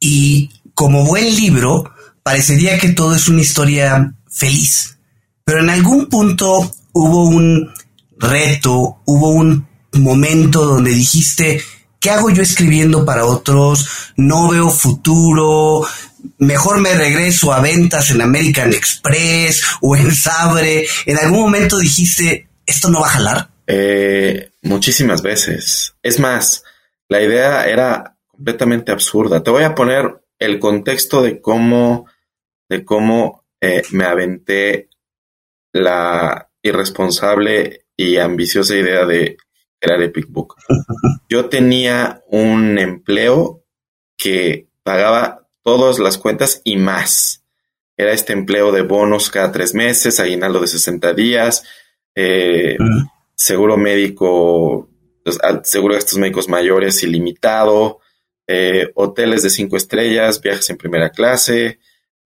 y 0.00 0.50
como 0.74 1.04
buen 1.04 1.34
libro 1.34 1.92
parecería 2.22 2.78
que 2.78 2.90
todo 2.90 3.14
es 3.14 3.28
una 3.28 3.42
historia 3.42 4.14
feliz, 4.30 4.98
pero 5.44 5.60
en 5.60 5.70
algún 5.70 6.06
punto 6.06 6.70
hubo 6.92 7.24
un 7.24 7.72
reto, 8.16 9.02
hubo 9.04 9.30
un 9.30 9.66
momento 9.92 10.64
donde 10.64 10.90
dijiste, 10.90 11.60
¿qué 12.00 12.10
hago 12.10 12.30
yo 12.30 12.42
escribiendo 12.42 13.04
para 13.04 13.24
otros? 13.24 14.12
No 14.16 14.48
veo 14.48 14.70
futuro, 14.70 15.86
mejor 16.38 16.80
me 16.80 16.94
regreso 16.94 17.52
a 17.52 17.60
ventas 17.60 18.10
en 18.10 18.22
American 18.22 18.72
Express 18.72 19.62
o 19.80 19.96
en 19.96 20.14
Sabre. 20.14 20.86
¿En 21.06 21.18
algún 21.18 21.40
momento 21.40 21.78
dijiste, 21.78 22.48
esto 22.66 22.88
no 22.90 23.00
va 23.00 23.06
a 23.06 23.10
jalar? 23.10 23.50
Eh, 23.66 24.50
muchísimas 24.62 25.22
veces. 25.22 25.94
Es 26.02 26.18
más, 26.18 26.64
la 27.08 27.22
idea 27.22 27.66
era 27.66 28.16
completamente 28.26 28.92
absurda. 28.92 29.42
Te 29.42 29.50
voy 29.50 29.64
a 29.64 29.74
poner 29.74 30.22
el 30.38 30.58
contexto 30.58 31.22
de 31.22 31.40
cómo, 31.40 32.06
de 32.68 32.84
cómo 32.84 33.44
eh, 33.60 33.82
me 33.90 34.04
aventé 34.04 34.88
la 35.72 36.48
irresponsable 36.62 37.86
y 37.96 38.16
ambiciosa 38.16 38.76
idea 38.76 39.04
de 39.04 39.36
crear 39.78 40.02
Epic 40.02 40.26
Book. 40.28 40.56
Yo 41.28 41.48
tenía 41.48 42.22
un 42.28 42.78
empleo 42.78 43.64
que 44.16 44.68
pagaba 44.82 45.48
todas 45.62 45.98
las 45.98 46.18
cuentas 46.18 46.60
y 46.64 46.76
más. 46.76 47.44
Era 47.96 48.12
este 48.12 48.32
empleo 48.32 48.72
de 48.72 48.82
bonos 48.82 49.30
cada 49.30 49.52
tres 49.52 49.74
meses, 49.74 50.20
aguinaldo 50.20 50.60
de 50.60 50.68
60 50.68 51.14
días, 51.14 51.64
eh, 52.14 52.76
seguro 53.34 53.76
médico, 53.76 54.88
pues, 55.24 55.38
seguro 55.64 55.94
de 55.94 56.00
estos 56.00 56.18
médicos 56.18 56.48
mayores 56.48 57.02
ilimitado, 57.02 58.00
eh, 58.46 58.90
hoteles 58.94 59.42
de 59.42 59.50
cinco 59.50 59.76
estrellas, 59.76 60.40
viajes 60.40 60.70
en 60.70 60.78
primera 60.78 61.10
clase, 61.10 61.78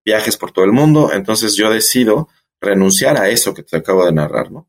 viajes 0.05 0.37
por 0.37 0.53
todo 0.53 0.65
el 0.65 0.73
mundo. 0.73 1.11
Entonces 1.13 1.57
yo 1.57 1.71
decido 1.71 2.29
renunciar 2.61 3.17
a 3.17 3.29
eso 3.29 3.55
que 3.55 3.63
te 3.63 3.77
acabo 3.77 4.07
de 4.07 4.13
narrar, 4.13 4.53
¿no? 4.53 4.69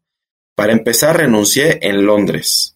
Para 0.55 0.73
empezar, 0.73 1.17
renuncié 1.17 1.79
en 1.87 2.05
Londres, 2.05 2.72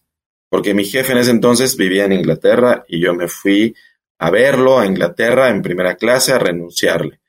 porque 0.50 0.74
mi 0.74 0.84
jefe 0.84 1.12
en 1.12 1.18
ese 1.18 1.30
entonces 1.30 1.76
vivía 1.76 2.04
en 2.04 2.12
Inglaterra 2.12 2.84
y 2.88 3.00
yo 3.00 3.14
me 3.14 3.28
fui 3.28 3.74
a 4.18 4.30
verlo 4.30 4.78
a 4.78 4.86
Inglaterra 4.86 5.48
en 5.48 5.62
primera 5.62 5.96
clase, 5.96 6.32
a 6.32 6.38
renunciarle. 6.38 7.20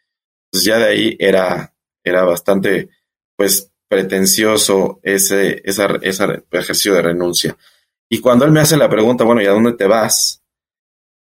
Entonces 0.45 0.65
ya 0.65 0.78
de 0.78 0.86
ahí 0.86 1.17
era, 1.20 1.74
era 2.03 2.24
bastante, 2.24 2.89
pues, 3.36 3.72
pretencioso 3.88 4.99
ese, 5.03 5.61
ese 5.65 6.43
ejercicio 6.51 6.93
de 6.93 7.01
renuncia. 7.01 7.57
Y 8.09 8.20
cuando 8.20 8.45
él 8.45 8.51
me 8.51 8.59
hace 8.59 8.78
la 8.78 8.89
pregunta, 8.89 9.24
bueno, 9.24 9.41
¿y 9.41 9.45
a 9.45 9.51
dónde 9.51 9.74
te 9.74 9.86
vas? 9.86 10.43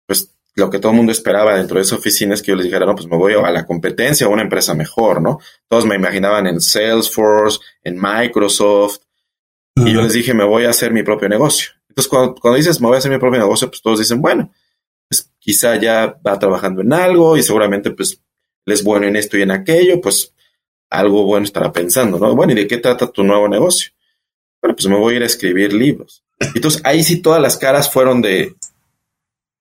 Pues 0.07 0.35
lo 0.55 0.69
que 0.69 0.79
todo 0.79 0.91
el 0.91 0.97
mundo 0.97 1.11
esperaba 1.11 1.57
dentro 1.57 1.77
de 1.77 1.83
esa 1.83 1.95
oficina 1.95 2.33
es 2.33 2.41
que 2.41 2.51
yo 2.51 2.55
les 2.55 2.65
dijera, 2.65 2.85
no, 2.85 2.95
pues 2.95 3.07
me 3.07 3.17
voy 3.17 3.33
a 3.33 3.51
la 3.51 3.65
competencia, 3.65 4.27
a 4.27 4.29
una 4.29 4.43
empresa 4.43 4.73
mejor, 4.73 5.21
¿no? 5.21 5.39
Todos 5.67 5.85
me 5.85 5.95
imaginaban 5.95 6.47
en 6.47 6.61
Salesforce, 6.61 7.59
en 7.83 7.99
Microsoft, 7.99 8.99
y 9.75 9.93
yo 9.93 10.01
les 10.01 10.13
dije, 10.13 10.33
me 10.33 10.45
voy 10.45 10.65
a 10.65 10.69
hacer 10.69 10.93
mi 10.93 11.03
propio 11.03 11.27
negocio. 11.27 11.74
Entonces, 11.95 12.35
cuando, 12.41 12.57
dices, 12.57 12.81
me 12.81 12.87
voy 12.87 12.95
a 12.95 12.97
hacer 12.97 13.11
mi 13.11 13.19
propio 13.19 13.39
negocio, 13.39 13.69
pues 13.69 13.81
todos 13.81 13.99
dicen, 13.99 14.21
bueno, 14.21 14.51
pues 15.07 15.31
quizá 15.39 15.77
ya 15.77 16.19
va 16.25 16.37
trabajando 16.37 16.81
en 16.81 16.91
algo 16.91 17.37
y 17.37 17.43
seguramente 17.43 17.91
pues 17.91 18.21
es 18.65 18.83
bueno 18.83 19.07
en 19.07 19.15
esto 19.15 19.37
y 19.37 19.43
en 19.43 19.51
aquello, 19.51 20.01
pues 20.01 20.33
algo 20.89 21.23
bueno 21.23 21.45
estará 21.45 21.71
pensando, 21.71 22.19
¿no? 22.19 22.35
Bueno, 22.35 22.51
¿y 22.51 22.55
de 22.55 22.67
qué 22.67 22.77
trata 22.77 23.11
tu 23.11 23.23
nuevo 23.23 23.47
negocio? 23.47 23.91
Bueno, 24.61 24.75
pues 24.75 24.87
me 24.87 24.97
voy 24.97 25.13
a 25.13 25.17
ir 25.17 25.23
a 25.23 25.27
escribir 25.27 25.71
libros. 25.71 26.25
Entonces 26.53 26.81
ahí 26.83 27.01
sí 27.01 27.21
todas 27.21 27.41
las 27.41 27.55
caras 27.55 27.89
fueron 27.89 28.21
de, 28.21 28.55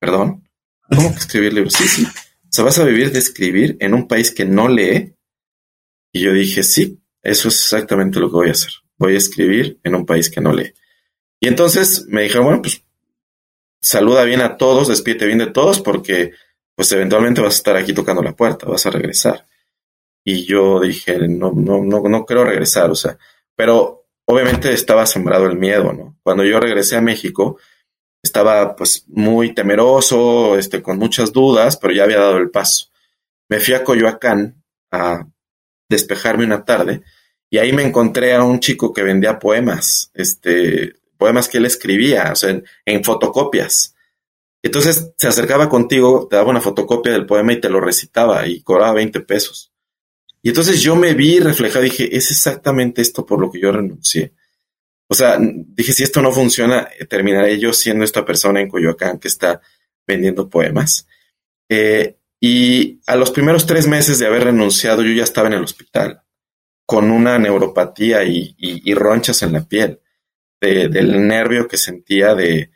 perdón, 0.01 0.49
¿cómo 0.89 1.13
que 1.13 1.19
escribir 1.19 1.53
libros? 1.53 1.75
Sí, 1.75 1.87
sí. 1.87 2.05
O 2.05 2.49
sea, 2.51 2.65
vas 2.65 2.79
a 2.79 2.85
vivir 2.85 3.13
de 3.13 3.19
escribir 3.21 3.77
en 3.79 3.95
un 3.95 4.09
país 4.09 4.33
que 4.33 4.45
no 4.45 4.69
lee. 4.69 5.15
Y 6.13 6.21
yo 6.21 6.33
dije, 6.33 6.65
sí, 6.65 7.01
eso 7.23 7.49
es 7.49 7.55
exactamente 7.55 8.19
lo 8.19 8.29
que 8.29 8.37
voy 8.37 8.49
a 8.49 8.53
hacer. 8.53 8.73
Voy 8.97 9.15
a 9.15 9.19
escribir 9.19 9.79
en 9.85 9.95
un 9.95 10.07
país 10.07 10.31
que 10.31 10.41
no 10.41 10.53
lee. 10.53 10.73
Y 11.45 11.47
entonces 11.47 12.07
me 12.09 12.23
dijeron, 12.23 12.47
bueno, 12.47 12.63
pues 12.63 12.83
saluda 13.83 14.25
bien 14.25 14.41
a 14.41 14.57
todos, 14.57 14.89
despídete 14.89 15.27
bien 15.27 15.37
de 15.37 15.49
todos, 15.49 15.79
porque 15.79 16.33
pues 16.75 16.91
eventualmente 16.93 17.43
vas 17.43 17.53
a 17.53 17.59
estar 17.59 17.77
aquí 17.77 17.93
tocando 17.93 18.23
la 18.23 18.35
puerta, 18.35 18.65
vas 18.67 18.87
a 18.87 18.91
regresar. 18.91 19.47
Y 20.25 20.47
yo 20.47 20.81
dije, 20.81 21.19
no, 21.29 21.53
no, 21.53 21.85
no, 21.85 22.01
no 22.01 22.25
quiero 22.25 22.47
regresar, 22.47 22.91
o 22.91 22.95
sea, 22.95 23.19
pero 23.55 24.07
obviamente 24.25 24.73
estaba 24.73 25.05
sembrado 25.05 25.45
el 25.45 25.59
miedo, 25.59 25.93
¿no? 25.93 26.17
Cuando 26.23 26.45
yo 26.45 26.59
regresé 26.61 26.97
a 26.97 27.03
México, 27.03 27.59
estaba 28.23 28.75
pues 28.75 29.05
muy 29.09 29.53
temeroso, 29.53 30.57
este, 30.57 30.81
con 30.81 30.97
muchas 30.97 31.31
dudas, 31.31 31.77
pero 31.77 31.93
ya 31.93 32.05
había 32.05 32.21
dado 32.21 32.39
el 32.39 32.49
paso. 32.49 32.87
Me 33.51 33.61
fui 33.61 33.75
a 33.75 33.85
Coyoacán 33.85 34.65
a 34.91 35.27
despejarme 35.91 36.47
una 36.47 36.65
tarde 36.65 37.03
y 37.51 37.59
ahí 37.59 37.75
me 37.75 37.83
encontré 37.83 38.33
a 38.35 38.45
un 38.45 38.61
chico 38.61 38.95
que 38.95 39.03
vendía 39.03 39.39
poemas, 39.39 40.11
este, 40.15 41.04
poemas 41.17 41.49
que 41.49 41.59
él 41.59 41.67
escribía, 41.67 42.31
o 42.33 42.37
sea, 42.37 42.61
en, 42.85 43.05
fotocopias. 43.05 43.95
Entonces 44.63 45.13
se 45.17 45.29
acercaba 45.29 45.69
contigo, 45.69 46.27
te 46.29 46.37
daba 46.37 46.51
una 46.51 46.61
fotocopia 46.61 47.13
del 47.13 47.27
poema 47.27 47.53
y 47.53 47.61
te 47.61 47.69
lo 47.69 47.81
recitaba 47.81 48.47
y 48.47 48.63
cobraba 48.63 48.95
20 48.95 49.21
pesos. 49.21 49.73
Y 50.43 50.49
entonces 50.51 50.81
yo 50.81 50.97
me 50.97 51.15
vi 51.15 51.39
reflejado 51.39 51.85
y 51.85 51.91
dije, 51.91 52.17
es 52.17 52.31
exactamente 52.31 53.03
esto 53.03 53.25
por 53.25 53.41
lo 53.41 53.51
que 53.51 53.61
yo 53.61 53.73
renuncié. 53.73 54.33
O 55.09 55.15
sea, 55.15 55.39
dije, 55.41 55.93
si 55.93 56.03
esto 56.03 56.23
no 56.23 56.33
funciona, 56.33 56.89
terminaré 57.09 57.59
yo 57.59 57.73
siendo 57.73 58.05
esta 58.05 58.25
persona 58.25 58.61
en 58.61 58.69
Coyoacán 58.69 59.19
que 59.19 59.29
está 59.29 59.61
vendiendo 60.07 60.49
poemas. 60.49 61.07
Eh, 61.69 62.19
y 62.41 63.01
a 63.07 63.17
los 63.17 63.31
primeros 63.31 63.67
tres 63.67 63.87
meses 63.87 64.19
de 64.19 64.27
haber 64.27 64.45
renunciado, 64.45 65.03
yo 65.03 65.13
ya 65.13 65.25
estaba 65.25 65.49
en 65.49 65.55
el 65.55 65.65
hospital 65.65 66.25
con 66.87 67.11
una 67.11 67.39
neuropatía 67.39 68.25
y, 68.25 68.95
ronchas 68.95 69.43
en 69.43 69.53
la 69.55 69.65
piel, 69.65 70.01
del 70.89 71.27
nervio 71.27 71.69
que 71.69 71.77
sentía 71.77 72.35
de, 72.35 72.71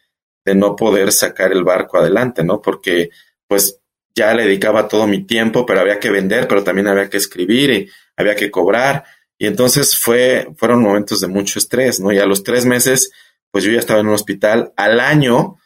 de, 0.44 0.54
no 0.54 0.76
poder 0.76 1.12
sacar 1.12 1.52
el 1.52 1.64
barco 1.64 1.98
adelante, 1.98 2.44
¿no? 2.44 2.60
Porque 2.60 3.10
pues 3.46 3.80
ya 4.14 4.34
le 4.34 4.44
dedicaba 4.44 4.88
todo 4.88 5.06
mi 5.06 5.24
tiempo, 5.24 5.64
pero 5.64 5.80
había 5.80 6.00
que 6.00 6.10
vender, 6.10 6.48
pero 6.48 6.64
también 6.64 6.88
había 6.88 7.08
que 7.08 7.16
escribir 7.16 7.70
y 7.70 7.90
había 8.16 8.34
que 8.34 8.50
cobrar. 8.50 9.04
Y 9.38 9.46
entonces 9.46 9.96
fue, 9.96 10.48
fueron 10.56 10.82
momentos 10.82 11.20
de 11.20 11.28
mucho 11.28 11.58
estrés, 11.58 12.00
¿no? 12.00 12.12
Y 12.12 12.18
a 12.18 12.26
los 12.26 12.42
tres 12.42 12.66
meses, 12.66 13.12
pues 13.50 13.64
yo 13.64 13.70
ya 13.70 13.78
estaba 13.78 14.00
en 14.00 14.08
un 14.08 14.14
hospital. 14.14 14.72
Al 14.76 14.98
año, 14.98 15.56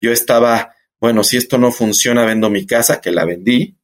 yo 0.00 0.12
estaba, 0.12 0.74
bueno, 1.00 1.24
si 1.24 1.38
esto 1.38 1.56
no 1.56 1.72
funciona, 1.72 2.26
vendo 2.26 2.50
mi 2.50 2.66
casa, 2.66 3.00
que 3.00 3.10
la 3.10 3.24
vendí. 3.24 3.76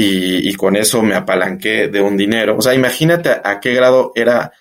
Y, 0.00 0.54
con 0.54 0.76
eso 0.76 1.02
me 1.02 1.16
apalanqué 1.16 1.88
de 1.88 2.00
un 2.00 2.16
dinero. 2.16 2.56
O 2.56 2.62
sea, 2.62 2.72
imagínate 2.72 3.30
a, 3.30 3.58
qué 3.60 3.74
grado 3.74 4.12
era 4.14 4.52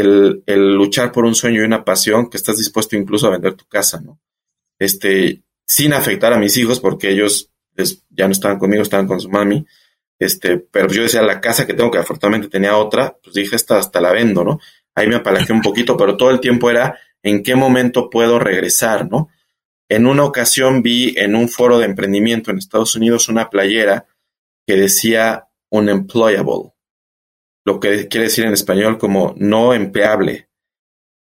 el, 0.00 0.42
luchar 0.76 1.12
por 1.12 1.24
un 1.24 1.34
sueño 1.34 1.62
y 1.62 1.64
una 1.64 1.84
pasión 1.84 2.28
que 2.28 2.36
estás 2.36 2.58
dispuesto 2.58 2.96
incluso 2.96 3.26
a 3.26 3.30
vender 3.30 3.54
tu 3.54 3.66
casa, 3.66 4.00
¿no? 4.00 4.20
Este, 4.78 5.42
sin 5.66 5.92
afectar 5.92 6.32
a 6.32 6.38
mis 6.38 6.56
hijos, 6.56 6.80
porque 6.80 7.10
ellos 7.10 7.50
ya 8.10 8.26
no 8.26 8.32
estaban 8.32 8.58
conmigo, 8.58 8.82
estaban 8.82 9.06
con 9.06 9.20
su 9.20 9.28
mami 9.28 9.66
este, 10.18 10.58
pero 10.58 10.88
yo 10.88 11.02
decía, 11.02 11.22
la 11.22 11.40
casa 11.40 11.66
que 11.66 11.74
tengo, 11.74 11.90
que 11.90 11.98
afortunadamente 11.98 12.48
tenía 12.48 12.76
otra, 12.76 13.16
pues 13.22 13.34
dije, 13.34 13.56
esta 13.56 13.78
hasta 13.78 14.00
la 14.00 14.12
vendo, 14.12 14.44
¿no? 14.44 14.60
Ahí 14.94 15.08
me 15.08 15.16
apalanqué 15.16 15.52
un 15.52 15.62
poquito, 15.62 15.96
pero 15.96 16.16
todo 16.16 16.30
el 16.30 16.40
tiempo 16.40 16.70
era 16.70 16.98
en 17.22 17.42
qué 17.42 17.56
momento 17.56 18.10
puedo 18.10 18.38
regresar, 18.38 19.10
¿no? 19.10 19.28
En 19.88 20.06
una 20.06 20.24
ocasión 20.24 20.82
vi 20.82 21.14
en 21.16 21.34
un 21.34 21.48
foro 21.48 21.78
de 21.78 21.86
emprendimiento 21.86 22.50
en 22.50 22.58
Estados 22.58 22.94
Unidos 22.96 23.28
una 23.28 23.50
playera 23.50 24.06
que 24.66 24.76
decía 24.76 25.48
unemployable, 25.68 26.72
lo 27.64 27.80
que 27.80 28.08
quiere 28.08 28.26
decir 28.26 28.44
en 28.44 28.52
español 28.52 28.98
como 28.98 29.34
no 29.36 29.74
empleable. 29.74 30.48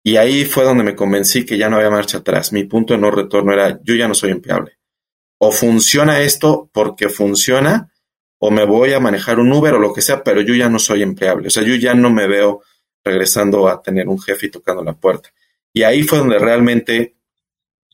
Y 0.03 0.17
ahí 0.17 0.45
fue 0.45 0.63
donde 0.63 0.83
me 0.83 0.95
convencí 0.95 1.45
que 1.45 1.57
ya 1.57 1.69
no 1.69 1.77
había 1.77 1.89
marcha 1.89 2.19
atrás. 2.19 2.51
Mi 2.51 2.63
punto 2.63 2.93
de 2.93 2.99
no 2.99 3.11
retorno 3.11 3.53
era, 3.53 3.79
yo 3.83 3.95
ya 3.95 4.07
no 4.07 4.15
soy 4.15 4.31
empleable. 4.31 4.77
O 5.37 5.51
funciona 5.51 6.21
esto 6.21 6.69
porque 6.73 7.09
funciona, 7.09 7.91
o 8.39 8.49
me 8.49 8.65
voy 8.65 8.93
a 8.93 8.99
manejar 8.99 9.39
un 9.39 9.51
Uber 9.51 9.75
o 9.75 9.79
lo 9.79 9.93
que 9.93 10.01
sea, 10.01 10.23
pero 10.23 10.41
yo 10.41 10.55
ya 10.55 10.69
no 10.69 10.79
soy 10.79 11.03
empleable. 11.03 11.47
O 11.47 11.51
sea, 11.51 11.63
yo 11.63 11.75
ya 11.75 11.93
no 11.93 12.09
me 12.09 12.27
veo 12.27 12.61
regresando 13.03 13.67
a 13.67 13.81
tener 13.81 14.07
un 14.07 14.19
jefe 14.19 14.47
y 14.47 14.51
tocando 14.51 14.83
la 14.83 14.93
puerta. 14.93 15.29
Y 15.73 15.83
ahí 15.83 16.03
fue 16.03 16.19
donde 16.19 16.39
realmente 16.39 17.15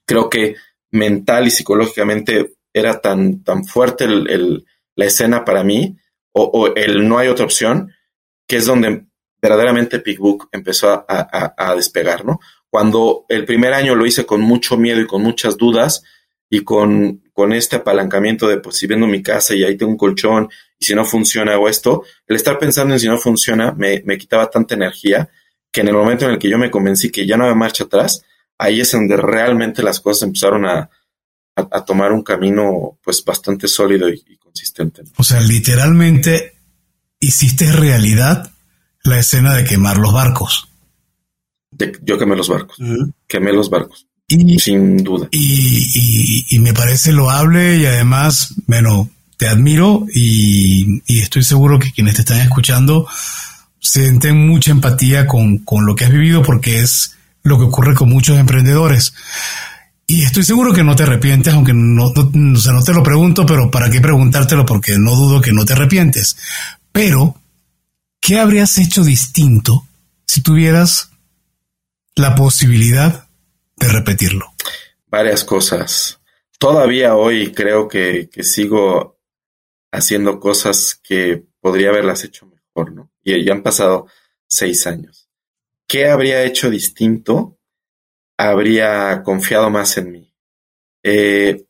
creo 0.06 0.30
que 0.30 0.56
mental 0.92 1.48
y 1.48 1.52
psicológicamente 1.52 2.56
era 2.74 3.00
tan, 3.02 3.44
tan 3.44 3.66
fuerte 3.66 4.08
la 4.08 5.06
escena 5.06 5.44
para 5.44 5.64
mí, 5.64 5.98
o, 6.32 6.74
el 6.76 7.08
no 7.08 7.18
hay 7.18 7.28
otra 7.28 7.46
opción, 7.46 7.92
que 8.48 8.58
es 8.58 8.66
donde 8.66 9.06
verdaderamente 9.42 10.00
PickBook 10.00 10.50
empezó 10.52 11.06
a 11.08 11.76
despegar, 11.76 12.26
¿no? 12.26 12.40
Cuando 12.70 13.26
el 13.30 13.46
primer 13.46 13.74
año 13.74 13.96
lo 13.96 14.06
hice 14.06 14.26
con 14.26 14.42
mucho 14.42 14.78
miedo 14.78 15.00
y 15.02 15.08
con 15.08 15.22
muchas 15.22 15.58
dudas, 15.58 16.04
y 16.50 16.62
con, 16.62 17.24
con 17.34 17.54
este 17.54 17.78
apalancamiento 17.78 18.48
de 18.48 18.60
pues 18.60 18.78
si 18.78 18.88
vendo 18.88 19.08
mi 19.08 19.22
casa 19.22 19.54
y 19.54 19.64
ahí 19.64 19.76
tengo 19.76 19.92
un 19.92 19.98
colchón 19.98 20.50
y 20.80 20.86
si 20.86 20.96
no 20.96 21.04
funciona 21.04 21.54
hago 21.54 21.68
esto, 21.68 22.04
el 22.26 22.36
estar 22.36 22.58
pensando 22.58 22.94
en 22.94 23.00
si 23.00 23.08
no 23.08 23.18
funciona 23.18 23.74
me, 23.74 24.02
me 24.06 24.18
quitaba 24.18 24.50
tanta 24.50 24.76
energía 24.76 25.30
que 25.72 25.82
en 25.82 25.90
el 25.90 25.94
momento 25.94 26.26
en 26.26 26.32
el 26.32 26.40
que 26.40 26.50
yo 26.50 26.58
me 26.58 26.72
convencí 26.72 27.10
que 27.10 27.26
ya 27.26 27.38
no 27.38 27.44
había 27.44 27.56
marcha 27.56 27.84
atrás, 27.84 28.24
ahí 28.58 28.80
es 28.80 28.92
donde 28.92 29.18
realmente 29.18 29.84
las 29.84 30.00
cosas 30.00 30.24
empezaron 30.24 30.66
a, 30.66 30.90
a, 31.56 31.86
tomar 31.86 32.14
un 32.14 32.24
camino 32.24 32.98
pues 33.04 33.24
bastante 33.24 33.68
sólido 33.68 34.10
y, 34.10 34.38
consistente. 34.38 35.04
O 35.18 35.24
sea, 35.24 35.42
literalmente 35.42 36.57
hiciste 37.20 37.72
realidad 37.72 38.52
la 39.04 39.20
escena 39.20 39.54
de 39.54 39.64
quemar 39.64 39.98
los 39.98 40.14
barcos. 40.14 40.70
yo 42.04 42.18
quemé 42.18 42.36
los 42.36 42.50
barcos. 42.50 42.78
Quemé 43.28 43.54
los 43.54 43.70
barcos. 43.70 44.08
Sin 44.60 44.98
duda. 45.04 45.30
Y, 45.32 46.60
me 46.60 46.74
parece 46.74 47.14
loable 47.14 47.78
y 47.78 47.86
además, 47.86 48.54
bueno, 48.66 49.10
te 49.38 49.48
admiro 49.48 50.06
y, 50.14 51.02
estoy 51.08 51.44
seguro 51.44 51.80
que 51.80 51.92
quienes 51.92 52.16
te 52.16 52.22
están 52.22 52.42
escuchando 52.42 53.08
sienten 53.80 54.48
mucha 54.48 54.72
empatía 54.72 55.28
con, 55.28 55.64
lo 55.86 55.96
que 55.96 56.04
has 56.04 56.12
vivido 56.12 56.42
porque 56.42 56.82
es 56.82 57.16
lo 57.44 57.58
que 57.58 57.66
ocurre 57.66 57.94
con 57.94 58.10
muchos 58.10 58.38
emprendedores. 58.38 59.14
Y 60.06 60.24
estoy 60.24 60.44
seguro 60.44 60.74
que 60.74 60.84
no 60.84 60.96
te 60.96 61.04
arrepientes, 61.04 61.54
aunque 61.54 61.74
no, 61.74 62.12
no, 62.14 62.32
no 62.34 62.84
te 62.84 62.94
lo 62.94 63.04
pregunto, 63.04 63.46
pero 63.46 63.72
¿para 63.72 63.90
qué 63.90 64.02
preguntártelo? 64.02 64.66
Porque 64.66 64.98
no 64.98 65.16
dudo 65.16 65.42
que 65.42 65.54
no 65.54 65.66
te 65.66 65.74
arrepientes. 65.74 66.38
Pero, 66.98 67.36
¿qué 68.20 68.40
habrías 68.40 68.80
hecho 68.80 69.04
distinto 69.04 69.84
si 70.26 70.42
tuvieras 70.42 71.12
la 72.16 72.34
posibilidad 72.34 73.30
de 73.76 73.88
repetirlo? 73.88 74.48
Varias 75.06 75.44
cosas. 75.44 76.20
Todavía 76.58 77.16
hoy 77.16 77.52
creo 77.52 77.88
que, 77.88 78.30
sigo 78.42 79.20
haciendo 79.92 80.40
cosas 80.40 81.00
que 81.04 81.44
podría 81.62 81.90
haberlas 81.90 82.24
hecho 82.24 82.48
mejor, 82.48 82.92
¿no? 82.92 83.12
Y 83.24 83.46
ya 83.46 83.54
han 83.54 83.62
pasado 83.62 84.08
seis 84.48 84.88
años. 84.88 85.30
¿Qué 85.88 86.10
habría 86.10 86.46
hecho 86.46 86.72
distinto? 86.72 87.60
Habría 88.40 89.22
confiado 89.22 89.70
más 89.70 89.96
en 90.00 90.12
mí. 90.12 90.34
Eh, 91.04 91.64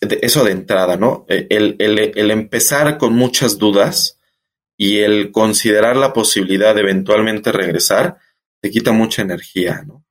eso 0.00 0.42
de 0.42 0.50
entrada, 0.50 0.96
¿no? 0.96 1.24
Eh, 1.28 1.46
el, 1.50 1.76
el, 1.78 2.30
empezar 2.32 2.98
con 2.98 3.14
muchas 3.14 3.58
dudas 3.58 4.15
y 4.76 4.98
el 4.98 5.32
considerar 5.32 5.96
la 5.96 6.12
posibilidad 6.12 6.74
de 6.74 6.82
eventualmente 6.82 7.52
regresar 7.52 8.18
te 8.60 8.70
quita 8.70 8.92
mucha 8.92 9.22
energía, 9.22 9.82
¿no? 9.86 10.04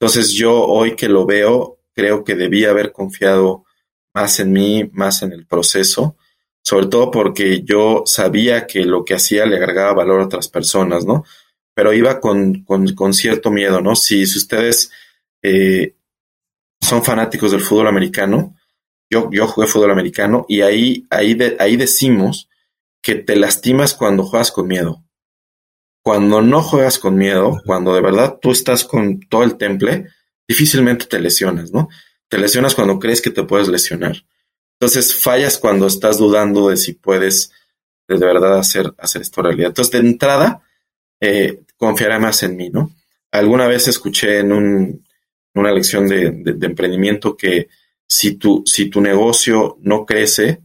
Entonces 0.00 0.32
yo 0.32 0.64
hoy 0.64 0.94
que 0.96 1.08
lo 1.08 1.26
veo, 1.26 1.80
creo 1.92 2.24
que 2.24 2.36
debía 2.36 2.70
haber 2.70 2.92
confiado 2.92 3.64
más 4.14 4.40
en 4.40 4.52
mí, 4.52 4.88
más 4.92 5.22
en 5.22 5.32
el 5.32 5.46
proceso, 5.46 6.16
sobre 6.62 6.86
todo 6.86 7.10
porque 7.10 7.62
yo 7.62 8.02
sabía 8.06 8.66
que 8.66 8.84
lo 8.84 9.04
que 9.04 9.14
hacía 9.14 9.46
le 9.46 9.56
agregaba 9.56 9.94
valor 9.94 10.20
a 10.20 10.26
otras 10.26 10.48
personas, 10.48 11.04
¿no? 11.04 11.24
Pero 11.74 11.92
iba 11.92 12.20
con, 12.20 12.64
con, 12.64 13.14
cierto 13.14 13.50
miedo, 13.50 13.80
¿no? 13.80 13.94
Si, 13.94 14.26
si 14.26 14.38
ustedes 14.38 14.90
eh, 15.42 15.94
son 16.80 17.04
fanáticos 17.04 17.52
del 17.52 17.60
fútbol 17.60 17.88
americano, 17.88 18.56
yo, 19.10 19.30
yo 19.32 19.46
jugué 19.46 19.66
fútbol 19.66 19.92
americano 19.92 20.44
y 20.48 20.60
ahí, 20.60 21.06
ahí, 21.10 21.36
ahí 21.58 21.76
decimos 21.76 22.48
que 23.02 23.16
te 23.16 23.36
lastimas 23.36 23.94
cuando 23.94 24.24
juegas 24.24 24.50
con 24.50 24.66
miedo. 24.66 25.04
Cuando 26.02 26.42
no 26.42 26.62
juegas 26.62 26.98
con 26.98 27.16
miedo, 27.16 27.60
cuando 27.66 27.94
de 27.94 28.00
verdad 28.00 28.38
tú 28.40 28.50
estás 28.50 28.84
con 28.84 29.20
todo 29.20 29.42
el 29.42 29.56
temple, 29.56 30.06
difícilmente 30.46 31.06
te 31.06 31.20
lesionas, 31.20 31.72
¿no? 31.72 31.88
Te 32.28 32.38
lesionas 32.38 32.74
cuando 32.74 32.98
crees 32.98 33.20
que 33.20 33.30
te 33.30 33.42
puedes 33.42 33.68
lesionar. 33.68 34.24
Entonces 34.80 35.14
fallas 35.14 35.58
cuando 35.58 35.86
estás 35.86 36.18
dudando 36.18 36.68
de 36.68 36.76
si 36.76 36.92
puedes 36.92 37.52
de 38.08 38.16
verdad 38.16 38.58
hacer, 38.58 38.94
hacer 38.98 39.22
esto 39.22 39.42
realidad. 39.42 39.68
Entonces, 39.68 39.92
de 39.92 40.08
entrada, 40.08 40.62
eh, 41.20 41.60
confiará 41.76 42.18
más 42.18 42.42
en 42.42 42.56
mí, 42.56 42.70
¿no? 42.70 42.94
Alguna 43.30 43.66
vez 43.66 43.88
escuché 43.88 44.38
en, 44.38 44.52
un, 44.52 45.06
una 45.54 45.72
lección 45.72 46.08
de, 46.08 46.26
emprendimiento 46.62 47.36
que 47.36 47.68
si 48.06 48.36
tu, 48.36 48.62
si 48.64 48.88
tu 48.88 49.00
negocio 49.00 49.76
no 49.82 50.06
crece 50.06 50.62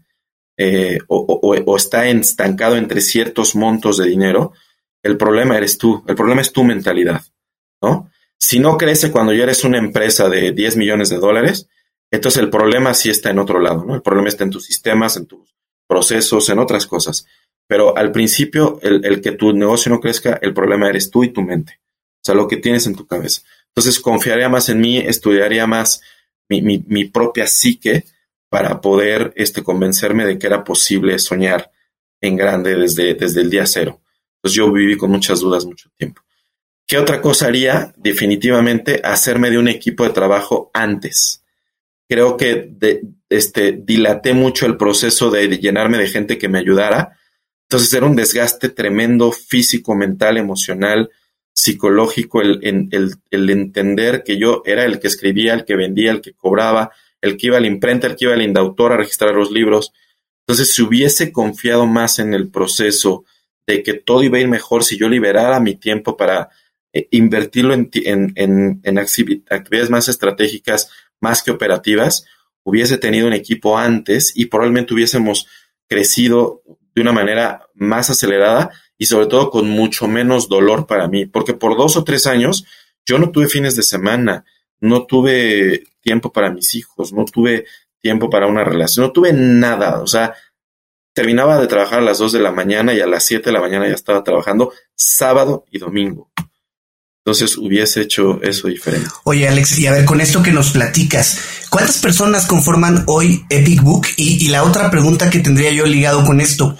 eh, 0.57 0.99
o, 1.07 1.75
está 1.75 2.07
estancado 2.07 2.77
entre 2.77 3.01
ciertos 3.01 3.55
montos 3.55 3.97
de 3.97 4.07
dinero, 4.07 4.53
el 5.01 5.17
problema 5.17 5.57
eres 5.57 5.77
tú, 5.77 6.03
el 6.07 6.15
problema 6.15 6.41
es 6.41 6.53
tu 6.53 6.63
mentalidad, 6.63 7.23
¿no? 7.81 8.11
Si 8.39 8.59
no 8.59 8.77
crece 8.77 9.11
cuando 9.11 9.33
ya 9.33 9.43
eres 9.43 9.63
una 9.63 9.79
empresa 9.79 10.29
de 10.29 10.51
10 10.51 10.77
millones 10.77 11.09
de 11.09 11.17
dólares, 11.17 11.67
Entonces 12.11 12.43
el 12.43 12.51
problema 12.51 12.93
sí 12.93 13.09
está 13.09 13.31
en 13.31 13.39
otro 13.39 13.59
lado, 13.59 13.83
¿no? 13.85 13.95
El 13.95 14.03
problema 14.03 14.27
está 14.27 14.43
en 14.43 14.51
tus 14.51 14.65
sistemas, 14.65 15.17
en 15.17 15.25
tus 15.25 15.55
procesos, 15.87 16.47
en 16.49 16.59
otras 16.59 16.85
cosas. 16.85 17.25
Pero 17.67 17.97
al 17.97 18.11
principio, 18.11 18.77
el, 18.83 19.19
que 19.19 19.31
tu 19.31 19.51
negocio 19.51 19.91
no 19.91 19.99
crezca, 19.99 20.37
el 20.43 20.53
problema 20.53 20.87
eres 20.89 21.09
tú 21.09 21.23
y 21.23 21.29
tu 21.29 21.41
mente. 21.41 21.79
O 22.17 22.25
sea, 22.25 22.35
lo 22.35 22.47
que 22.47 22.57
tienes 22.57 22.85
en 22.85 22.95
tu 22.95 23.07
cabeza. 23.07 23.41
Entonces, 23.69 23.99
confiaría 23.99 24.47
más 24.47 24.69
en 24.69 24.79
mí, 24.79 24.99
estudiaría 24.99 25.65
más 25.65 26.01
mi 26.49 27.05
propia 27.05 27.47
psique 27.47 28.05
para 28.53 28.79
poder 28.79 29.33
este, 29.35 29.63
convencerme 29.63 30.25
de 30.25 30.37
que 30.37 30.45
era 30.45 30.63
posible 30.63 31.17
soñar 31.17 31.71
en 32.21 32.35
grande 32.37 32.75
desde, 32.75 33.15
desde 33.15 33.41
el 33.41 33.49
día 33.49 33.65
cero. 33.65 33.99
Entonces, 34.35 34.55
yo 34.55 34.71
viví 34.71 34.95
con 34.95 35.09
muchas 35.09 35.39
dudas 35.39 35.65
mucho 35.65 35.89
tiempo. 35.97 36.21
¿Qué 36.85 36.99
otra 36.99 37.19
cosa 37.19 37.47
haría? 37.47 37.95
Definitivamente 37.97 39.01
hacerme 39.03 39.49
de 39.49 39.57
un 39.57 39.69
equipo 39.69 40.03
de 40.03 40.11
trabajo 40.11 40.69
antes. 40.71 41.43
Creo 42.07 42.37
que 42.37 42.69
de, 42.69 43.01
este, 43.27 43.71
dilaté 43.71 44.35
mucho 44.35 44.67
el 44.67 44.77
proceso 44.77 45.31
de 45.31 45.47
llenarme 45.57 45.97
de 45.97 46.09
gente 46.09 46.37
que 46.37 46.49
me 46.49 46.59
ayudara 46.59 47.17
entonces 47.73 47.91
era 47.95 48.05
un 48.05 48.15
desgaste 48.15 48.69
tremendo 48.69 49.31
físico, 49.31 49.95
mental, 49.95 50.37
emocional, 50.37 51.09
psicológico, 51.55 52.39
el, 52.39 52.59
el, 52.61 53.15
el, 53.31 53.49
entender 53.49 54.21
que 54.23 54.37
yo 54.37 54.61
era 54.63 54.85
el 54.85 54.99
que 54.99 55.07
escribía, 55.07 55.55
el 55.55 55.65
que 55.65 55.75
vendía, 55.75 56.11
el 56.11 56.21
que 56.21 56.33
cobraba, 56.33 56.91
el 57.23 57.37
que 57.37 57.47
iba 57.47 57.57
a 57.57 57.61
la 57.61 57.67
imprenta, 57.67 58.05
el 58.05 58.17
que 58.17 58.25
iba 58.25 58.33
al 58.33 58.41
indautor 58.41 58.91
a 58.91 58.97
registrar 58.97 59.33
los 59.33 59.49
libros. 59.49 59.93
Entonces, 60.45 60.75
si 60.75 60.81
hubiese 60.81 61.31
confiado 61.31 61.87
más 61.87 62.19
en 62.19 62.33
el 62.33 62.49
proceso 62.49 63.23
de 63.65 63.81
que 63.81 63.93
todo 63.93 64.23
iba 64.23 64.37
a 64.37 64.41
ir 64.41 64.49
mejor 64.49 64.83
si 64.83 64.97
yo 64.97 65.07
liberara 65.07 65.61
mi 65.61 65.75
tiempo 65.75 66.17
para 66.17 66.49
eh, 66.91 67.07
invertirlo 67.11 67.73
en, 67.73 67.89
en, 67.93 68.33
en, 68.35 68.81
en 68.83 68.97
actividades 68.97 69.89
más 69.89 70.09
estratégicas, 70.09 70.91
más 71.21 71.41
que 71.41 71.51
operativas, 71.51 72.25
hubiese 72.63 72.97
tenido 72.97 73.25
un 73.25 73.33
equipo 73.33 73.77
antes 73.77 74.33
y 74.35 74.47
probablemente 74.47 74.93
hubiésemos 74.93 75.47
crecido 75.87 76.61
de 76.93 77.01
una 77.01 77.13
manera 77.13 77.67
más 77.73 78.09
acelerada 78.09 78.69
y 78.97 79.05
sobre 79.05 79.27
todo 79.27 79.49
con 79.49 79.69
mucho 79.69 80.09
menos 80.09 80.49
dolor 80.49 80.87
para 80.87 81.07
mí, 81.07 81.25
porque 81.25 81.53
por 81.53 81.77
dos 81.77 81.95
o 81.95 82.03
tres 82.03 82.27
años 82.27 82.65
yo 83.05 83.17
no 83.17 83.31
tuve 83.31 83.47
fines 83.47 83.77
de 83.77 83.83
semana, 83.83 84.43
no 84.83 85.05
tuve 85.05 85.83
tiempo 86.01 86.31
para 86.31 86.51
mis 86.51 86.75
hijos, 86.75 87.13
no 87.13 87.23
tuve 87.23 87.65
tiempo 88.01 88.29
para 88.29 88.47
una 88.47 88.65
relación, 88.65 89.05
no 89.05 89.11
tuve 89.13 89.31
nada, 89.31 90.01
o 90.01 90.07
sea, 90.07 90.35
terminaba 91.13 91.57
de 91.59 91.67
trabajar 91.67 91.99
a 91.99 92.03
las 92.03 92.17
dos 92.17 92.33
de 92.33 92.39
la 92.39 92.51
mañana 92.51 92.93
y 92.93 92.99
a 92.99 93.07
las 93.07 93.23
siete 93.23 93.45
de 93.45 93.53
la 93.53 93.61
mañana 93.61 93.87
ya 93.87 93.93
estaba 93.93 94.23
trabajando 94.23 94.73
sábado 94.93 95.63
y 95.71 95.79
domingo. 95.79 96.29
Entonces 97.25 97.57
hubiese 97.57 98.01
hecho 98.01 98.41
eso 98.43 98.67
diferente. 98.67 99.09
Oye, 99.23 99.47
Alex, 99.47 99.79
y 99.79 99.87
a 99.87 99.93
ver, 99.93 100.03
con 100.03 100.19
esto 100.19 100.43
que 100.43 100.51
nos 100.51 100.71
platicas, 100.71 101.39
¿cuántas 101.69 101.99
personas 101.99 102.45
conforman 102.45 103.05
hoy 103.07 103.45
Epic 103.49 103.81
Book? 103.81 104.07
Y, 104.17 104.45
y, 104.45 104.49
la 104.49 104.63
otra 104.63 104.91
pregunta 104.91 105.29
que 105.29 105.39
tendría 105.39 105.71
yo 105.71 105.85
ligado 105.85 106.25
con 106.25 106.41
esto, 106.41 106.77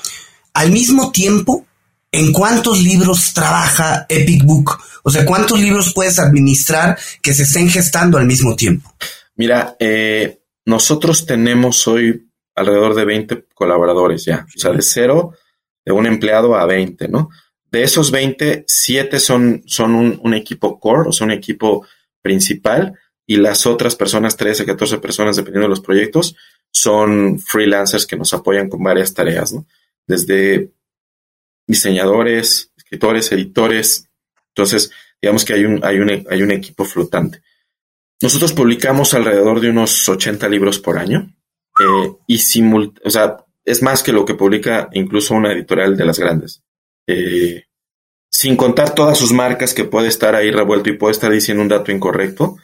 al 0.53 0.71
mismo 0.71 1.13
tiempo, 1.13 1.65
¿en 2.13 2.31
cuántos 2.31 2.81
libros 2.81 3.33
trabaja 3.33 4.05
Epic 4.07 4.45
Book? 4.45 4.79
O 5.03 5.09
sea, 5.09 5.25
¿cuántos 5.25 5.59
libros 5.59 5.93
puedes 5.93 6.19
administrar 6.19 6.97
que 7.21 7.33
se 7.33 7.43
estén 7.43 7.69
gestando 7.69 8.17
al 8.17 8.25
mismo 8.25 8.55
tiempo? 8.55 8.95
Mira, 9.35 9.75
eh, 9.79 10.39
nosotros 10.65 11.25
tenemos 11.25 11.85
hoy 11.87 12.29
alrededor 12.55 12.93
de 12.93 13.03
20 13.03 13.47
colaboradores 13.53 14.23
ya, 14.23 14.45
o 14.55 14.59
sea, 14.59 14.71
de 14.71 14.81
cero, 14.81 15.33
de 15.83 15.91
un 15.91 16.05
empleado 16.05 16.55
a 16.55 16.65
20, 16.65 17.09
¿no? 17.09 17.29
De 17.71 17.83
esos 17.83 18.11
20, 18.11 18.63
7 18.67 19.19
son, 19.19 19.63
son 19.65 19.95
un, 19.95 20.21
un, 20.23 20.35
equipo 20.35 20.79
core, 20.79 21.09
o 21.09 21.11
sea, 21.11 21.25
un 21.25 21.31
equipo 21.31 21.85
principal, 22.21 22.93
y 23.25 23.37
las 23.37 23.65
otras 23.65 23.95
personas, 23.95 24.37
13, 24.37 24.65
14 24.65 24.99
personas, 24.99 25.35
dependiendo 25.35 25.65
de 25.65 25.69
los 25.69 25.81
proyectos, 25.81 26.35
son 26.71 27.39
freelancers 27.39 28.05
que 28.05 28.15
nos 28.15 28.33
apoyan 28.33 28.69
con 28.69 28.83
varias 28.83 29.13
tareas, 29.13 29.53
¿no? 29.53 29.65
Desde 30.05 30.71
diseñadores, 31.73 32.71
escritores, 32.77 33.31
editores. 33.31 34.09
Entonces, 34.49 34.91
digamos 35.21 35.43
que 35.43 35.53
hay 35.53 35.65
un, 35.65 35.83
hay 35.83 35.99
un, 35.99 36.09
hay 36.29 36.41
un 36.41 36.51
equipo 36.51 36.85
flotante. 36.85 37.41
Nosotros 38.21 38.53
publicamos 38.53 39.13
alrededor 39.13 39.59
de 39.59 39.69
unos 39.69 40.07
80 40.07 40.47
libros 40.49 40.79
por 40.79 40.97
año, 40.97 41.33
eh, 41.79 42.11
y 42.27 42.37
o 43.03 43.09
sea, 43.09 43.37
es 43.65 43.81
más 43.81 44.03
que 44.03 44.13
lo 44.13 44.25
que 44.25 44.35
publica 44.35 44.89
incluso 44.93 45.33
una 45.33 45.51
editorial 45.51 45.97
de 45.97 46.05
las 46.05 46.19
grandes. 46.19 46.61
Eh, 47.07 47.63
sin 48.29 48.55
contar 48.55 48.95
todas 48.95 49.17
sus 49.17 49.31
marcas 49.31 49.73
que 49.73 49.85
puede 49.85 50.07
estar 50.07 50.35
ahí 50.35 50.51
revuelto 50.51 50.89
y 50.89 50.97
puede 50.97 51.11
estar 51.11 51.31
diciendo 51.31 51.63
un 51.63 51.69
dato 51.69 51.91
incorrecto, 51.91 52.57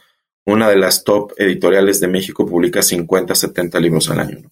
una 0.46 0.68
de 0.68 0.76
las 0.76 1.04
top 1.04 1.32
editoriales 1.36 2.00
de 2.00 2.08
México 2.08 2.46
publica 2.46 2.82
50, 2.82 3.34
70 3.34 3.80
libros 3.80 4.10
al 4.10 4.20
año. 4.20 4.38
¿no? 4.42 4.50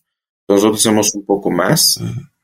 Nosotros 0.48 0.80
hacemos 0.80 1.14
un 1.14 1.24
poco 1.26 1.50
más, 1.50 2.00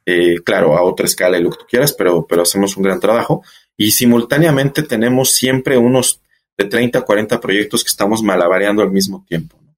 eh, 0.06 0.36
claro, 0.44 0.76
a 0.76 0.82
otra 0.82 1.06
escala 1.06 1.38
y 1.38 1.42
lo 1.42 1.50
que 1.50 1.58
tú 1.58 1.64
quieras, 1.68 1.92
pero, 1.92 2.26
pero 2.26 2.42
hacemos 2.42 2.76
un 2.76 2.82
gran 2.82 3.00
trabajo. 3.00 3.42
Y 3.76 3.90
simultáneamente 3.92 4.82
tenemos 4.82 5.32
siempre 5.32 5.76
unos 5.76 6.20
de 6.56 6.66
30 6.66 7.00
a 7.00 7.02
40 7.02 7.40
proyectos 7.40 7.82
que 7.82 7.88
estamos 7.88 8.22
malabareando 8.22 8.82
al 8.82 8.90
mismo 8.90 9.24
tiempo. 9.26 9.58
¿no? 9.62 9.74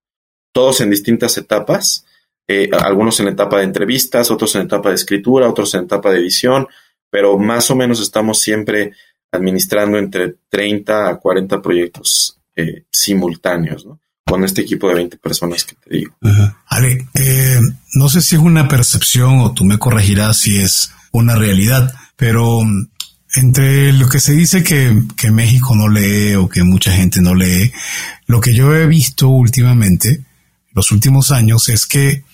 Todos 0.53 0.81
en 0.81 0.91
distintas 0.91 1.39
etapas, 1.39 2.05
eh, 2.49 2.68
algunos 2.72 3.18
en 3.20 3.29
etapa 3.29 3.59
de 3.59 3.64
entrevistas, 3.64 4.31
otros 4.31 4.55
en 4.57 4.62
etapa 4.62 4.91
de 4.91 4.97
escritura, 4.97 5.49
otros 5.49 5.74
en 5.74 5.85
etapa 5.85 6.11
de 6.11 6.18
edición, 6.18 6.66
pero 7.11 7.39
más 7.39 7.70
o 7.70 7.77
menos 7.77 8.01
estamos 8.01 8.41
siempre 8.41 8.93
administrando 9.33 9.99
entre 9.99 10.35
30 10.49 11.09
a 11.09 11.18
40 11.18 11.62
proyectos 11.62 12.39
eh, 12.55 12.85
simultáneos, 12.91 13.87
¿no? 13.87 14.01
Con 14.27 14.45
este 14.45 14.62
equipo 14.62 14.89
de 14.89 14.95
20 14.95 15.16
personas 15.18 15.64
que 15.64 15.77
te 15.77 15.99
digo. 15.99 16.14
Ale, 16.66 17.07
eh, 17.14 17.61
no 17.95 18.09
sé 18.09 18.20
si 18.20 18.35
es 18.35 18.43
una 18.43 18.68
percepción 18.68 19.39
o 19.39 19.53
tú 19.53 19.64
me 19.64 19.79
corregirás 19.79 20.39
si 20.39 20.59
es 20.59 20.91
una 21.12 21.37
realidad, 21.37 21.95
pero 22.16 22.62
mm, 22.62 22.89
entre 23.37 23.93
lo 23.93 24.09
que 24.09 24.18
se 24.18 24.33
dice 24.33 24.64
que, 24.64 25.01
que 25.16 25.31
México 25.31 25.77
no 25.77 25.89
lee 25.89 26.35
o 26.35 26.49
que 26.49 26.64
mucha 26.64 26.91
gente 26.93 27.20
no 27.20 27.35
lee, 27.35 27.72
lo 28.27 28.41
que 28.41 28.53
yo 28.53 28.74
he 28.74 28.87
visto 28.87 29.29
últimamente, 29.29 30.24
los 30.72 30.91
últimos 30.91 31.31
años, 31.31 31.68
es 31.68 31.87
que 31.87 32.24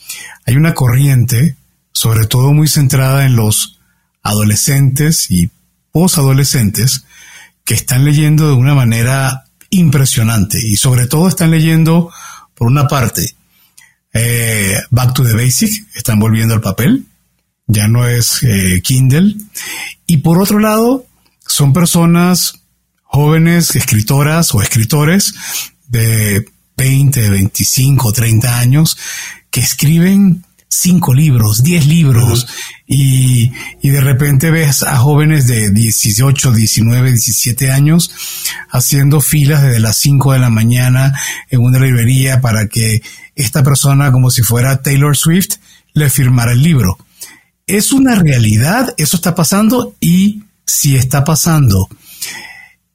hay 0.47 0.57
una 0.57 0.74
corriente, 0.74 1.57
sobre 1.93 2.26
todo 2.26 2.53
muy 2.53 2.68
centrada 2.68 3.26
en 3.26 3.36
los 3.36 3.80
adolescentes 4.22 5.30
y 5.30 5.51
posadolescentes 5.93 7.05
que 7.64 7.74
están 7.74 8.05
leyendo 8.05 8.49
de 8.49 8.55
una 8.55 8.74
manera 8.74 9.45
impresionante. 9.73 10.59
Y 10.64 10.77
sobre 10.77 11.07
todo 11.07 11.29
están 11.29 11.51
leyendo, 11.51 12.11
por 12.55 12.68
una 12.68 12.87
parte, 12.87 13.35
eh, 14.12 14.77
Back 14.91 15.14
to 15.14 15.25
the 15.25 15.35
Basic, 15.35 15.87
están 15.95 16.18
volviendo 16.18 16.55
al 16.55 16.61
papel, 16.61 17.07
ya 17.66 17.89
no 17.89 18.07
es 18.07 18.43
eh, 18.43 18.81
Kindle, 18.83 19.37
y 20.07 20.18
por 20.18 20.41
otro 20.41 20.59
lado, 20.59 21.07
son 21.47 21.73
personas 21.73 22.61
jóvenes, 23.03 23.75
escritoras 23.77 24.55
o 24.55 24.62
escritores 24.62 25.35
de 25.89 26.47
20, 26.77 27.31
25, 27.31 28.12
30 28.12 28.59
años 28.59 28.97
que 29.51 29.61
escriben 29.61 30.45
cinco 30.73 31.12
libros, 31.12 31.62
diez 31.62 31.87
libros, 31.87 32.47
y, 32.87 33.53
y, 33.83 33.91
de 33.91 34.01
repente 34.01 34.51
ves 34.51 34.83
a 34.83 34.97
jóvenes 34.97 35.47
de 35.47 35.70
18, 35.70 36.53
19, 36.53 37.11
17 37.11 37.70
años 37.70 38.11
haciendo 38.70 39.20
filas 39.20 39.62
desde 39.62 39.81
las 39.81 39.97
5 39.99 40.33
de 40.33 40.39
la 40.39 40.51
mañana 40.51 41.18
en 41.51 41.61
una 41.61 41.79
librería 41.79 42.41
para 42.41 42.68
que 42.68 43.03
esta 43.35 43.62
persona, 43.62 44.11
como 44.12 44.31
si 44.31 44.43
fuera 44.43 44.83
Taylor 44.83 45.16
Swift, 45.16 45.57
le 45.93 46.11
firmara 46.11 46.53
el 46.53 46.62
libro. 46.62 46.99
Es 47.66 47.93
una 47.93 48.14
realidad, 48.16 48.95
eso 48.97 49.16
está 49.16 49.35
pasando 49.35 49.95
y 50.01 50.43
si 50.66 50.97
está 50.97 51.25
pasando, 51.25 51.89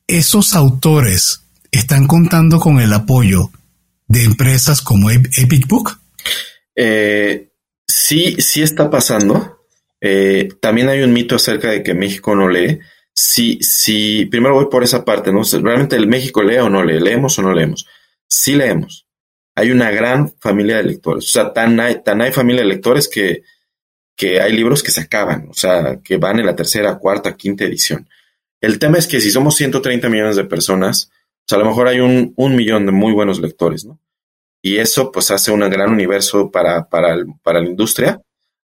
esos 0.08 0.54
autores 0.54 1.42
están 1.72 2.08
contando 2.08 2.60
con 2.60 2.80
el 2.80 2.94
apoyo 2.94 3.52
de 4.08 4.24
empresas 4.24 4.82
como 4.82 5.12
Epic 5.12 5.68
Book. 5.68 6.00
Eh, 6.76 7.47
sí, 7.88 8.36
sí 8.40 8.62
está 8.62 8.90
pasando. 8.90 9.60
Eh, 10.02 10.50
también 10.62 10.90
hay 10.90 11.02
un 11.02 11.14
mito 11.14 11.36
acerca 11.36 11.72
de 11.72 11.84
que 11.84 11.94
México 11.94 12.36
no 12.36 12.50
lee. 12.50 12.80
Sí, 13.14 13.58
sí, 13.62 14.26
primero 14.28 14.54
voy 14.54 14.68
por 14.70 14.84
esa 14.84 15.04
parte, 15.04 15.32
¿no? 15.32 15.42
¿Realmente 15.44 15.96
el 15.96 16.08
México 16.08 16.44
lee 16.44 16.58
o 16.58 16.70
no 16.70 16.84
lee? 16.84 17.00
¿Leemos 17.00 17.40
o 17.40 17.42
no 17.42 17.54
leemos? 17.54 17.88
Sí 18.28 18.54
leemos. 18.54 19.08
Hay 19.56 19.72
una 19.72 19.90
gran 19.90 20.32
familia 20.40 20.78
de 20.78 20.84
lectores. 20.84 21.26
O 21.26 21.32
sea, 21.32 21.52
tan 21.52 21.80
hay, 21.80 22.32
familia 22.32 22.62
de 22.62 22.68
lectores 22.68 23.08
que, 23.08 23.42
que 24.16 24.40
hay 24.40 24.54
libros 24.54 24.84
que 24.84 24.92
se 24.92 25.02
acaban, 25.02 25.48
o 25.50 25.54
sea, 25.54 26.00
que 26.04 26.18
van 26.18 26.40
en 26.40 26.46
la 26.46 26.56
tercera, 26.56 27.00
cuarta, 27.00 27.36
quinta 27.36 27.64
edición. 27.64 28.08
El 28.62 28.78
tema 28.78 29.00
es 29.00 29.08
que 29.08 29.20
si 29.20 29.32
somos 29.32 29.56
130 29.56 30.10
millones 30.10 30.36
de 30.36 30.44
personas, 30.44 31.10
pues 31.48 31.56
a 31.56 31.64
lo 31.64 31.68
mejor 31.68 31.88
hay 31.88 32.02
un, 32.02 32.34
un 32.36 32.56
millón 32.56 32.86
de 32.86 32.92
muy 32.92 33.14
buenos 33.14 33.40
lectores, 33.40 33.86
¿no? 33.86 34.00
Y 34.62 34.78
eso 34.78 35.12
pues 35.12 35.32
hace 35.32 35.52
un 35.52 35.62
gran 35.70 35.92
universo 35.92 36.52
para, 36.52 36.88
para, 36.90 37.18
para 37.44 37.62
la 37.62 37.68
industria. 37.68 38.22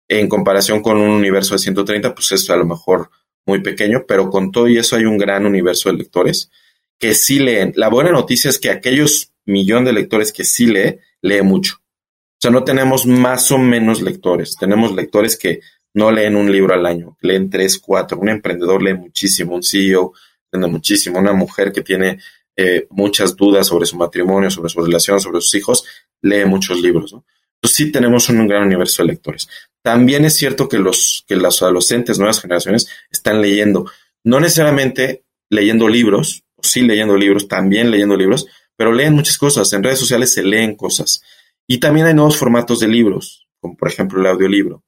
En 0.09 0.29
comparación 0.29 0.83
con 0.83 0.99
un 0.99 1.11
universo 1.11 1.55
de 1.55 1.59
130, 1.59 2.15
pues 2.15 2.33
es 2.33 2.49
a 2.51 2.57
lo 2.57 2.65
mejor 2.65 3.11
muy 3.45 3.61
pequeño, 3.61 4.05
pero 4.07 4.31
con 4.31 4.51
todo 4.51 4.69
y 4.69 4.79
eso 4.79 4.97
hay 4.97 5.05
un 5.05 5.19
gran 5.19 5.47
universo 5.47 5.89
de 5.89 5.97
lectores 5.97 6.51
que 6.99 7.15
sí 7.15 7.39
leen. 7.39 7.73
La 7.77 7.89
buena 7.89 8.11
noticia 8.11 8.51
es 8.51 8.59
que 8.59 8.71
aquellos 8.71 9.33
millón 9.45 9.85
de 9.85 9.93
lectores 9.93 10.33
que 10.33 10.45
sí 10.45 10.67
lee, 10.67 10.99
lee 11.23 11.43
mucho. 11.43 11.77
O 11.79 12.39
sea, 12.41 12.51
no 12.51 12.65
tenemos 12.65 13.07
más 13.07 13.51
o 13.53 13.59
menos 13.59 14.03
lectores. 14.03 14.57
Tenemos 14.57 14.95
lectores 14.95 15.37
que 15.37 15.61
no 15.95 16.11
leen 16.11 16.37
un 16.37 16.53
libro 16.53 16.75
al 16.75 16.85
año, 16.85 17.17
leen 17.23 17.49
tres, 17.49 17.79
cuatro. 17.79 18.19
Un 18.19 18.29
emprendedor 18.29 18.83
lee 18.83 18.95
muchísimo, 18.95 19.55
un 19.55 19.63
CEO 19.63 20.13
lee 20.53 20.69
muchísimo, 20.69 21.19
una 21.19 21.33
mujer 21.33 21.73
que 21.73 21.83
tiene 21.83 22.19
eh, 22.57 22.87
muchas 22.91 23.37
dudas 23.37 23.67
sobre 23.67 23.87
su 23.87 23.97
matrimonio, 23.97 24.51
sobre 24.51 24.71
su 24.71 24.85
relación, 24.85 25.21
sobre 25.21 25.41
sus 25.41 25.55
hijos, 25.55 25.85
lee 26.23 26.45
muchos 26.47 26.81
libros. 26.81 27.13
Entonces 27.13 27.77
sí 27.77 27.93
tenemos 27.93 28.29
un 28.29 28.47
gran 28.47 28.63
universo 28.63 29.03
de 29.03 29.09
lectores. 29.09 29.49
También 29.83 30.25
es 30.25 30.35
cierto 30.35 30.69
que 30.69 30.79
los, 30.79 31.25
que 31.29 31.37
los 31.37 31.63
adolescentes, 31.63 32.19
nuevas 32.19 32.41
generaciones, 32.41 32.89
están 33.11 33.41
leyendo, 33.41 33.91
no 34.25 34.41
necesariamente 34.41 35.25
leyendo 35.51 35.89
libros, 35.89 36.45
sí 36.61 36.83
leyendo 36.83 37.17
libros, 37.17 37.49
también 37.49 37.91
leyendo 37.91 38.17
libros, 38.17 38.47
pero 38.77 38.93
leen 38.93 39.15
muchas 39.15 39.39
cosas. 39.39 39.73
En 39.73 39.83
redes 39.83 39.99
sociales 39.99 40.33
se 40.33 40.43
leen 40.43 40.77
cosas. 40.77 41.23
Y 41.67 41.79
también 41.79 42.07
hay 42.07 42.15
nuevos 42.15 42.37
formatos 42.37 42.81
de 42.81 42.89
libros, 42.89 43.49
como 43.61 43.77
por 43.77 43.89
ejemplo 43.89 44.21
el 44.21 44.27
audiolibro. 44.27 44.83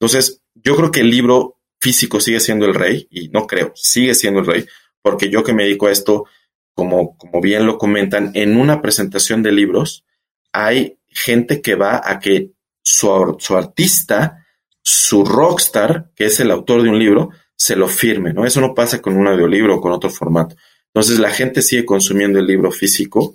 Entonces, 0.00 0.42
yo 0.54 0.76
creo 0.76 0.90
que 0.90 1.00
el 1.00 1.10
libro 1.10 1.58
físico 1.80 2.20
sigue 2.20 2.40
siendo 2.40 2.66
el 2.66 2.74
rey, 2.74 3.06
y 3.10 3.28
no 3.28 3.46
creo, 3.46 3.72
sigue 3.74 4.14
siendo 4.14 4.40
el 4.40 4.46
rey, 4.46 4.66
porque 5.02 5.30
yo 5.30 5.44
que 5.44 5.52
me 5.52 5.64
dedico 5.64 5.86
a 5.86 5.92
esto, 5.92 6.24
como, 6.78 7.16
como 7.16 7.40
bien 7.40 7.66
lo 7.66 7.76
comentan, 7.76 8.30
en 8.34 8.56
una 8.56 8.80
presentación 8.80 9.42
de 9.42 9.50
libros 9.50 10.04
hay 10.52 10.96
gente 11.08 11.60
que 11.60 11.74
va 11.74 12.00
a 12.04 12.20
que 12.20 12.52
su, 12.84 13.34
su 13.40 13.56
artista, 13.56 14.46
su 14.80 15.24
rockstar, 15.24 16.12
que 16.14 16.26
es 16.26 16.38
el 16.38 16.52
autor 16.52 16.84
de 16.84 16.90
un 16.90 17.00
libro, 17.00 17.30
se 17.56 17.74
lo 17.74 17.88
firme, 17.88 18.32
¿no? 18.32 18.46
Eso 18.46 18.60
no 18.60 18.74
pasa 18.74 19.02
con 19.02 19.16
un 19.16 19.26
audiolibro 19.26 19.74
o 19.74 19.80
con 19.80 19.90
otro 19.90 20.08
formato. 20.08 20.54
Entonces 20.94 21.18
la 21.18 21.30
gente 21.30 21.62
sigue 21.62 21.84
consumiendo 21.84 22.38
el 22.38 22.46
libro 22.46 22.70
físico, 22.70 23.34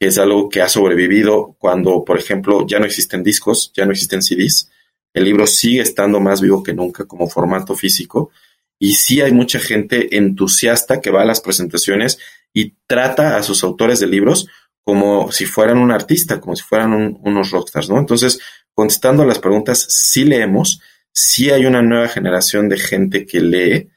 que 0.00 0.06
es 0.06 0.16
algo 0.16 0.48
que 0.48 0.62
ha 0.62 0.68
sobrevivido 0.70 1.56
cuando, 1.58 2.06
por 2.06 2.18
ejemplo, 2.18 2.66
ya 2.66 2.78
no 2.78 2.86
existen 2.86 3.22
discos, 3.22 3.70
ya 3.76 3.84
no 3.84 3.92
existen 3.92 4.22
CDs. 4.22 4.70
El 5.12 5.24
libro 5.24 5.46
sigue 5.46 5.82
estando 5.82 6.20
más 6.20 6.40
vivo 6.40 6.62
que 6.62 6.72
nunca 6.72 7.04
como 7.04 7.28
formato 7.28 7.76
físico. 7.76 8.30
Y 8.78 8.94
sí 8.94 9.20
hay 9.20 9.32
mucha 9.32 9.58
gente 9.58 10.16
entusiasta 10.16 11.02
que 11.02 11.10
va 11.10 11.20
a 11.20 11.26
las 11.26 11.42
presentaciones 11.42 12.18
y 12.52 12.76
trata 12.86 13.36
a 13.36 13.42
sus 13.42 13.62
autores 13.64 14.00
de 14.00 14.06
libros 14.06 14.48
como 14.82 15.30
si 15.32 15.44
fueran 15.44 15.78
un 15.78 15.90
artista, 15.90 16.40
como 16.40 16.56
si 16.56 16.62
fueran 16.62 17.18
unos 17.22 17.50
rockstars, 17.50 17.90
¿no? 17.90 17.98
Entonces, 17.98 18.40
contestando 18.72 19.22
a 19.22 19.26
las 19.26 19.38
preguntas, 19.38 19.86
sí 19.88 20.24
leemos, 20.24 20.80
sí 21.12 21.50
hay 21.50 21.66
una 21.66 21.82
nueva 21.82 22.08
generación 22.08 22.68
de 22.68 22.78
gente 22.78 23.26
que 23.26 23.40
lee 23.40 23.90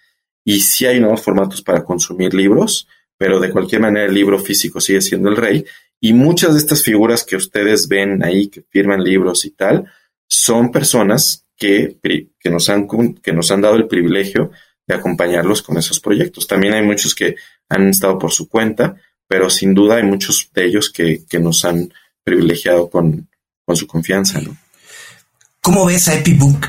y 0.44 0.60
sí 0.60 0.86
hay 0.86 1.00
nuevos 1.00 1.22
formatos 1.22 1.62
para 1.62 1.84
consumir 1.84 2.34
libros, 2.34 2.88
pero 3.18 3.40
de 3.40 3.52
cualquier 3.52 3.82
manera 3.82 4.06
el 4.06 4.14
libro 4.14 4.40
físico 4.40 4.82
sigue 4.82 5.02
siendo 5.02 5.30
el 5.30 5.38
rey 5.38 5.66
y 6.02 6.14
muchas 6.14 6.54
de 6.54 6.60
estas 6.60 6.84
figuras 6.84 7.24
que 7.24 7.36
ustedes 7.36 7.88
ven 7.88 8.24
ahí, 8.24 8.48
que 8.48 8.64
firman 8.70 9.04
libros 9.04 9.46
y 9.46 9.52
tal, 9.52 9.86
son 10.28 10.72
personas 10.72 11.46
que, 11.56 11.98
que, 12.02 12.50
nos 12.50 12.68
han, 12.70 12.88
que 13.22 13.32
nos 13.32 13.52
han 13.52 13.62
dado 13.62 13.76
el 13.76 13.88
privilegio 13.88 14.52
de 14.88 14.96
acompañarlos 14.96 15.62
con 15.62 15.78
esos 15.78 16.00
proyectos. 16.00 16.48
También 16.48 16.74
hay 16.74 16.84
muchos 16.84 17.16
que 17.16 17.36
han 17.70 17.90
estado 17.90 18.18
por 18.18 18.32
su 18.32 18.48
cuenta, 18.48 18.96
pero 19.28 19.50
sin 19.50 19.74
duda 19.74 19.98
hay 19.98 20.04
muchos 20.04 20.50
de 20.54 20.66
ellos 20.66 20.90
que, 20.90 21.24
que 21.30 21.40
nos 21.40 21.64
han 21.66 21.94
privilegiado 22.24 22.90
con, 22.90 23.30
con 23.66 23.76
su 23.76 23.88
confianza. 23.88 24.42
¿no? 24.42 24.58
¿Cómo 25.62 25.86
ves 25.86 26.08
a 26.08 26.16
EpiBook 26.16 26.68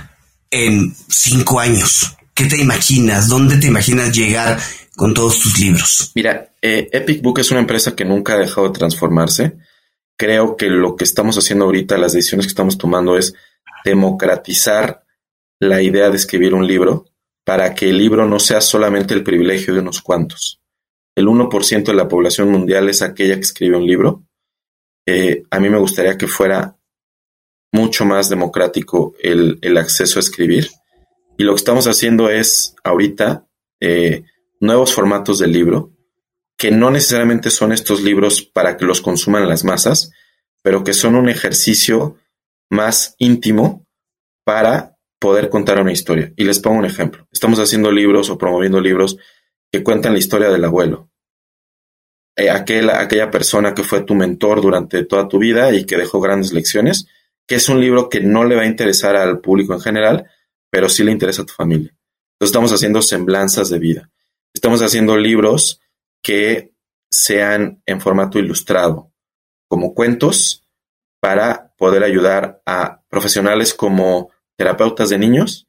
en 0.51 0.95
cinco 1.09 1.59
años? 1.59 2.17
¿Qué 2.35 2.47
te 2.47 2.61
imaginas? 2.61 3.29
¿Dónde 3.29 3.59
te 3.59 3.67
imaginas 3.67 4.17
llegar 4.17 4.59
con 4.97 5.15
todos 5.15 5.41
tus 5.41 5.59
libros? 5.59 6.13
Mira, 6.15 6.53
eh, 6.63 6.89
Epic 6.93 7.23
Book 7.23 7.41
es 7.41 7.51
una 7.51 7.61
empresa 7.61 7.95
que 7.95 8.05
nunca 8.05 8.35
ha 8.35 8.39
dejado 8.39 8.69
de 8.69 8.79
transformarse. 8.79 9.57
Creo 10.17 10.57
que 10.57 10.67
lo 10.67 10.97
que 10.97 11.05
estamos 11.05 11.37
haciendo 11.37 11.65
ahorita, 11.65 11.99
las 11.99 12.13
decisiones 12.13 12.47
que 12.47 12.51
estamos 12.51 12.79
tomando 12.79 13.19
es 13.19 13.35
democratizar 13.85 15.05
la 15.59 15.83
idea 15.83 16.11
de 16.11 16.17
escribir 16.17 16.55
un 16.55 16.67
libro 16.67 17.07
para 17.45 17.74
que 17.74 17.90
el 17.90 17.99
libro 17.99 18.26
no 18.26 18.38
sea 18.38 18.61
solamente 18.61 19.14
el 19.14 19.24
privilegio 19.24 19.74
de 19.74 19.80
unos 19.80 20.01
cuantos. 20.01 20.61
El 21.14 21.26
1% 21.26 21.84
de 21.84 21.95
la 21.95 22.09
población 22.09 22.51
mundial 22.51 22.88
es 22.88 23.03
aquella 23.03 23.34
que 23.34 23.43
escribe 23.43 23.76
un 23.76 23.86
libro. 23.86 24.24
Eh, 25.07 25.43
a 25.51 25.61
mí 25.61 25.68
me 25.68 25.78
gustaría 25.78 26.16
que 26.16 26.26
fuera 26.26 26.76
mucho 27.72 28.05
más 28.05 28.28
democrático 28.28 29.14
el, 29.20 29.59
acceso 29.76 30.18
a 30.18 30.20
escribir. 30.20 30.68
Y 31.36 31.45
lo 31.45 31.53
que 31.53 31.59
estamos 31.59 31.86
haciendo 31.86 32.30
es 32.30 32.74
ahorita 32.84 33.47
eh, 33.80 34.24
nuevos 34.61 34.95
formatos 34.95 35.38
de 35.38 35.49
libro, 35.49 35.93
que 36.57 36.70
no 36.70 36.90
necesariamente 36.90 37.51
son 37.51 37.72
estos 37.72 38.03
libros 38.03 38.43
para 38.43 38.76
que 38.76 38.84
los 38.84 39.01
consuman 39.01 39.49
las 39.49 39.64
masas, 39.64 40.12
pero 40.62 40.84
que 40.84 40.93
son 40.93 41.16
un 41.16 41.28
ejercicio 41.28 42.16
más 42.70 43.16
íntimo 43.18 43.86
para 44.45 44.91
poder 45.23 45.49
contar 45.49 45.81
una 45.81 45.93
historia. 45.93 46.33
Y 46.37 46.43
les 46.43 46.59
pongo 46.59 46.81
un 46.81 46.85
ejemplo. 46.85 47.29
Estamos 47.31 47.61
haciendo 47.61 47.93
libros 47.93 48.29
o 48.29 48.37
promoviendo 48.37 48.81
libros 48.81 49.16
que 49.70 49.85
cuentan 49.85 50.14
la 50.14 50.18
historia 50.18 50.51
del 50.51 50.64
abuelo. 50.64 51.11
Eh, 52.37 52.51
aquella 52.51 53.31
persona 53.31 53.73
que 53.73 53.85
fue 53.85 54.03
tu 54.03 54.16
mentor 54.16 54.61
durante 54.61 55.05
toda 55.05 55.29
tu 55.29 55.39
vida 55.39 55.73
y 55.73 55.87
que 55.87 55.97
dejó 55.97 56.20
grandes 56.20 56.53
lecciones, 56.53 57.07
que 57.47 57.55
es 57.55 57.68
un 57.68 57.81
libro 57.81 58.09
que 58.09 58.20
no 58.20 58.43
le 58.43 58.57
va 58.57 58.62
a 58.62 58.66
interesar 58.66 59.14
al 59.14 59.41
público 59.41 59.73
en 59.75 59.81
general, 59.81 60.27
pero 60.70 60.89
sí 60.89 61.05
le 61.05 61.12
interesa 61.12 61.43
a 61.43 61.47
tu 61.47 61.53
familia. 61.53 61.91
Entonces 61.91 62.51
estamos 62.51 62.73
haciendo 62.73 63.01
semblanzas 63.01 63.70
de 63.70 63.79
vida. 63.79 64.11
Estamos 64.53 64.83
haciendo 64.83 65.16
libros 65.16 65.81
que 66.20 66.75
sean 67.09 67.81
en 67.87 68.01
formato 68.01 68.41
ilustrado, 68.41 69.12
como 69.68 69.95
cuentos, 69.95 70.66
para 71.20 71.73
poder 71.79 72.03
ayudar 72.03 72.61
a 72.66 73.03
profesionales 73.09 73.73
como 73.73 74.32
terapeutas 74.57 75.11
de 75.11 75.19
niños 75.19 75.67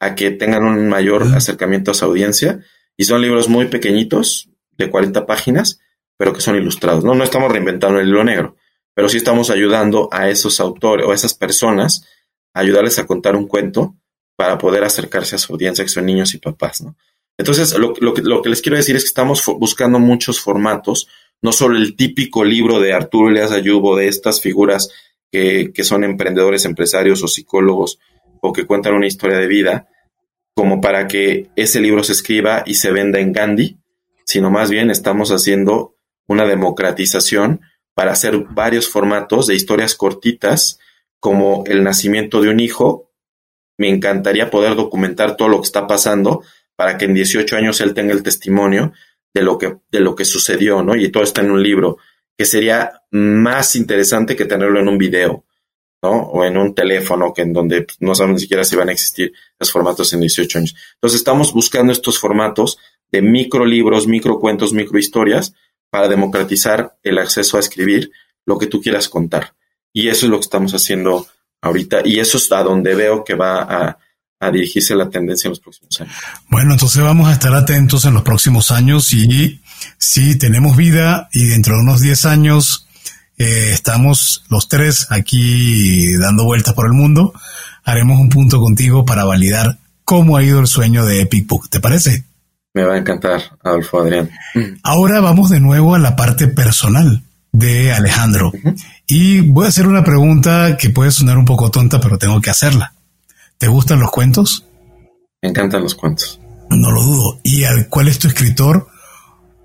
a 0.00 0.14
que 0.14 0.30
tengan 0.30 0.64
un 0.64 0.88
mayor 0.88 1.22
acercamiento 1.34 1.90
a 1.90 1.94
su 1.94 2.04
audiencia. 2.04 2.60
Y 2.96 3.04
son 3.04 3.22
libros 3.22 3.48
muy 3.48 3.66
pequeñitos, 3.66 4.48
de 4.76 4.90
40 4.90 5.26
páginas, 5.26 5.80
pero 6.16 6.32
que 6.32 6.40
son 6.40 6.56
ilustrados. 6.56 7.04
No, 7.04 7.14
no 7.14 7.24
estamos 7.24 7.50
reinventando 7.50 7.98
el 7.98 8.06
libro 8.06 8.24
negro, 8.24 8.56
pero 8.94 9.08
sí 9.08 9.16
estamos 9.16 9.50
ayudando 9.50 10.08
a 10.12 10.28
esos 10.28 10.60
autores 10.60 11.06
o 11.06 11.12
a 11.12 11.14
esas 11.14 11.34
personas 11.34 12.06
a 12.54 12.60
ayudarles 12.60 12.98
a 12.98 13.06
contar 13.06 13.36
un 13.36 13.48
cuento 13.48 13.96
para 14.36 14.58
poder 14.58 14.84
acercarse 14.84 15.36
a 15.36 15.38
su 15.38 15.52
audiencia, 15.52 15.84
que 15.84 15.90
son 15.90 16.06
niños 16.06 16.34
y 16.34 16.38
papás, 16.38 16.82
¿no? 16.82 16.96
Entonces, 17.36 17.76
lo, 17.76 17.94
lo, 18.00 18.14
lo, 18.14 18.42
que 18.42 18.48
les 18.48 18.62
quiero 18.62 18.76
decir 18.76 18.94
es 18.94 19.02
que 19.02 19.08
estamos 19.08 19.44
buscando 19.58 19.98
muchos 19.98 20.40
formatos, 20.40 21.08
no 21.42 21.50
solo 21.50 21.76
el 21.76 21.96
típico 21.96 22.44
libro 22.44 22.78
de 22.78 22.92
Arturo 22.92 23.28
Elias 23.28 23.50
Ayubo, 23.50 23.96
de 23.96 24.06
estas 24.06 24.40
figuras 24.40 24.90
que, 25.32 25.72
que 25.74 25.82
son 25.82 26.04
emprendedores, 26.04 26.64
empresarios 26.64 27.24
o 27.24 27.28
psicólogos, 27.28 27.98
o 28.46 28.52
que 28.52 28.66
cuentan 28.66 28.92
una 28.92 29.06
historia 29.06 29.38
de 29.38 29.46
vida, 29.46 29.88
como 30.54 30.82
para 30.82 31.08
que 31.08 31.48
ese 31.56 31.80
libro 31.80 32.04
se 32.04 32.12
escriba 32.12 32.62
y 32.66 32.74
se 32.74 32.92
venda 32.92 33.18
en 33.18 33.32
Gandhi, 33.32 33.78
sino 34.26 34.50
más 34.50 34.70
bien 34.70 34.90
estamos 34.90 35.30
haciendo 35.30 35.96
una 36.28 36.44
democratización 36.44 37.62
para 37.94 38.12
hacer 38.12 38.36
varios 38.50 38.90
formatos 38.90 39.46
de 39.46 39.54
historias 39.54 39.94
cortitas, 39.94 40.78
como 41.20 41.64
el 41.66 41.82
nacimiento 41.82 42.42
de 42.42 42.50
un 42.50 42.60
hijo. 42.60 43.10
Me 43.78 43.88
encantaría 43.88 44.50
poder 44.50 44.74
documentar 44.74 45.38
todo 45.38 45.48
lo 45.48 45.62
que 45.62 45.66
está 45.66 45.86
pasando 45.86 46.42
para 46.76 46.98
que 46.98 47.06
en 47.06 47.14
18 47.14 47.56
años 47.56 47.80
él 47.80 47.94
tenga 47.94 48.12
el 48.12 48.22
testimonio 48.22 48.92
de 49.32 49.40
lo 49.40 49.56
que, 49.56 49.78
de 49.90 50.00
lo 50.00 50.14
que 50.14 50.26
sucedió, 50.26 50.82
¿no? 50.82 50.94
Y 50.94 51.08
todo 51.08 51.22
está 51.22 51.40
en 51.40 51.50
un 51.50 51.62
libro, 51.62 51.96
que 52.36 52.44
sería 52.44 53.00
más 53.10 53.74
interesante 53.74 54.36
que 54.36 54.44
tenerlo 54.44 54.80
en 54.80 54.88
un 54.88 54.98
video, 54.98 55.46
O 56.10 56.44
en 56.44 56.56
un 56.56 56.74
teléfono, 56.74 57.32
que 57.32 57.42
en 57.42 57.52
donde 57.52 57.82
pues, 57.82 57.96
no 58.00 58.14
sabemos 58.14 58.36
ni 58.36 58.40
siquiera 58.42 58.64
si 58.64 58.76
van 58.76 58.88
a 58.88 58.92
existir 58.92 59.32
los 59.58 59.70
formatos 59.70 60.12
en 60.12 60.20
18 60.20 60.58
años. 60.58 60.74
Entonces 60.94 61.18
estamos 61.18 61.52
buscando 61.52 61.92
estos 61.92 62.18
formatos 62.18 62.78
de 63.10 63.22
micro 63.22 63.64
libros, 63.64 64.06
micro 64.06 64.38
cuentos, 64.38 64.72
micro 64.72 64.98
historias, 64.98 65.54
para 65.90 66.08
democratizar 66.08 66.96
el 67.02 67.18
acceso 67.18 67.56
a 67.56 67.60
escribir 67.60 68.10
lo 68.46 68.58
que 68.58 68.66
tú 68.66 68.80
quieras 68.80 69.08
contar. 69.08 69.54
Y 69.92 70.08
eso 70.08 70.26
es 70.26 70.30
lo 70.30 70.38
que 70.38 70.44
estamos 70.44 70.72
haciendo 70.74 71.26
ahorita, 71.62 72.02
y 72.04 72.18
eso 72.18 72.36
es 72.36 72.50
a 72.52 72.62
donde 72.62 72.94
veo 72.94 73.24
que 73.24 73.34
va 73.34 73.62
a, 73.62 73.98
a 74.40 74.50
dirigirse 74.50 74.94
la 74.94 75.08
tendencia 75.08 75.48
en 75.48 75.52
los 75.52 75.60
próximos 75.60 76.00
años. 76.00 76.14
Bueno, 76.50 76.72
entonces 76.72 77.02
vamos 77.02 77.28
a 77.28 77.32
estar 77.32 77.54
atentos 77.54 78.04
en 78.04 78.14
los 78.14 78.22
próximos 78.22 78.70
años 78.70 79.12
y 79.14 79.60
si 79.98 80.36
tenemos 80.36 80.76
vida 80.76 81.28
y 81.32 81.46
dentro 81.46 81.74
de 81.76 81.82
unos 81.82 82.00
10 82.00 82.26
años 82.26 82.83
eh, 83.38 83.70
estamos 83.72 84.44
los 84.48 84.68
tres 84.68 85.06
aquí 85.10 86.16
dando 86.18 86.44
vueltas 86.44 86.74
por 86.74 86.86
el 86.86 86.92
mundo, 86.92 87.32
haremos 87.84 88.18
un 88.18 88.28
punto 88.28 88.60
contigo 88.60 89.04
para 89.04 89.24
validar 89.24 89.78
cómo 90.04 90.36
ha 90.36 90.42
ido 90.42 90.60
el 90.60 90.66
sueño 90.66 91.04
de 91.04 91.22
Epic 91.22 91.46
Book. 91.46 91.68
¿Te 91.68 91.80
parece? 91.80 92.24
Me 92.74 92.82
va 92.82 92.94
a 92.94 92.98
encantar, 92.98 93.40
Adolfo 93.62 94.00
Adrián. 94.00 94.30
Ahora 94.82 95.20
vamos 95.20 95.50
de 95.50 95.60
nuevo 95.60 95.94
a 95.94 95.98
la 95.98 96.16
parte 96.16 96.48
personal 96.48 97.22
de 97.52 97.92
Alejandro. 97.92 98.52
Y 99.06 99.40
voy 99.40 99.66
a 99.66 99.68
hacer 99.68 99.86
una 99.86 100.02
pregunta 100.02 100.76
que 100.76 100.90
puede 100.90 101.12
sonar 101.12 101.38
un 101.38 101.44
poco 101.44 101.70
tonta, 101.70 102.00
pero 102.00 102.18
tengo 102.18 102.40
que 102.40 102.50
hacerla. 102.50 102.94
¿Te 103.58 103.68
gustan 103.68 104.00
los 104.00 104.10
cuentos? 104.10 104.66
Me 105.40 105.50
encantan 105.50 105.82
los 105.82 105.94
cuentos. 105.94 106.40
No 106.70 106.90
lo 106.90 107.00
dudo. 107.00 107.38
¿Y 107.44 107.64
cuál 107.88 108.08
es 108.08 108.18
tu 108.18 108.26
escritor 108.26 108.88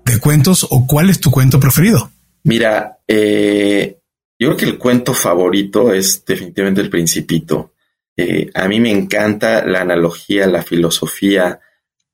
de 0.04 0.18
cuentos 0.20 0.66
o 0.70 0.86
cuál 0.86 1.10
es 1.10 1.18
tu 1.20 1.32
cuento 1.32 1.58
preferido? 1.58 2.10
Mira, 2.44 2.98
Eh, 3.12 3.98
yo 4.38 4.48
creo 4.48 4.56
que 4.56 4.64
el 4.66 4.78
cuento 4.78 5.12
favorito 5.14 5.92
es 5.92 6.24
definitivamente 6.24 6.80
El 6.80 6.90
Principito. 6.90 7.74
Eh, 8.16 8.48
a 8.54 8.68
mí 8.68 8.78
me 8.78 8.92
encanta 8.92 9.66
la 9.66 9.80
analogía, 9.80 10.46
la 10.46 10.62
filosofía, 10.62 11.58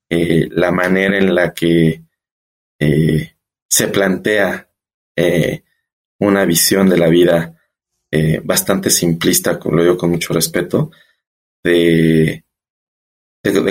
eh, 0.09 0.47
la 0.49 0.71
manera 0.71 1.19
en 1.19 1.35
la 1.35 1.53
que 1.53 2.01
se 2.79 3.87
plantea 3.87 4.69
una 6.19 6.45
visión 6.45 6.89
de 6.89 6.97
la 6.97 7.07
vida 7.07 7.55
bastante 8.43 8.89
simplista, 8.89 9.59
lo 9.63 9.81
digo 9.81 9.97
con 9.97 10.11
mucho 10.11 10.33
respeto, 10.33 10.91
de, 11.63 12.43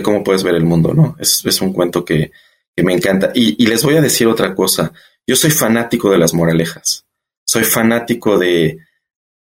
cómo 0.02 0.24
puedes 0.24 0.42
ver 0.42 0.56
el 0.56 0.64
mundo, 0.64 0.92
¿no? 0.92 1.16
Es, 1.20 1.60
un 1.60 1.72
cuento 1.72 2.04
que, 2.04 2.32
me 2.76 2.94
encanta. 2.94 3.30
Y 3.34 3.64
les 3.66 3.82
voy 3.84 3.96
a 3.96 4.02
decir 4.02 4.26
otra 4.26 4.54
cosa. 4.54 4.92
Yo 5.26 5.36
soy 5.36 5.50
fanático 5.50 6.10
de 6.10 6.18
las 6.18 6.34
moralejas 6.34 7.05
soy 7.46 7.64
fanático 7.64 8.38
de, 8.38 8.78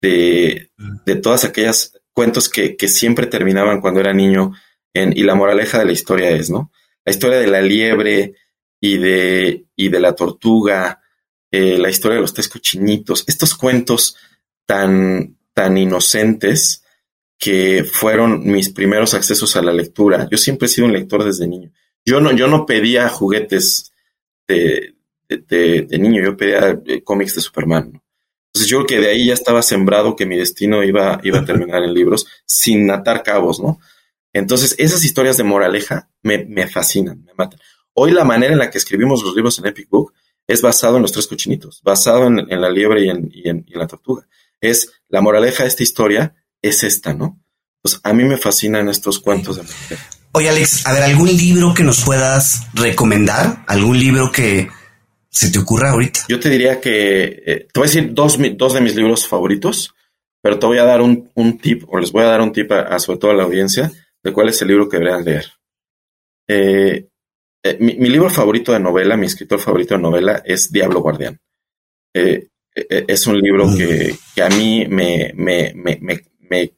de, 0.02 0.70
de 1.06 1.16
todas 1.16 1.46
aquellas 1.46 1.93
cuentos 2.14 2.50
que, 2.50 2.76
que, 2.76 2.88
siempre 2.88 3.28
terminaban 3.28 3.82
cuando 3.82 4.00
era 4.00 4.14
niño. 4.14 4.54
En, 4.93 5.18
y 5.18 5.24
la 5.24 5.36
moraleja 5.36 5.80
de 5.80 5.86
la 5.86 5.91
historia 5.91 6.30
es, 6.30 6.50
¿no? 6.50 6.72
La 7.04 7.12
historia 7.12 7.39
de 7.39 7.48
la 7.48 7.62
liebre 7.62 8.36
y 8.80 8.98
de, 8.98 9.66
y 9.76 9.89
de 9.89 10.00
la 10.00 10.16
tortuga, 10.16 11.02
eh, 11.52 11.78
la 11.78 11.89
historia 11.89 12.16
de 12.16 12.22
los 12.22 12.34
tres 12.34 12.48
cochinitos, 12.48 13.24
estos 13.28 13.56
cuentos 13.56 14.18
tan, 14.66 15.38
tan 15.54 15.78
inocentes 15.78 16.84
que 17.38 17.84
fueron 17.84 18.46
mis 18.46 18.70
primeros 18.70 19.14
accesos 19.14 19.56
a 19.56 19.62
la 19.62 19.74
lectura. 19.74 20.28
Yo 20.32 20.38
siempre 20.38 20.66
he 20.66 20.70
sido 20.70 20.88
un 20.88 20.93
lector 20.93 21.24
desde 21.24 21.48
niño. 21.48 21.72
Yo 22.06 22.22
no, 22.22 22.32
yo 22.32 22.48
no 22.48 22.66
pedía 22.66 23.10
juguetes 23.10 23.91
de, 24.48 24.95
de, 25.28 25.88
niño, 25.99 26.23
yo 26.23 26.38
pedía 26.38 26.80
eh, 26.86 27.03
cómics 27.03 27.36
de 27.36 27.41
Superman. 27.41 28.01
Entonces 28.47 28.69
yo 28.69 28.78
creo 28.78 28.88
que 28.88 29.05
de 29.05 29.11
ahí 29.11 29.28
ya 29.28 29.34
estaba 29.34 29.61
sembrado 29.61 30.15
que 30.15 30.26
mi 30.26 30.38
destino 30.38 30.84
iba, 30.84 31.19
iba 31.23 31.39
a 31.39 31.45
terminar 31.45 31.84
en 31.84 31.93
libros 31.93 32.26
sin 32.45 32.89
atar 32.89 33.21
cabos, 33.23 33.59
¿no? 33.59 33.80
Entonces 34.32 34.76
esas 34.78 35.03
historias 35.03 35.38
de 35.38 35.43
moraleja 35.43 36.09
me, 36.21 36.45
me 36.45 36.67
fascinan, 36.67 37.23
me 37.23 37.34
matan. 37.38 37.59
Hoy 37.93 38.11
la 38.11 38.23
manera 38.23 38.53
en 38.53 38.59
la 38.59 38.69
que 38.69 38.78
escribimos 38.78 39.23
los 39.23 39.36
libros 39.36 39.57
en 39.59 39.67
Epic 39.67 39.89
Book 39.89 40.13
es 40.47 40.61
basado 40.61 40.97
en 40.97 41.01
los 41.01 41.11
tres 41.11 41.28
cochinitos, 41.28 41.82
basado 41.84 42.28
en, 42.28 42.61
la 42.61 42.69
liebre 42.69 43.05
y 43.05 43.09
en, 43.09 43.30
y, 43.34 43.49
en, 43.49 43.65
la 43.69 43.88
tortuga. 43.88 44.28
Es 44.61 44.91
la 45.09 45.21
moraleja 45.21 45.63
de 45.63 45.69
esta 45.69 45.84
historia 45.84 46.36
es 46.61 46.84
esta, 46.84 47.13
¿no? 47.13 47.41
Pues 47.82 47.99
a 48.03 48.13
mí 48.13 48.23
me 48.23 48.38
fascinan 48.38 48.89
estos 48.89 49.19
cuentos 49.19 49.57
de 49.57 49.63
Oye, 50.32 50.49
Alex, 50.49 50.86
a 50.86 50.91
ver, 50.91 51.03
¿algún 51.03 51.28
libro 51.28 51.73
que 51.73 51.84
nos 51.84 52.03
puedas 52.03 52.63
recomendar? 52.73 53.63
¿Algún 53.67 53.97
libro 53.97 54.34
que, 54.34 54.69
se 55.36 55.52
te 55.52 55.60
ocurra 55.60 55.92
ahorita? 55.92 56.22
Yo 56.30 56.40
te 56.40 56.50
diría 56.50 56.80
que, 56.80 57.24
eh, 57.46 57.68
te 57.72 57.80
voy 57.80 57.88
a 57.88 57.92
decir 57.92 58.14
dos, 58.14 58.38
dos, 58.56 58.74
de 58.74 58.82
mis 58.82 58.96
libros 58.96 59.28
favoritos, 59.28 59.94
pero 60.42 60.58
te 60.58 60.66
voy 60.66 60.78
a 60.78 60.86
dar 60.86 61.02
un, 61.02 61.30
un 61.36 61.58
tip, 61.58 61.84
o 61.88 62.00
les 62.00 62.12
voy 62.12 62.24
a 62.24 62.28
dar 62.28 62.42
un 62.42 62.54
tip 62.54 62.72
a, 62.72 62.98
sobre 63.00 63.20
todo 63.20 63.32
a 63.32 63.36
la 63.36 63.44
audiencia, 63.44 63.92
de 64.24 64.32
cuál 64.32 64.48
es 64.50 64.62
el 64.62 64.70
libro 64.70 64.88
que 64.88 64.98
deberían 64.98 65.26
leer. 65.26 65.46
Eh, 66.48 67.10
eh, 67.64 67.78
mi, 67.80 68.08
libro 68.08 68.30
favorito 68.30 68.72
de 68.72 68.80
novela, 68.80 69.18
mi 69.18 69.26
escritor 69.26 69.60
favorito 69.60 69.96
de 69.96 70.02
novela 70.02 70.42
es 70.46 70.72
Diablo 70.72 71.02
Guardián. 71.02 71.38
es 72.14 73.28
un 73.28 73.38
libro 73.38 73.68
que, 73.76 74.16
que 74.34 74.42
a 74.42 74.50
mí 74.50 74.86
me, 74.88 75.34
me, 75.36 75.74
me, 75.76 76.00
me, 76.00 76.74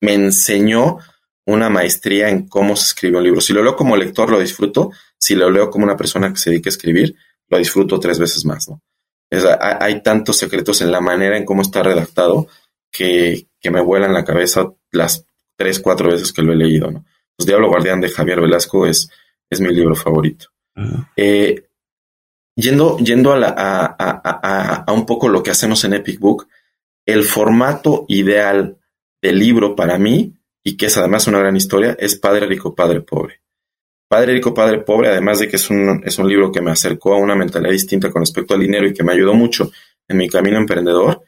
me 0.00 0.14
enseñó 0.14 0.98
una 1.46 1.68
maestría 1.68 2.30
en 2.30 2.48
cómo 2.48 2.74
se 2.74 2.86
escribe 2.86 3.18
un 3.18 3.24
libro. 3.24 3.40
Si 3.40 3.52
lo 3.52 3.62
leo 3.62 3.76
como 3.76 3.96
lector, 3.96 4.28
lo 4.30 4.40
disfruto. 4.40 4.90
Si 5.18 5.36
lo 5.36 5.50
leo 5.50 5.70
como 5.70 5.84
una 5.84 5.96
persona 5.96 6.32
que 6.32 6.38
se 6.38 6.50
dedica 6.50 6.68
a 6.68 6.72
escribir, 6.72 7.14
lo 7.48 7.58
disfruto 7.58 8.00
tres 8.00 8.18
veces 8.18 8.44
más, 8.44 8.68
¿no? 8.68 8.80
hay, 9.60 10.02
tantos 10.02 10.36
secretos 10.36 10.80
en 10.82 10.92
la 10.92 11.00
manera 11.00 11.36
en 11.36 11.44
cómo 11.44 11.62
está 11.62 11.82
redactado 11.82 12.46
que, 12.90 13.48
que 13.60 13.70
me 13.70 13.80
vuelan 13.80 14.12
la 14.12 14.24
cabeza 14.24 14.72
las 14.92 15.26
tres, 15.56 15.80
cuatro 15.80 16.10
veces 16.10 16.32
que 16.32 16.42
lo 16.42 16.52
he 16.52 16.56
leído, 16.56 16.90
¿no? 16.90 17.04
Pues 17.36 17.46
Diablo 17.46 17.68
Guardián 17.68 18.00
de 18.00 18.08
Javier 18.08 18.40
Velasco 18.40 18.86
es, 18.86 19.10
es 19.50 19.60
mi 19.60 19.68
libro 19.68 19.94
favorito. 19.94 20.46
Eh, 21.16 21.68
yendo 22.54 22.98
yendo 22.98 23.32
a, 23.32 23.38
la, 23.38 23.48
a, 23.48 23.96
a, 23.98 24.84
a, 24.86 24.92
un 24.92 25.06
poco 25.06 25.28
lo 25.28 25.42
que 25.42 25.50
hacemos 25.50 25.84
en 25.84 25.94
Epic 25.94 26.18
Book, 26.18 26.48
el 27.04 27.24
formato 27.24 28.04
ideal 28.08 28.78
del 29.22 29.38
libro 29.38 29.74
para 29.76 29.98
mí, 29.98 30.34
y 30.62 30.76
que 30.76 30.86
es 30.86 30.96
además 30.96 31.26
una 31.26 31.38
gran 31.38 31.56
historia, 31.56 31.96
es 31.98 32.16
Padre 32.16 32.46
Rico, 32.46 32.74
Padre 32.74 33.00
Pobre. 33.00 33.42
Padre 34.08 34.34
Rico, 34.34 34.54
Padre 34.54 34.80
Pobre, 34.80 35.08
además 35.08 35.40
de 35.40 35.48
que 35.48 35.56
es 35.56 35.68
un, 35.68 36.02
es 36.04 36.18
un 36.18 36.28
libro 36.28 36.52
que 36.52 36.60
me 36.60 36.70
acercó 36.70 37.14
a 37.14 37.18
una 37.18 37.34
mentalidad 37.34 37.72
distinta 37.72 38.10
con 38.10 38.22
respecto 38.22 38.54
al 38.54 38.60
dinero 38.60 38.86
y 38.86 38.94
que 38.94 39.02
me 39.02 39.12
ayudó 39.12 39.34
mucho 39.34 39.70
en 40.08 40.16
mi 40.16 40.28
camino 40.28 40.58
emprendedor, 40.58 41.24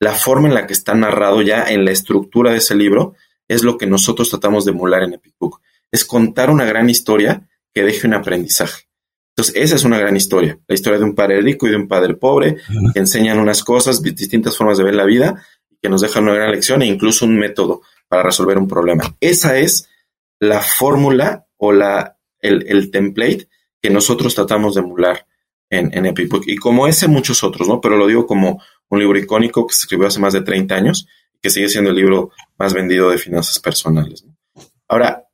la 0.00 0.12
forma 0.12 0.48
en 0.48 0.54
la 0.54 0.66
que 0.66 0.74
está 0.74 0.94
narrado 0.94 1.42
ya 1.42 1.64
en 1.70 1.84
la 1.84 1.90
estructura 1.90 2.52
de 2.52 2.58
ese 2.58 2.74
libro 2.74 3.14
es 3.48 3.64
lo 3.64 3.78
que 3.78 3.86
nosotros 3.86 4.28
tratamos 4.28 4.64
de 4.64 4.72
emular 4.72 5.02
en 5.02 5.14
Epic 5.14 5.34
Book. 5.38 5.60
Es 5.90 6.04
contar 6.04 6.50
una 6.50 6.66
gran 6.66 6.90
historia 6.90 7.48
que 7.74 7.82
deje 7.82 8.06
un 8.06 8.14
aprendizaje. 8.14 8.84
Entonces, 9.34 9.54
esa 9.56 9.76
es 9.76 9.84
una 9.84 9.98
gran 9.98 10.16
historia. 10.16 10.58
La 10.66 10.74
historia 10.74 10.98
de 10.98 11.04
un 11.04 11.14
padre 11.14 11.40
rico 11.40 11.66
y 11.66 11.70
de 11.70 11.76
un 11.76 11.88
padre 11.88 12.14
pobre 12.14 12.56
que 12.92 12.98
enseñan 12.98 13.38
unas 13.38 13.64
cosas, 13.64 14.02
distintas 14.02 14.56
formas 14.56 14.78
de 14.78 14.84
ver 14.84 14.94
la 14.94 15.04
vida, 15.04 15.44
que 15.80 15.88
nos 15.88 16.00
dejan 16.00 16.24
una 16.24 16.34
gran 16.34 16.50
lección 16.50 16.82
e 16.82 16.86
incluso 16.86 17.24
un 17.24 17.38
método 17.38 17.82
para 18.08 18.22
resolver 18.22 18.58
un 18.58 18.68
problema. 18.68 19.16
Esa 19.20 19.58
es 19.58 19.88
la 20.40 20.60
fórmula 20.60 21.46
o 21.56 21.72
la 21.72 22.17
el, 22.40 22.90
template 22.90 23.48
que 23.80 23.90
nosotros 23.90 24.34
tratamos 24.34 24.74
de 24.74 24.80
emular 24.80 25.26
en, 25.70 25.96
en 25.96 26.06
Epic 26.06 26.28
Book. 26.30 26.44
Y 26.46 26.56
como 26.56 26.86
ese, 26.86 27.08
muchos 27.08 27.42
otros, 27.44 27.68
¿no? 27.68 27.80
Pero 27.80 27.96
lo 27.96 28.06
digo 28.06 28.26
como 28.26 28.62
un 28.88 28.98
libro 28.98 29.18
icónico 29.18 29.66
que 29.66 29.74
se 29.74 29.82
escribió 29.82 30.06
hace 30.06 30.20
más 30.20 30.32
de 30.32 30.42
30 30.42 30.74
años 30.74 31.06
y 31.34 31.38
que 31.40 31.50
sigue 31.50 31.68
siendo 31.68 31.90
el 31.90 31.96
libro 31.96 32.30
más 32.58 32.72
vendido 32.72 33.10
de 33.10 33.18
finanzas 33.18 33.58
personales. 33.58 34.24
Ahora, 34.88 35.24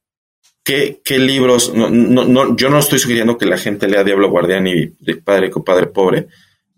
¿qué, 0.62 1.00
qué 1.04 1.18
libros? 1.18 1.72
No, 1.72 1.88
no, 1.88 2.56
yo 2.56 2.68
no 2.68 2.78
estoy 2.78 2.98
sugiriendo 2.98 3.38
que 3.38 3.46
la 3.46 3.58
gente 3.58 3.88
lea 3.88 4.04
Diablo 4.04 4.30
Guardián 4.30 4.66
y 4.66 4.86
Padre 5.24 5.46
Rico, 5.46 5.64
Padre 5.64 5.86
Pobre, 5.86 6.26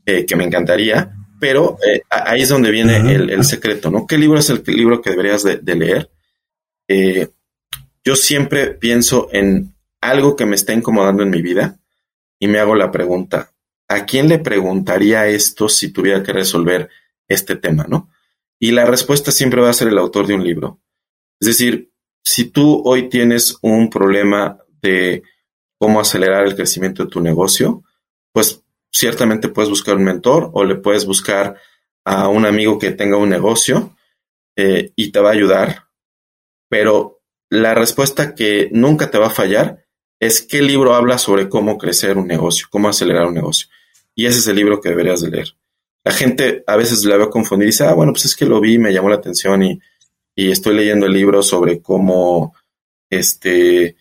eh, 0.04 0.26
que 0.26 0.36
me 0.36 0.44
encantaría, 0.44 1.10
pero 1.40 1.78
eh, 1.86 2.02
ahí 2.10 2.42
es 2.42 2.48
donde 2.48 2.70
viene 2.70 2.96
el, 3.14 3.44
secreto, 3.44 3.90
¿no? 3.90 4.06
¿Qué 4.06 4.18
libro 4.18 4.38
es 4.38 4.48
el 4.50 4.62
libro 4.66 5.00
que 5.00 5.10
deberías 5.10 5.42
de, 5.42 5.74
leer? 5.74 6.10
Eh, 6.88 7.28
yo 8.04 8.16
siempre 8.16 8.68
pienso 8.68 9.28
en 9.32 9.74
algo 10.10 10.36
que 10.36 10.46
me 10.46 10.56
está 10.56 10.72
incomodando 10.72 11.22
en 11.22 11.30
mi 11.30 11.42
vida 11.42 11.78
y 12.38 12.48
me 12.48 12.58
hago 12.58 12.74
la 12.74 12.90
pregunta, 12.90 13.52
¿a 13.88 14.04
quién 14.04 14.28
le 14.28 14.38
preguntaría 14.38 15.26
esto 15.26 15.68
si 15.68 15.92
tuviera 15.92 16.22
que 16.22 16.32
resolver 16.32 16.90
este 17.28 17.56
tema, 17.56 17.86
no? 17.88 18.10
Y 18.58 18.70
la 18.70 18.84
respuesta 18.84 19.32
siempre 19.32 19.60
va 19.60 19.70
a 19.70 19.74
ser 19.74 19.88
el 19.88 19.98
autor 19.98 20.26
de 20.26 20.34
un 20.34 20.44
libro. 20.44 20.80
Es 21.40 21.48
decir, 21.48 21.92
si 22.24 22.44
tú 22.44 22.82
hoy 22.84 23.08
tienes 23.08 23.58
un 23.62 23.90
problema 23.90 24.58
de 24.82 25.22
cómo 25.78 26.00
acelerar 26.00 26.46
el 26.46 26.56
crecimiento 26.56 27.04
de 27.04 27.10
tu 27.10 27.20
negocio, 27.20 27.82
pues 28.32 28.62
ciertamente 28.90 29.48
puedes 29.48 29.68
buscar 29.68 29.96
un 29.96 30.04
mentor 30.04 30.50
o 30.54 30.64
le 30.64 30.76
puedes 30.76 31.04
buscar 31.04 31.56
a 32.04 32.28
un 32.28 32.46
amigo 32.46 32.78
que 32.78 32.92
tenga 32.92 33.16
un 33.16 33.28
negocio 33.28 33.96
eh, 34.56 34.92
y 34.96 35.10
te 35.10 35.20
va 35.20 35.30
a 35.30 35.32
ayudar, 35.32 35.88
pero 36.68 37.20
la 37.50 37.74
respuesta 37.74 38.34
que 38.34 38.68
nunca 38.72 39.10
te 39.10 39.18
va 39.18 39.26
a 39.26 39.30
fallar 39.30 39.85
es 40.20 40.42
qué 40.42 40.62
libro 40.62 40.94
habla 40.94 41.18
sobre 41.18 41.48
cómo 41.48 41.78
crecer 41.78 42.16
un 42.16 42.26
negocio, 42.26 42.66
cómo 42.70 42.88
acelerar 42.88 43.26
un 43.26 43.34
negocio. 43.34 43.68
Y 44.14 44.26
ese 44.26 44.38
es 44.38 44.46
el 44.46 44.56
libro 44.56 44.80
que 44.80 44.88
deberías 44.88 45.20
de 45.20 45.30
leer. 45.30 45.54
La 46.04 46.12
gente 46.12 46.62
a 46.66 46.76
veces 46.76 47.04
la 47.04 47.16
veo 47.16 47.30
confundida 47.30 47.66
y 47.66 47.72
dice, 47.72 47.84
ah, 47.84 47.92
bueno, 47.92 48.12
pues 48.12 48.24
es 48.24 48.36
que 48.36 48.46
lo 48.46 48.60
vi, 48.60 48.78
me 48.78 48.92
llamó 48.92 49.08
la 49.08 49.16
atención 49.16 49.62
y, 49.62 49.80
y 50.34 50.50
estoy 50.50 50.74
leyendo 50.76 51.06
el 51.06 51.12
libro 51.12 51.42
sobre 51.42 51.82
cómo, 51.82 52.54
este, 53.10 53.96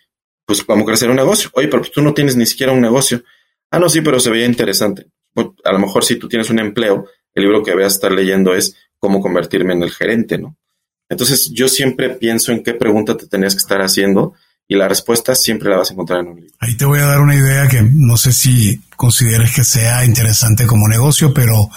pues 0.46 0.64
cómo 0.64 0.86
crecer 0.86 1.10
un 1.10 1.16
negocio. 1.16 1.50
Oye, 1.54 1.68
pero 1.68 1.82
pues 1.82 1.92
tú 1.92 2.02
no 2.02 2.14
tienes 2.14 2.36
ni 2.36 2.46
siquiera 2.46 2.72
un 2.72 2.82
negocio. 2.82 3.24
Ah, 3.72 3.80
no, 3.80 3.90
sí, 3.90 4.02
pero 4.02 4.20
se 4.20 4.30
veía 4.30 4.46
interesante. 4.46 5.08
Pues, 5.34 5.48
a 5.64 5.74
lo 5.74 5.80
mejor 5.80 6.06
si 6.06 6.16
tú 6.18 6.30
tienes 6.30 6.50
un 6.50 6.60
empleo, 6.60 7.08
el 7.34 7.44
libro 7.44 7.64
que 7.64 7.74
voy 7.74 7.84
a 7.84 7.88
estar 7.88 8.12
leyendo 8.12 8.56
es 8.56 8.78
cómo 9.00 9.20
convertirme 9.20 9.74
en 9.74 9.84
el 9.84 9.92
gerente, 9.92 10.38
¿no? 10.38 10.56
Entonces 11.10 11.52
yo 11.52 11.68
siempre 11.68 12.10
pienso 12.10 12.52
en 12.52 12.64
qué 12.64 12.74
pregunta 12.74 13.18
te 13.18 13.28
tenías 13.28 13.54
que 13.54 13.60
estar 13.60 13.82
haciendo 13.82 14.34
y 14.68 14.76
la 14.76 14.88
respuesta 14.88 15.36
siempre 15.36 15.70
la 15.70 15.78
vas 15.78 15.90
a 15.90 15.94
encontrar 15.94 16.22
en 16.22 16.28
un 16.28 16.36
libro. 16.36 16.54
Ahí 16.60 16.76
te 16.76 16.86
voy 16.86 17.00
a 17.00 17.06
dar 17.06 17.22
una 17.22 17.36
idea 17.36 17.68
que 17.68 17.84
no 17.84 18.18
sé 18.18 18.34
si 18.34 18.82
consideres 18.96 19.54
que 19.54 19.64
sea 19.64 20.06
interesante 20.06 20.66
como 20.66 20.88
negocio, 20.88 21.34
pero 21.34 21.70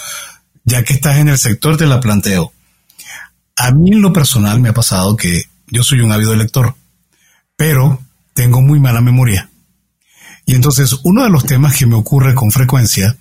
ya 0.64 0.82
que 0.82 0.94
estás 0.94 1.18
en 1.18 1.28
el 1.28 1.38
sector 1.38 1.76
te 1.76 1.86
la 1.86 2.00
planteo. 2.00 2.52
A 3.56 3.72
mí 3.72 3.92
en 3.92 4.02
lo 4.02 4.12
personal 4.12 4.60
me 4.60 4.70
ha 4.70 4.74
pasado 4.74 5.16
que 5.16 5.44
yo 5.66 5.82
soy 5.82 6.00
un 6.00 6.12
ávido 6.12 6.34
lector, 6.34 6.74
pero 7.56 8.00
tengo 8.32 8.62
muy 8.62 8.80
mala 8.80 9.00
memoria. 9.00 9.50
Y 10.46 10.54
entonces 10.54 10.96
uno 11.04 11.24
de 11.24 11.30
los 11.30 11.44
temas 11.44 11.76
que 11.76 11.86
me 11.86 11.96
ocurre 11.96 12.34
con 12.34 12.50
frecuencia 12.50 13.16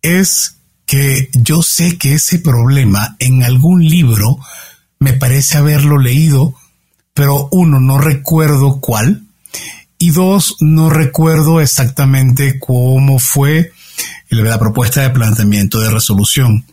es 0.00 0.56
que 0.86 1.28
yo 1.34 1.62
sé 1.62 1.98
que 1.98 2.14
ese 2.14 2.38
problema 2.38 3.16
en 3.18 3.42
algún 3.42 3.86
libro 3.86 4.38
me 4.98 5.12
parece 5.12 5.58
haberlo 5.58 5.98
leído 5.98 6.54
pero 7.18 7.48
uno, 7.50 7.80
no 7.80 7.98
recuerdo 7.98 8.78
cuál, 8.80 9.24
y 9.98 10.12
dos, 10.12 10.54
no 10.60 10.88
recuerdo 10.88 11.60
exactamente 11.60 12.60
cómo 12.60 13.18
fue 13.18 13.72
la 14.30 14.56
propuesta 14.56 15.02
de 15.02 15.10
planteamiento 15.10 15.80
de 15.80 15.90
resolución. 15.90 16.64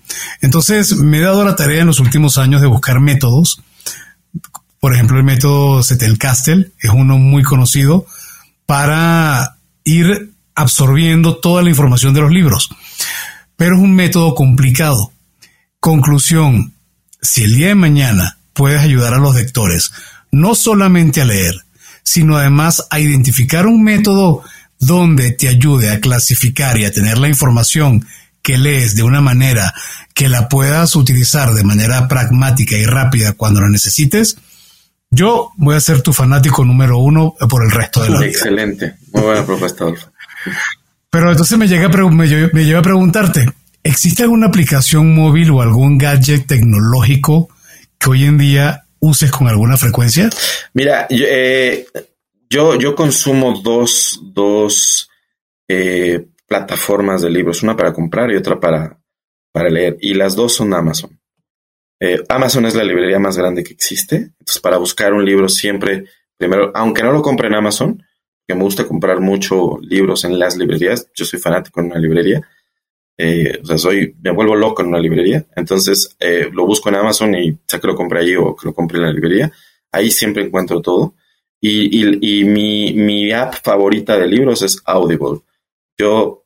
Entonces, 0.41 0.97
me 0.97 1.17
he 1.17 1.21
dado 1.21 1.43
la 1.43 1.55
tarea 1.55 1.81
en 1.81 1.87
los 1.87 1.99
últimos 1.99 2.37
años 2.37 2.61
de 2.61 2.67
buscar 2.67 2.99
métodos. 2.99 3.59
Por 4.79 4.93
ejemplo, 4.93 5.17
el 5.17 5.23
método 5.23 5.81
Castle 6.19 6.71
es 6.79 6.91
uno 6.91 7.17
muy 7.17 7.41
conocido 7.41 8.05
para 8.67 9.57
ir 9.83 10.31
absorbiendo 10.53 11.37
toda 11.37 11.63
la 11.63 11.69
información 11.69 12.13
de 12.13 12.21
los 12.21 12.31
libros. 12.31 12.69
Pero 13.55 13.77
es 13.77 13.81
un 13.81 13.95
método 13.95 14.35
complicado. 14.35 15.11
Conclusión, 15.79 16.75
si 17.19 17.45
el 17.45 17.55
día 17.55 17.69
de 17.69 17.75
mañana 17.75 18.37
puedes 18.53 18.81
ayudar 18.81 19.15
a 19.15 19.17
los 19.17 19.33
lectores 19.33 19.91
no 20.35 20.53
solamente 20.53 21.21
a 21.21 21.25
leer, 21.25 21.55
sino 22.03 22.35
además 22.35 22.85
a 22.89 22.99
identificar 22.99 23.67
un 23.67 23.83
método 23.83 24.43
donde 24.79 25.31
te 25.31 25.47
ayude 25.47 25.91
a 25.91 26.01
clasificar 26.01 26.77
y 26.77 26.83
a 26.83 26.91
tener 26.91 27.17
la 27.17 27.29
información 27.29 28.05
que 28.41 28.57
lees 28.57 28.95
de 28.95 29.03
una 29.03 29.21
manera 29.21 29.73
que 30.13 30.27
la 30.27 30.49
puedas 30.49 30.95
utilizar 30.97 31.53
de 31.53 31.63
manera 31.63 32.09
pragmática 32.09 32.75
y 32.75 32.85
rápida 32.85 33.31
cuando 33.31 33.61
la 33.61 33.69
necesites, 33.69 34.37
yo 35.09 35.51
voy 35.55 35.77
a 35.77 35.79
ser 35.79 36.01
tu 36.01 36.11
fanático 36.11 36.65
número 36.65 36.97
uno 36.97 37.33
por 37.49 37.63
el 37.63 37.71
resto 37.71 38.03
de 38.03 38.09
la 38.09 38.19
vida. 38.19 38.29
Excelente, 38.29 38.95
muy 39.13 39.23
buena 39.23 39.45
propuesta, 39.45 39.85
Adolfo. 39.85 40.11
Pero 41.09 41.31
entonces 41.31 41.57
me, 41.57 41.67
llega 41.67 41.87
me, 41.87 42.27
me 42.51 42.65
lleva 42.65 42.79
a 42.79 42.83
preguntarte, 42.83 43.49
¿existe 43.81 44.23
alguna 44.23 44.47
aplicación 44.47 45.15
móvil 45.15 45.51
o 45.51 45.61
algún 45.61 45.97
gadget 45.97 46.45
tecnológico 46.45 47.47
que 47.97 48.09
hoy 48.09 48.25
en 48.25 48.37
día 48.37 48.84
uses 49.05 49.31
con 49.31 49.47
alguna 49.47 49.77
frecuencia? 49.77 50.29
Mira, 50.73 51.07
yo, 51.09 51.25
eh, 51.27 51.87
yo, 52.49 52.95
consumo 52.95 53.59
dos, 53.61 54.19
dos 54.23 55.09
eh, 55.67 56.25
plataformas 56.47 57.21
de 57.21 57.29
libros, 57.29 57.63
una 57.63 57.75
para 57.75 57.93
comprar 57.93 58.31
y 58.31 58.35
otra 58.35 58.59
para, 58.59 58.99
para 59.51 59.69
leer, 59.69 59.97
y 60.01 60.13
las 60.13 60.35
dos 60.35 60.53
son 60.53 60.73
Amazon. 60.73 61.19
Eh, 61.99 62.21
Amazon 62.27 62.65
es 62.65 62.75
la 62.75 62.83
librería 62.83 63.19
más 63.19 63.37
grande 63.37 63.63
que 63.63 63.73
existe, 63.73 64.15
entonces 64.15 64.59
para 64.61 64.77
buscar 64.77 65.13
un 65.13 65.23
libro 65.23 65.47
siempre, 65.47 66.05
primero, 66.37 66.71
aunque 66.75 67.03
no 67.03 67.11
lo 67.11 67.21
compre 67.21 67.47
en 67.47 67.55
Amazon, 67.55 68.03
que 68.47 68.53
me 68.53 68.63
gusta 68.63 68.85
comprar 68.85 69.21
mucho 69.21 69.79
libros 69.81 70.23
en 70.25 70.37
las 70.37 70.57
librerías, 70.57 71.09
yo 71.15 71.25
soy 71.25 71.39
fanático 71.39 71.79
en 71.79 71.87
una 71.87 71.99
librería, 71.99 72.41
eh, 73.17 73.61
soy, 73.77 74.15
me 74.21 74.31
vuelvo 74.31 74.55
loco 74.55 74.81
en 74.81 74.89
una 74.89 74.99
librería. 74.99 75.45
Entonces, 75.55 76.15
eh, 76.19 76.49
lo 76.51 76.65
busco 76.65 76.89
en 76.89 76.95
Amazon 76.95 77.35
y 77.35 77.57
sé 77.65 77.79
que 77.79 77.87
lo 77.87 77.95
compré 77.95 78.19
allí 78.19 78.35
o 78.35 78.55
que 78.55 78.67
lo 78.67 78.73
compré 78.73 78.97
en 78.97 79.05
la 79.05 79.11
librería. 79.11 79.51
Ahí 79.91 80.11
siempre 80.11 80.43
encuentro 80.43 80.81
todo. 80.81 81.15
Y, 81.61 82.43
mi 82.45 83.31
app 83.31 83.55
favorita 83.63 84.17
de 84.17 84.27
libros 84.27 84.61
es 84.61 84.81
Audible. 84.85 85.41
Yo 85.97 86.45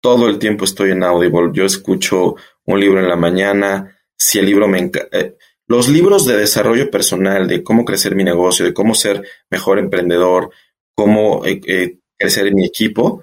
todo 0.00 0.28
el 0.28 0.38
tiempo 0.38 0.64
estoy 0.64 0.90
en 0.90 1.04
Audible. 1.04 1.50
Yo 1.52 1.64
escucho 1.64 2.34
un 2.64 2.80
libro 2.80 3.00
en 3.00 3.08
la 3.08 3.16
mañana. 3.16 3.96
Si 4.16 4.38
el 4.38 4.46
libro 4.46 4.66
me 4.66 4.78
encanta. 4.78 5.16
Eh, 5.16 5.36
los 5.68 5.88
libros 5.88 6.24
de 6.26 6.38
desarrollo 6.38 6.90
personal, 6.90 7.46
de 7.46 7.62
cómo 7.62 7.84
crecer 7.84 8.14
mi 8.16 8.24
negocio, 8.24 8.64
de 8.64 8.72
cómo 8.72 8.94
ser 8.94 9.22
mejor 9.50 9.78
emprendedor, 9.78 10.50
cómo 10.94 11.42
crecer 12.16 12.46
en 12.46 12.54
mi 12.54 12.64
equipo, 12.64 13.22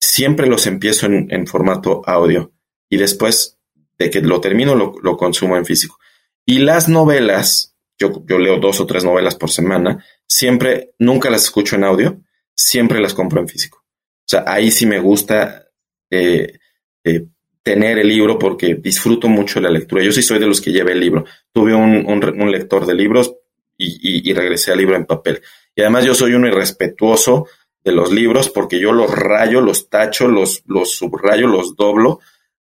siempre 0.00 0.46
los 0.46 0.66
empiezo 0.66 1.06
en, 1.06 1.46
formato 1.46 2.02
audio 2.06 2.52
y 2.88 2.96
después 2.96 3.58
de 3.98 4.10
que 4.10 4.22
lo 4.22 4.40
termino 4.40 4.74
lo, 4.74 5.16
consumo 5.16 5.56
en 5.56 5.66
físico. 5.66 5.98
Y 6.46 6.58
las 6.58 6.88
novelas, 6.88 7.76
yo, 7.98 8.24
leo 8.26 8.58
dos 8.58 8.80
o 8.80 8.86
tres 8.86 9.04
novelas 9.04 9.34
por 9.34 9.50
semana, 9.50 10.04
siempre, 10.26 10.94
nunca 10.98 11.28
las 11.30 11.44
escucho 11.44 11.76
en 11.76 11.84
audio, 11.84 12.20
siempre 12.54 13.00
las 13.00 13.14
compro 13.14 13.40
en 13.40 13.48
físico. 13.48 13.78
O 13.78 14.28
sea, 14.30 14.44
ahí 14.46 14.70
sí 14.70 14.86
me 14.86 15.00
gusta 15.00 15.66
eh, 16.10 16.58
eh, 17.04 17.26
tener 17.62 17.98
el 17.98 18.08
libro 18.08 18.38
porque 18.38 18.76
disfruto 18.76 19.28
mucho 19.28 19.60
la 19.60 19.70
lectura. 19.70 20.02
Yo 20.02 20.12
sí 20.12 20.22
soy 20.22 20.38
de 20.38 20.46
los 20.46 20.60
que 20.60 20.72
lleve 20.72 20.92
el 20.92 21.00
libro. 21.00 21.26
Tuve 21.52 21.74
un, 21.74 22.50
lector 22.50 22.86
de 22.86 22.94
libros 22.94 23.34
y, 23.76 23.86
y, 23.86 24.30
y 24.30 24.32
regresé 24.32 24.72
al 24.72 24.78
libro 24.78 24.96
en 24.96 25.04
papel. 25.04 25.42
Y 25.74 25.82
además 25.82 26.04
yo 26.04 26.14
soy 26.14 26.32
uno 26.32 26.48
irrespetuoso 26.48 27.46
de 27.84 27.92
los 27.92 28.12
libros 28.12 28.50
porque 28.50 28.80
yo 28.80 28.92
los 28.92 29.10
rayo, 29.10 29.60
los 29.60 29.88
tacho, 29.88 30.28
los, 30.28 30.62
los 30.66 30.92
subrayo, 30.92 31.46
los 31.46 31.76
doblo 31.76 32.20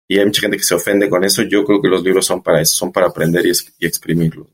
y 0.08 0.18
hay 0.18 0.26
mucha 0.26 0.42
gente 0.42 0.56
que 0.56 0.64
se 0.64 0.74
ofende 0.74 1.08
con 1.08 1.24
eso. 1.24 1.42
Yo 1.42 1.64
creo 1.64 1.80
que 1.80 1.88
los 1.88 2.02
libros 2.02 2.26
son 2.26 2.42
para 2.42 2.60
eso, 2.60 2.76
son 2.76 2.92
para 2.92 3.06
aprender 3.06 3.46
y, 3.46 3.52
y 3.78 3.86
exprimirlos. 3.86 4.48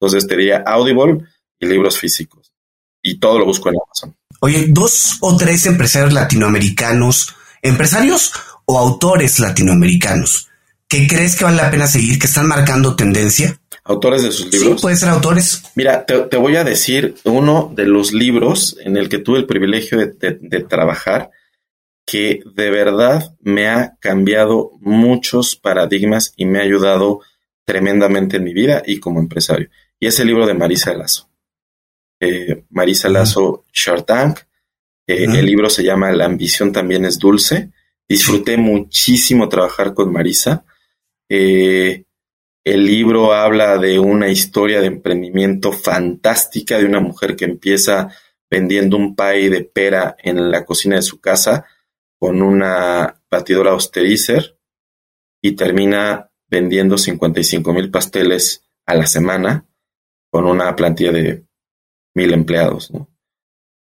Entonces 0.00 0.26
te 0.26 0.36
diría 0.36 0.62
Audible 0.64 1.24
y 1.58 1.66
libros 1.66 1.98
físicos. 1.98 2.52
Y 3.02 3.18
todo 3.18 3.38
lo 3.38 3.44
busco 3.44 3.68
en 3.68 3.76
Amazon. 3.84 4.16
Oye, 4.40 4.66
dos 4.68 5.18
o 5.20 5.36
tres 5.36 5.66
empresarios 5.66 6.12
latinoamericanos, 6.12 7.34
empresarios 7.62 8.32
o 8.64 8.78
autores 8.78 9.40
latinoamericanos, 9.40 10.48
¿qué 10.88 11.06
crees 11.06 11.36
que 11.36 11.44
vale 11.44 11.56
la 11.56 11.70
pena 11.70 11.86
seguir, 11.86 12.18
que 12.18 12.26
están 12.26 12.46
marcando 12.46 12.94
tendencia? 12.94 13.58
Autores 13.88 14.22
de 14.22 14.30
sus 14.30 14.52
libros. 14.52 14.74
Sí, 14.74 14.82
puede 14.82 14.96
ser 14.96 15.08
autores. 15.08 15.62
Mira, 15.74 16.04
te, 16.04 16.36
voy 16.36 16.56
a 16.56 16.64
decir 16.64 17.14
uno 17.24 17.72
de 17.74 17.86
los 17.86 18.12
libros 18.12 18.76
en 18.84 18.98
el 18.98 19.08
que 19.08 19.18
tuve 19.18 19.38
el 19.38 19.46
privilegio 19.46 19.98
de, 19.98 20.60
trabajar 20.68 21.30
que 22.06 22.40
de 22.54 22.70
verdad 22.70 23.34
me 23.40 23.68
ha 23.68 23.96
cambiado 23.98 24.72
muchos 24.80 25.56
paradigmas 25.56 26.34
y 26.36 26.44
me 26.44 26.58
ha 26.58 26.62
ayudado 26.62 27.20
tremendamente 27.64 28.36
en 28.36 28.44
mi 28.44 28.52
vida 28.52 28.82
y 28.86 29.00
como 29.00 29.20
empresario. 29.20 29.70
Y 29.98 30.06
es 30.06 30.20
el 30.20 30.26
libro 30.28 30.46
de 30.46 30.54
Marisa 30.54 30.92
Lazo. 30.92 31.30
Eh, 32.20 32.64
Marisa 32.70 33.08
Lazo 33.08 33.64
Shark 33.72 34.04
Tank. 34.04 34.38
Eh, 35.06 35.24
el 35.24 35.46
libro 35.46 35.70
se 35.70 35.82
llama 35.82 36.12
La 36.12 36.26
ambición 36.26 36.72
también 36.72 37.06
es 37.06 37.18
dulce. 37.18 37.70
Disfruté 38.06 38.58
muchísimo 38.58 39.48
trabajar 39.48 39.94
con 39.94 40.12
Marisa. 40.12 40.64
Eh, 41.28 42.04
el 42.72 42.84
libro 42.84 43.32
habla 43.32 43.78
de 43.78 43.98
una 43.98 44.28
historia 44.28 44.80
de 44.80 44.88
emprendimiento 44.88 45.72
fantástica 45.72 46.78
de 46.78 46.84
una 46.84 47.00
mujer 47.00 47.36
que 47.36 47.44
empieza 47.44 48.10
vendiendo 48.50 48.96
un 48.96 49.14
pie 49.16 49.50
de 49.50 49.64
pera 49.64 50.16
en 50.22 50.50
la 50.50 50.64
cocina 50.64 50.96
de 50.96 51.02
su 51.02 51.20
casa 51.20 51.66
con 52.18 52.42
una 52.42 53.22
batidora 53.30 53.70
austerizer 53.70 54.58
y 55.40 55.52
termina 55.52 56.30
vendiendo 56.48 56.98
55 56.98 57.72
mil 57.72 57.90
pasteles 57.90 58.64
a 58.86 58.94
la 58.94 59.06
semana 59.06 59.66
con 60.30 60.46
una 60.46 60.74
plantilla 60.76 61.12
de 61.12 61.46
mil 62.14 62.32
empleados. 62.32 62.90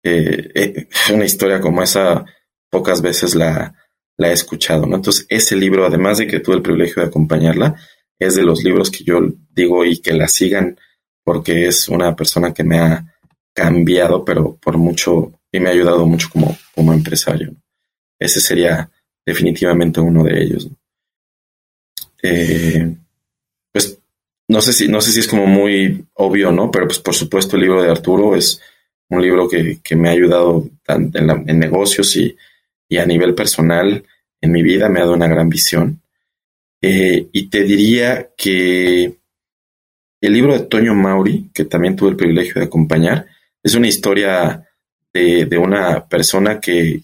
Eh, 0.04 0.52
eh, 0.56 0.88
una 1.14 1.26
historia 1.26 1.60
como 1.60 1.82
esa 1.82 2.26
pocas 2.70 3.02
veces 3.02 3.36
la, 3.36 3.76
he 4.18 4.32
escuchado. 4.32 4.84
Entonces, 4.86 5.26
ese 5.30 5.56
libro, 5.56 5.86
además 5.86 6.18
de 6.18 6.28
que 6.28 6.40
tuve 6.40 6.58
el 6.58 6.62
privilegio 6.62 7.02
de 7.02 7.10
acompañarla, 7.10 7.76
es 8.20 8.36
de 8.36 8.44
los 8.44 8.64
libros 8.64 8.91
que 8.91 9.04
yo 9.04 9.20
digo 9.50 9.86
y 9.86 10.00
que 10.00 10.14
la 10.14 10.28
sigan 10.28 10.78
porque 11.24 11.68
es 11.68 11.88
una 11.88 12.16
persona 12.16 12.54
que 12.54 12.64
me 12.64 12.80
ha 12.80 13.06
cambiado, 13.54 14.26
pero 14.26 14.56
por 14.56 14.78
mucho 14.78 15.34
y 15.52 15.60
me 15.60 15.70
ha 15.70 15.74
ayudado 15.74 16.06
mucho 16.06 16.30
como, 16.32 16.58
como 16.76 16.94
empresario. 16.94 17.56
Ese 18.20 18.41
sería 18.41 18.90
definitivamente 19.26 20.00
uno 20.00 20.24
de 20.24 20.41
ellos. 20.41 20.70
Eh, 22.22 22.96
pues 23.72 24.00
no 24.48 24.62
sé 24.62 24.74
si, 24.74 24.88
no 24.88 25.02
sé 25.02 25.12
si 25.12 25.20
es 25.20 25.28
como 25.28 25.46
muy 25.46 26.06
obvio, 26.16 26.52
¿no? 26.52 26.70
Pero 26.70 26.88
pues 26.88 27.00
por 27.00 27.16
supuesto 27.16 27.56
el 27.56 27.64
libro 27.64 27.82
de 27.82 27.90
Arturo 27.90 28.36
es 28.36 28.62
un 29.10 29.22
libro 29.22 29.48
que, 29.48 29.80
me 29.96 30.10
ha 30.10 30.12
ayudado 30.12 30.70
en, 30.88 31.12
en 31.14 31.60
negocios 31.60 32.16
y, 32.16 32.36
y, 32.88 32.98
a 32.98 33.06
nivel 33.06 33.34
personal 33.34 34.04
en 34.41 34.52
mi 34.52 34.62
vida, 34.62 34.88
me 34.90 35.00
ha 35.00 35.04
dado 35.04 35.16
una 35.16 35.28
gran 35.28 35.50
visión. 35.50 36.02
Eh, 36.82 37.28
y 37.32 37.50
te 37.50 37.64
diría 37.64 38.30
que 38.38 39.20
el 40.22 40.34
libro 40.34 40.54
de 40.54 40.66
Toño 40.66 40.94
Mauri, 40.94 41.50
que 41.54 41.66
también 41.66 41.96
tuve 41.96 42.10
el 42.10 42.16
privilegio 42.16 42.56
de 42.56 42.66
acompañar, 42.66 43.28
es 43.64 43.76
una 43.76 43.88
historia 43.88 44.66
de, 45.14 45.58
una 45.58 46.08
persona 46.08 46.60
que, 46.60 47.04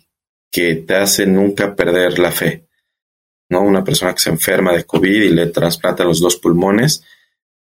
te 0.52 0.96
hace 0.96 1.26
nunca 1.26 1.76
perder 1.76 2.18
la 2.18 2.32
fe. 2.32 2.68
¿no? 3.50 3.62
Una 3.62 3.84
persona 3.84 4.14
que 4.14 4.22
se 4.22 4.30
enferma 4.30 4.72
de 4.72 4.86
COVID 4.86 5.24
y 5.24 5.30
le 5.30 5.48
trasplanta 5.48 6.06
los 6.06 6.22
dos 6.22 6.38
pulmones. 6.38 7.04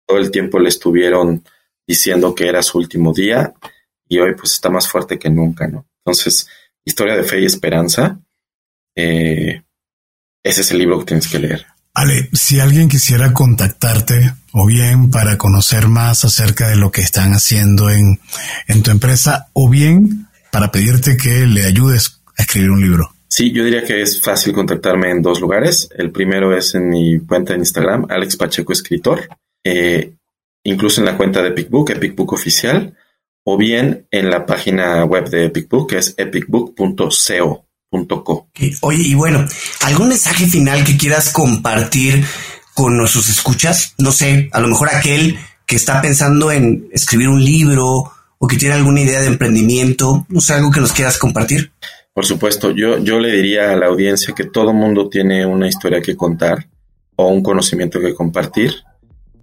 Todo 0.06 0.20
el 0.20 0.30
tiempo 0.30 0.60
le 0.60 0.70
estuvieron 0.70 1.44
diciendo 1.88 2.36
que 2.36 2.48
era 2.48 2.62
su 2.62 2.78
último 2.78 3.12
día 3.12 3.54
y 4.08 4.20
hoy 4.20 4.36
pues 4.36 4.54
está 4.54 4.70
más 4.70 4.88
fuerte 4.88 5.18
que 5.18 5.30
nunca, 5.30 5.68
¿no? 5.68 5.88
Entonces, 6.06 6.48
historia 6.86 7.16
de 7.16 7.24
fe 7.24 7.40
y 7.42 7.46
esperanza. 7.46 8.20
Eh, 8.96 9.64
ese 10.44 10.62
es 10.62 10.72
el 10.72 10.78
libro 10.78 11.00
que 11.00 11.06
tienes 11.06 11.28
que 11.28 11.40
leer. 11.40 11.73
Ale, 11.96 12.28
si 12.34 12.60
alguien 12.60 12.90
quisiera 12.90 13.34
contactarte 13.34 14.34
o 14.52 14.66
bien 14.66 15.12
para 15.12 15.38
conocer 15.38 15.88
más 15.88 16.26
acerca 16.26 16.68
de 16.70 16.76
lo 16.76 16.92
que 16.92 17.02
están 17.02 17.34
haciendo 17.34 17.90
en, 17.92 18.20
tu 18.84 18.90
empresa 18.90 19.50
o 19.54 19.70
bien 19.70 20.28
para 20.52 20.72
pedirte 20.72 21.18
que 21.18 21.46
le 21.46 21.66
ayudes 21.66 22.22
a 22.36 22.42
escribir 22.42 22.72
un 22.72 22.82
libro. 22.82 23.10
Sí, 23.28 23.52
yo 23.52 23.64
diría 23.64 23.84
que 23.84 24.02
es 24.02 24.22
fácil 24.22 24.54
contactarme 24.54 25.12
en 25.12 25.22
dos 25.22 25.40
lugares. 25.40 25.88
El 25.96 26.12
primero 26.12 26.56
es 26.56 26.74
en 26.74 26.90
mi 26.90 27.20
cuenta 27.20 27.54
de 27.54 27.60
Instagram, 27.60 28.08
Alex 28.10 28.38
Pacheco 28.38 28.74
Escritor, 28.74 29.28
eh, 29.64 30.16
incluso 30.64 31.00
en 31.00 31.06
la 31.06 31.18
cuenta 31.18 31.44
de 31.44 31.50
EpicBook, 31.50 31.92
EpicBook 31.92 32.34
Oficial, 32.34 32.96
o 33.46 33.58
bien 33.58 34.08
en 34.10 34.32
la 34.32 34.48
página 34.48 35.04
web 35.06 35.30
de 35.30 35.46
EpicBook, 35.46 35.92
que 35.92 35.98
es 35.98 36.16
epicbook.co 36.18 37.66
Co. 38.24 38.48
Oye, 38.82 39.04
y 39.04 39.14
bueno, 39.14 39.46
¿algún 39.82 40.10
mensaje 40.10 40.48
final 40.48 40.84
que 40.84 40.98
quieras 40.98 41.30
compartir 41.30 42.26
con 42.74 42.98
nuestros 42.98 43.30
escuchas? 43.30 43.94
No 44.00 44.12
sé, 44.12 44.50
a 44.52 44.60
lo 44.60 44.68
mejor 44.68 44.90
aquel 44.90 45.38
que 45.68 45.76
está 45.76 46.02
pensando 46.02 46.52
en 46.52 46.88
escribir 46.92 47.30
un 47.30 47.44
libro 47.44 48.12
o 48.40 48.48
que 48.48 48.58
tiene 48.58 48.76
alguna 48.76 49.02
idea 49.02 49.22
de 49.22 49.28
emprendimiento, 49.28 50.26
no 50.28 50.42
sé, 50.42 50.54
algo 50.54 50.72
que 50.72 50.80
nos 50.80 50.92
quieras 50.92 51.18
compartir. 51.18 51.72
Por 52.14 52.26
supuesto, 52.26 52.72
yo, 52.72 52.98
yo 52.98 53.20
le 53.20 53.32
diría 53.32 53.72
a 53.72 53.76
la 53.76 53.88
audiencia 53.88 54.34
que 54.36 54.46
todo 54.46 54.74
mundo 54.74 55.08
tiene 55.08 55.46
una 55.46 55.68
historia 55.68 56.02
que 56.02 56.16
contar 56.16 56.68
o 57.16 57.28
un 57.28 57.44
conocimiento 57.44 58.00
que 58.00 58.14
compartir. 58.14 58.74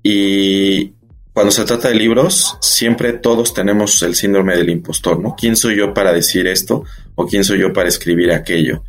Y 0.02 0.93
cuando 1.32 1.52
se 1.52 1.65
trata 1.65 1.89
de 1.89 1.94
libros, 1.94 2.59
siempre 2.61 3.12
todos 3.12 3.55
tenemos 3.55 4.02
el 4.02 4.15
síndrome 4.15 4.57
del 4.57 4.70
impostor, 4.70 5.20
¿no? 5.20 5.36
¿Quién 5.36 5.57
soy 5.57 5.77
yo 5.77 5.94
para 5.94 6.12
decir 6.12 6.47
esto 6.47 6.85
o 7.15 7.27
quién 7.27 7.44
soy 7.44 7.61
yo 7.61 7.73
para 7.73 7.89
escribir 7.89 8.32
aquello? 8.32 8.82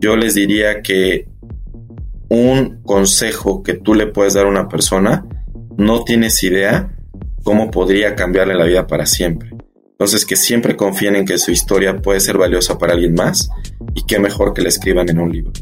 Yo 0.00 0.16
les 0.16 0.34
diría 0.34 0.82
que 0.82 1.28
un 2.28 2.82
consejo 2.82 3.62
que 3.62 3.74
tú 3.74 3.94
le 3.94 4.06
puedes 4.06 4.34
dar 4.34 4.46
a 4.46 4.48
una 4.48 4.68
persona, 4.68 5.26
no 5.76 6.04
tienes 6.04 6.42
idea 6.42 6.96
cómo 7.42 7.70
podría 7.70 8.14
cambiarle 8.14 8.54
la 8.54 8.64
vida 8.64 8.86
para 8.86 9.06
siempre. 9.06 9.50
Entonces, 9.90 10.24
que 10.24 10.36
siempre 10.36 10.76
confíen 10.76 11.16
en 11.16 11.26
que 11.26 11.38
su 11.38 11.50
historia 11.50 12.00
puede 12.00 12.20
ser 12.20 12.38
valiosa 12.38 12.78
para 12.78 12.94
alguien 12.94 13.14
más 13.14 13.50
y 13.94 14.04
qué 14.06 14.18
mejor 14.18 14.54
que 14.54 14.62
la 14.62 14.70
escriban 14.70 15.08
en 15.10 15.18
un 15.18 15.30
libro. 15.30 15.52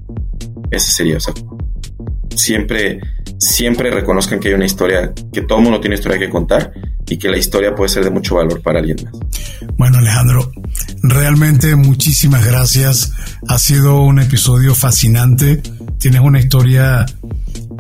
Ese 0.71 0.93
sería, 0.93 1.17
o 1.17 1.21
sea, 1.21 1.35
siempre, 2.37 3.01
siempre 3.39 3.91
reconozcan 3.91 4.41
que 4.41 4.49
hay 4.49 4.55
una 4.55 4.67
historia, 4.67 5.13
que 5.33 5.43
todo 5.43 5.61
mundo 5.61 5.81
tiene 5.81 5.97
historia 5.97 6.19
que 6.19 6.29
contar 6.29 6.73
y 7.07 7.17
que 7.17 7.29
la 7.29 7.39
historia 7.39 7.75
puede 7.75 7.89
ser 7.89 8.05
de 8.05 8.11
mucho 8.11 8.37
valor 8.37 8.61
para 8.63 8.81
alguien 8.81 8.99
más. 9.05 9.15
Bueno, 9.77 9.99
Alejandro, 9.99 10.53
realmente 11.03 11.75
muchísimas 11.77 12.45
gracias. 12.45 13.13
Ha 13.49 13.59
sido 13.59 14.03
un 14.03 14.21
episodio 14.21 14.75
fascinante. 14.75 15.63
Tienes 15.99 16.21
una 16.21 16.41
historia 16.41 17.07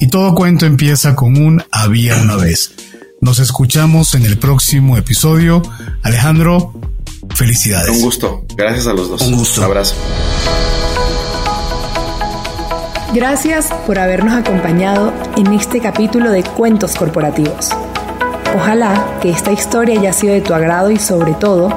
Y 0.00 0.06
todo 0.06 0.34
cuento 0.34 0.66
empieza 0.66 1.16
con 1.16 1.36
un 1.36 1.64
había 1.70 2.16
una 2.16 2.36
vez. 2.36 2.74
Nos 3.20 3.38
escuchamos 3.38 4.14
en 4.14 4.24
el 4.24 4.38
próximo 4.38 4.96
episodio. 4.96 5.62
Alejandro, 6.02 6.74
felicidades. 7.34 7.96
Un 7.96 8.02
gusto. 8.02 8.44
Gracias 8.56 8.86
a 8.86 8.92
los 8.92 9.08
dos. 9.08 9.22
Un 9.22 9.36
gusto. 9.36 9.60
Un 9.60 9.66
abrazo. 9.66 9.94
Gracias 13.14 13.72
por 13.86 13.98
habernos 13.98 14.34
acompañado 14.34 15.12
en 15.36 15.52
este 15.52 15.80
capítulo 15.80 16.30
de 16.30 16.42
Cuentos 16.42 16.94
Corporativos. 16.94 17.70
Ojalá 18.56 19.18
que 19.20 19.30
esta 19.30 19.52
historia 19.52 19.98
haya 19.98 20.12
sido 20.12 20.34
de 20.34 20.40
tu 20.40 20.54
agrado 20.54 20.90
y 20.90 20.98
sobre 20.98 21.32
todo 21.34 21.76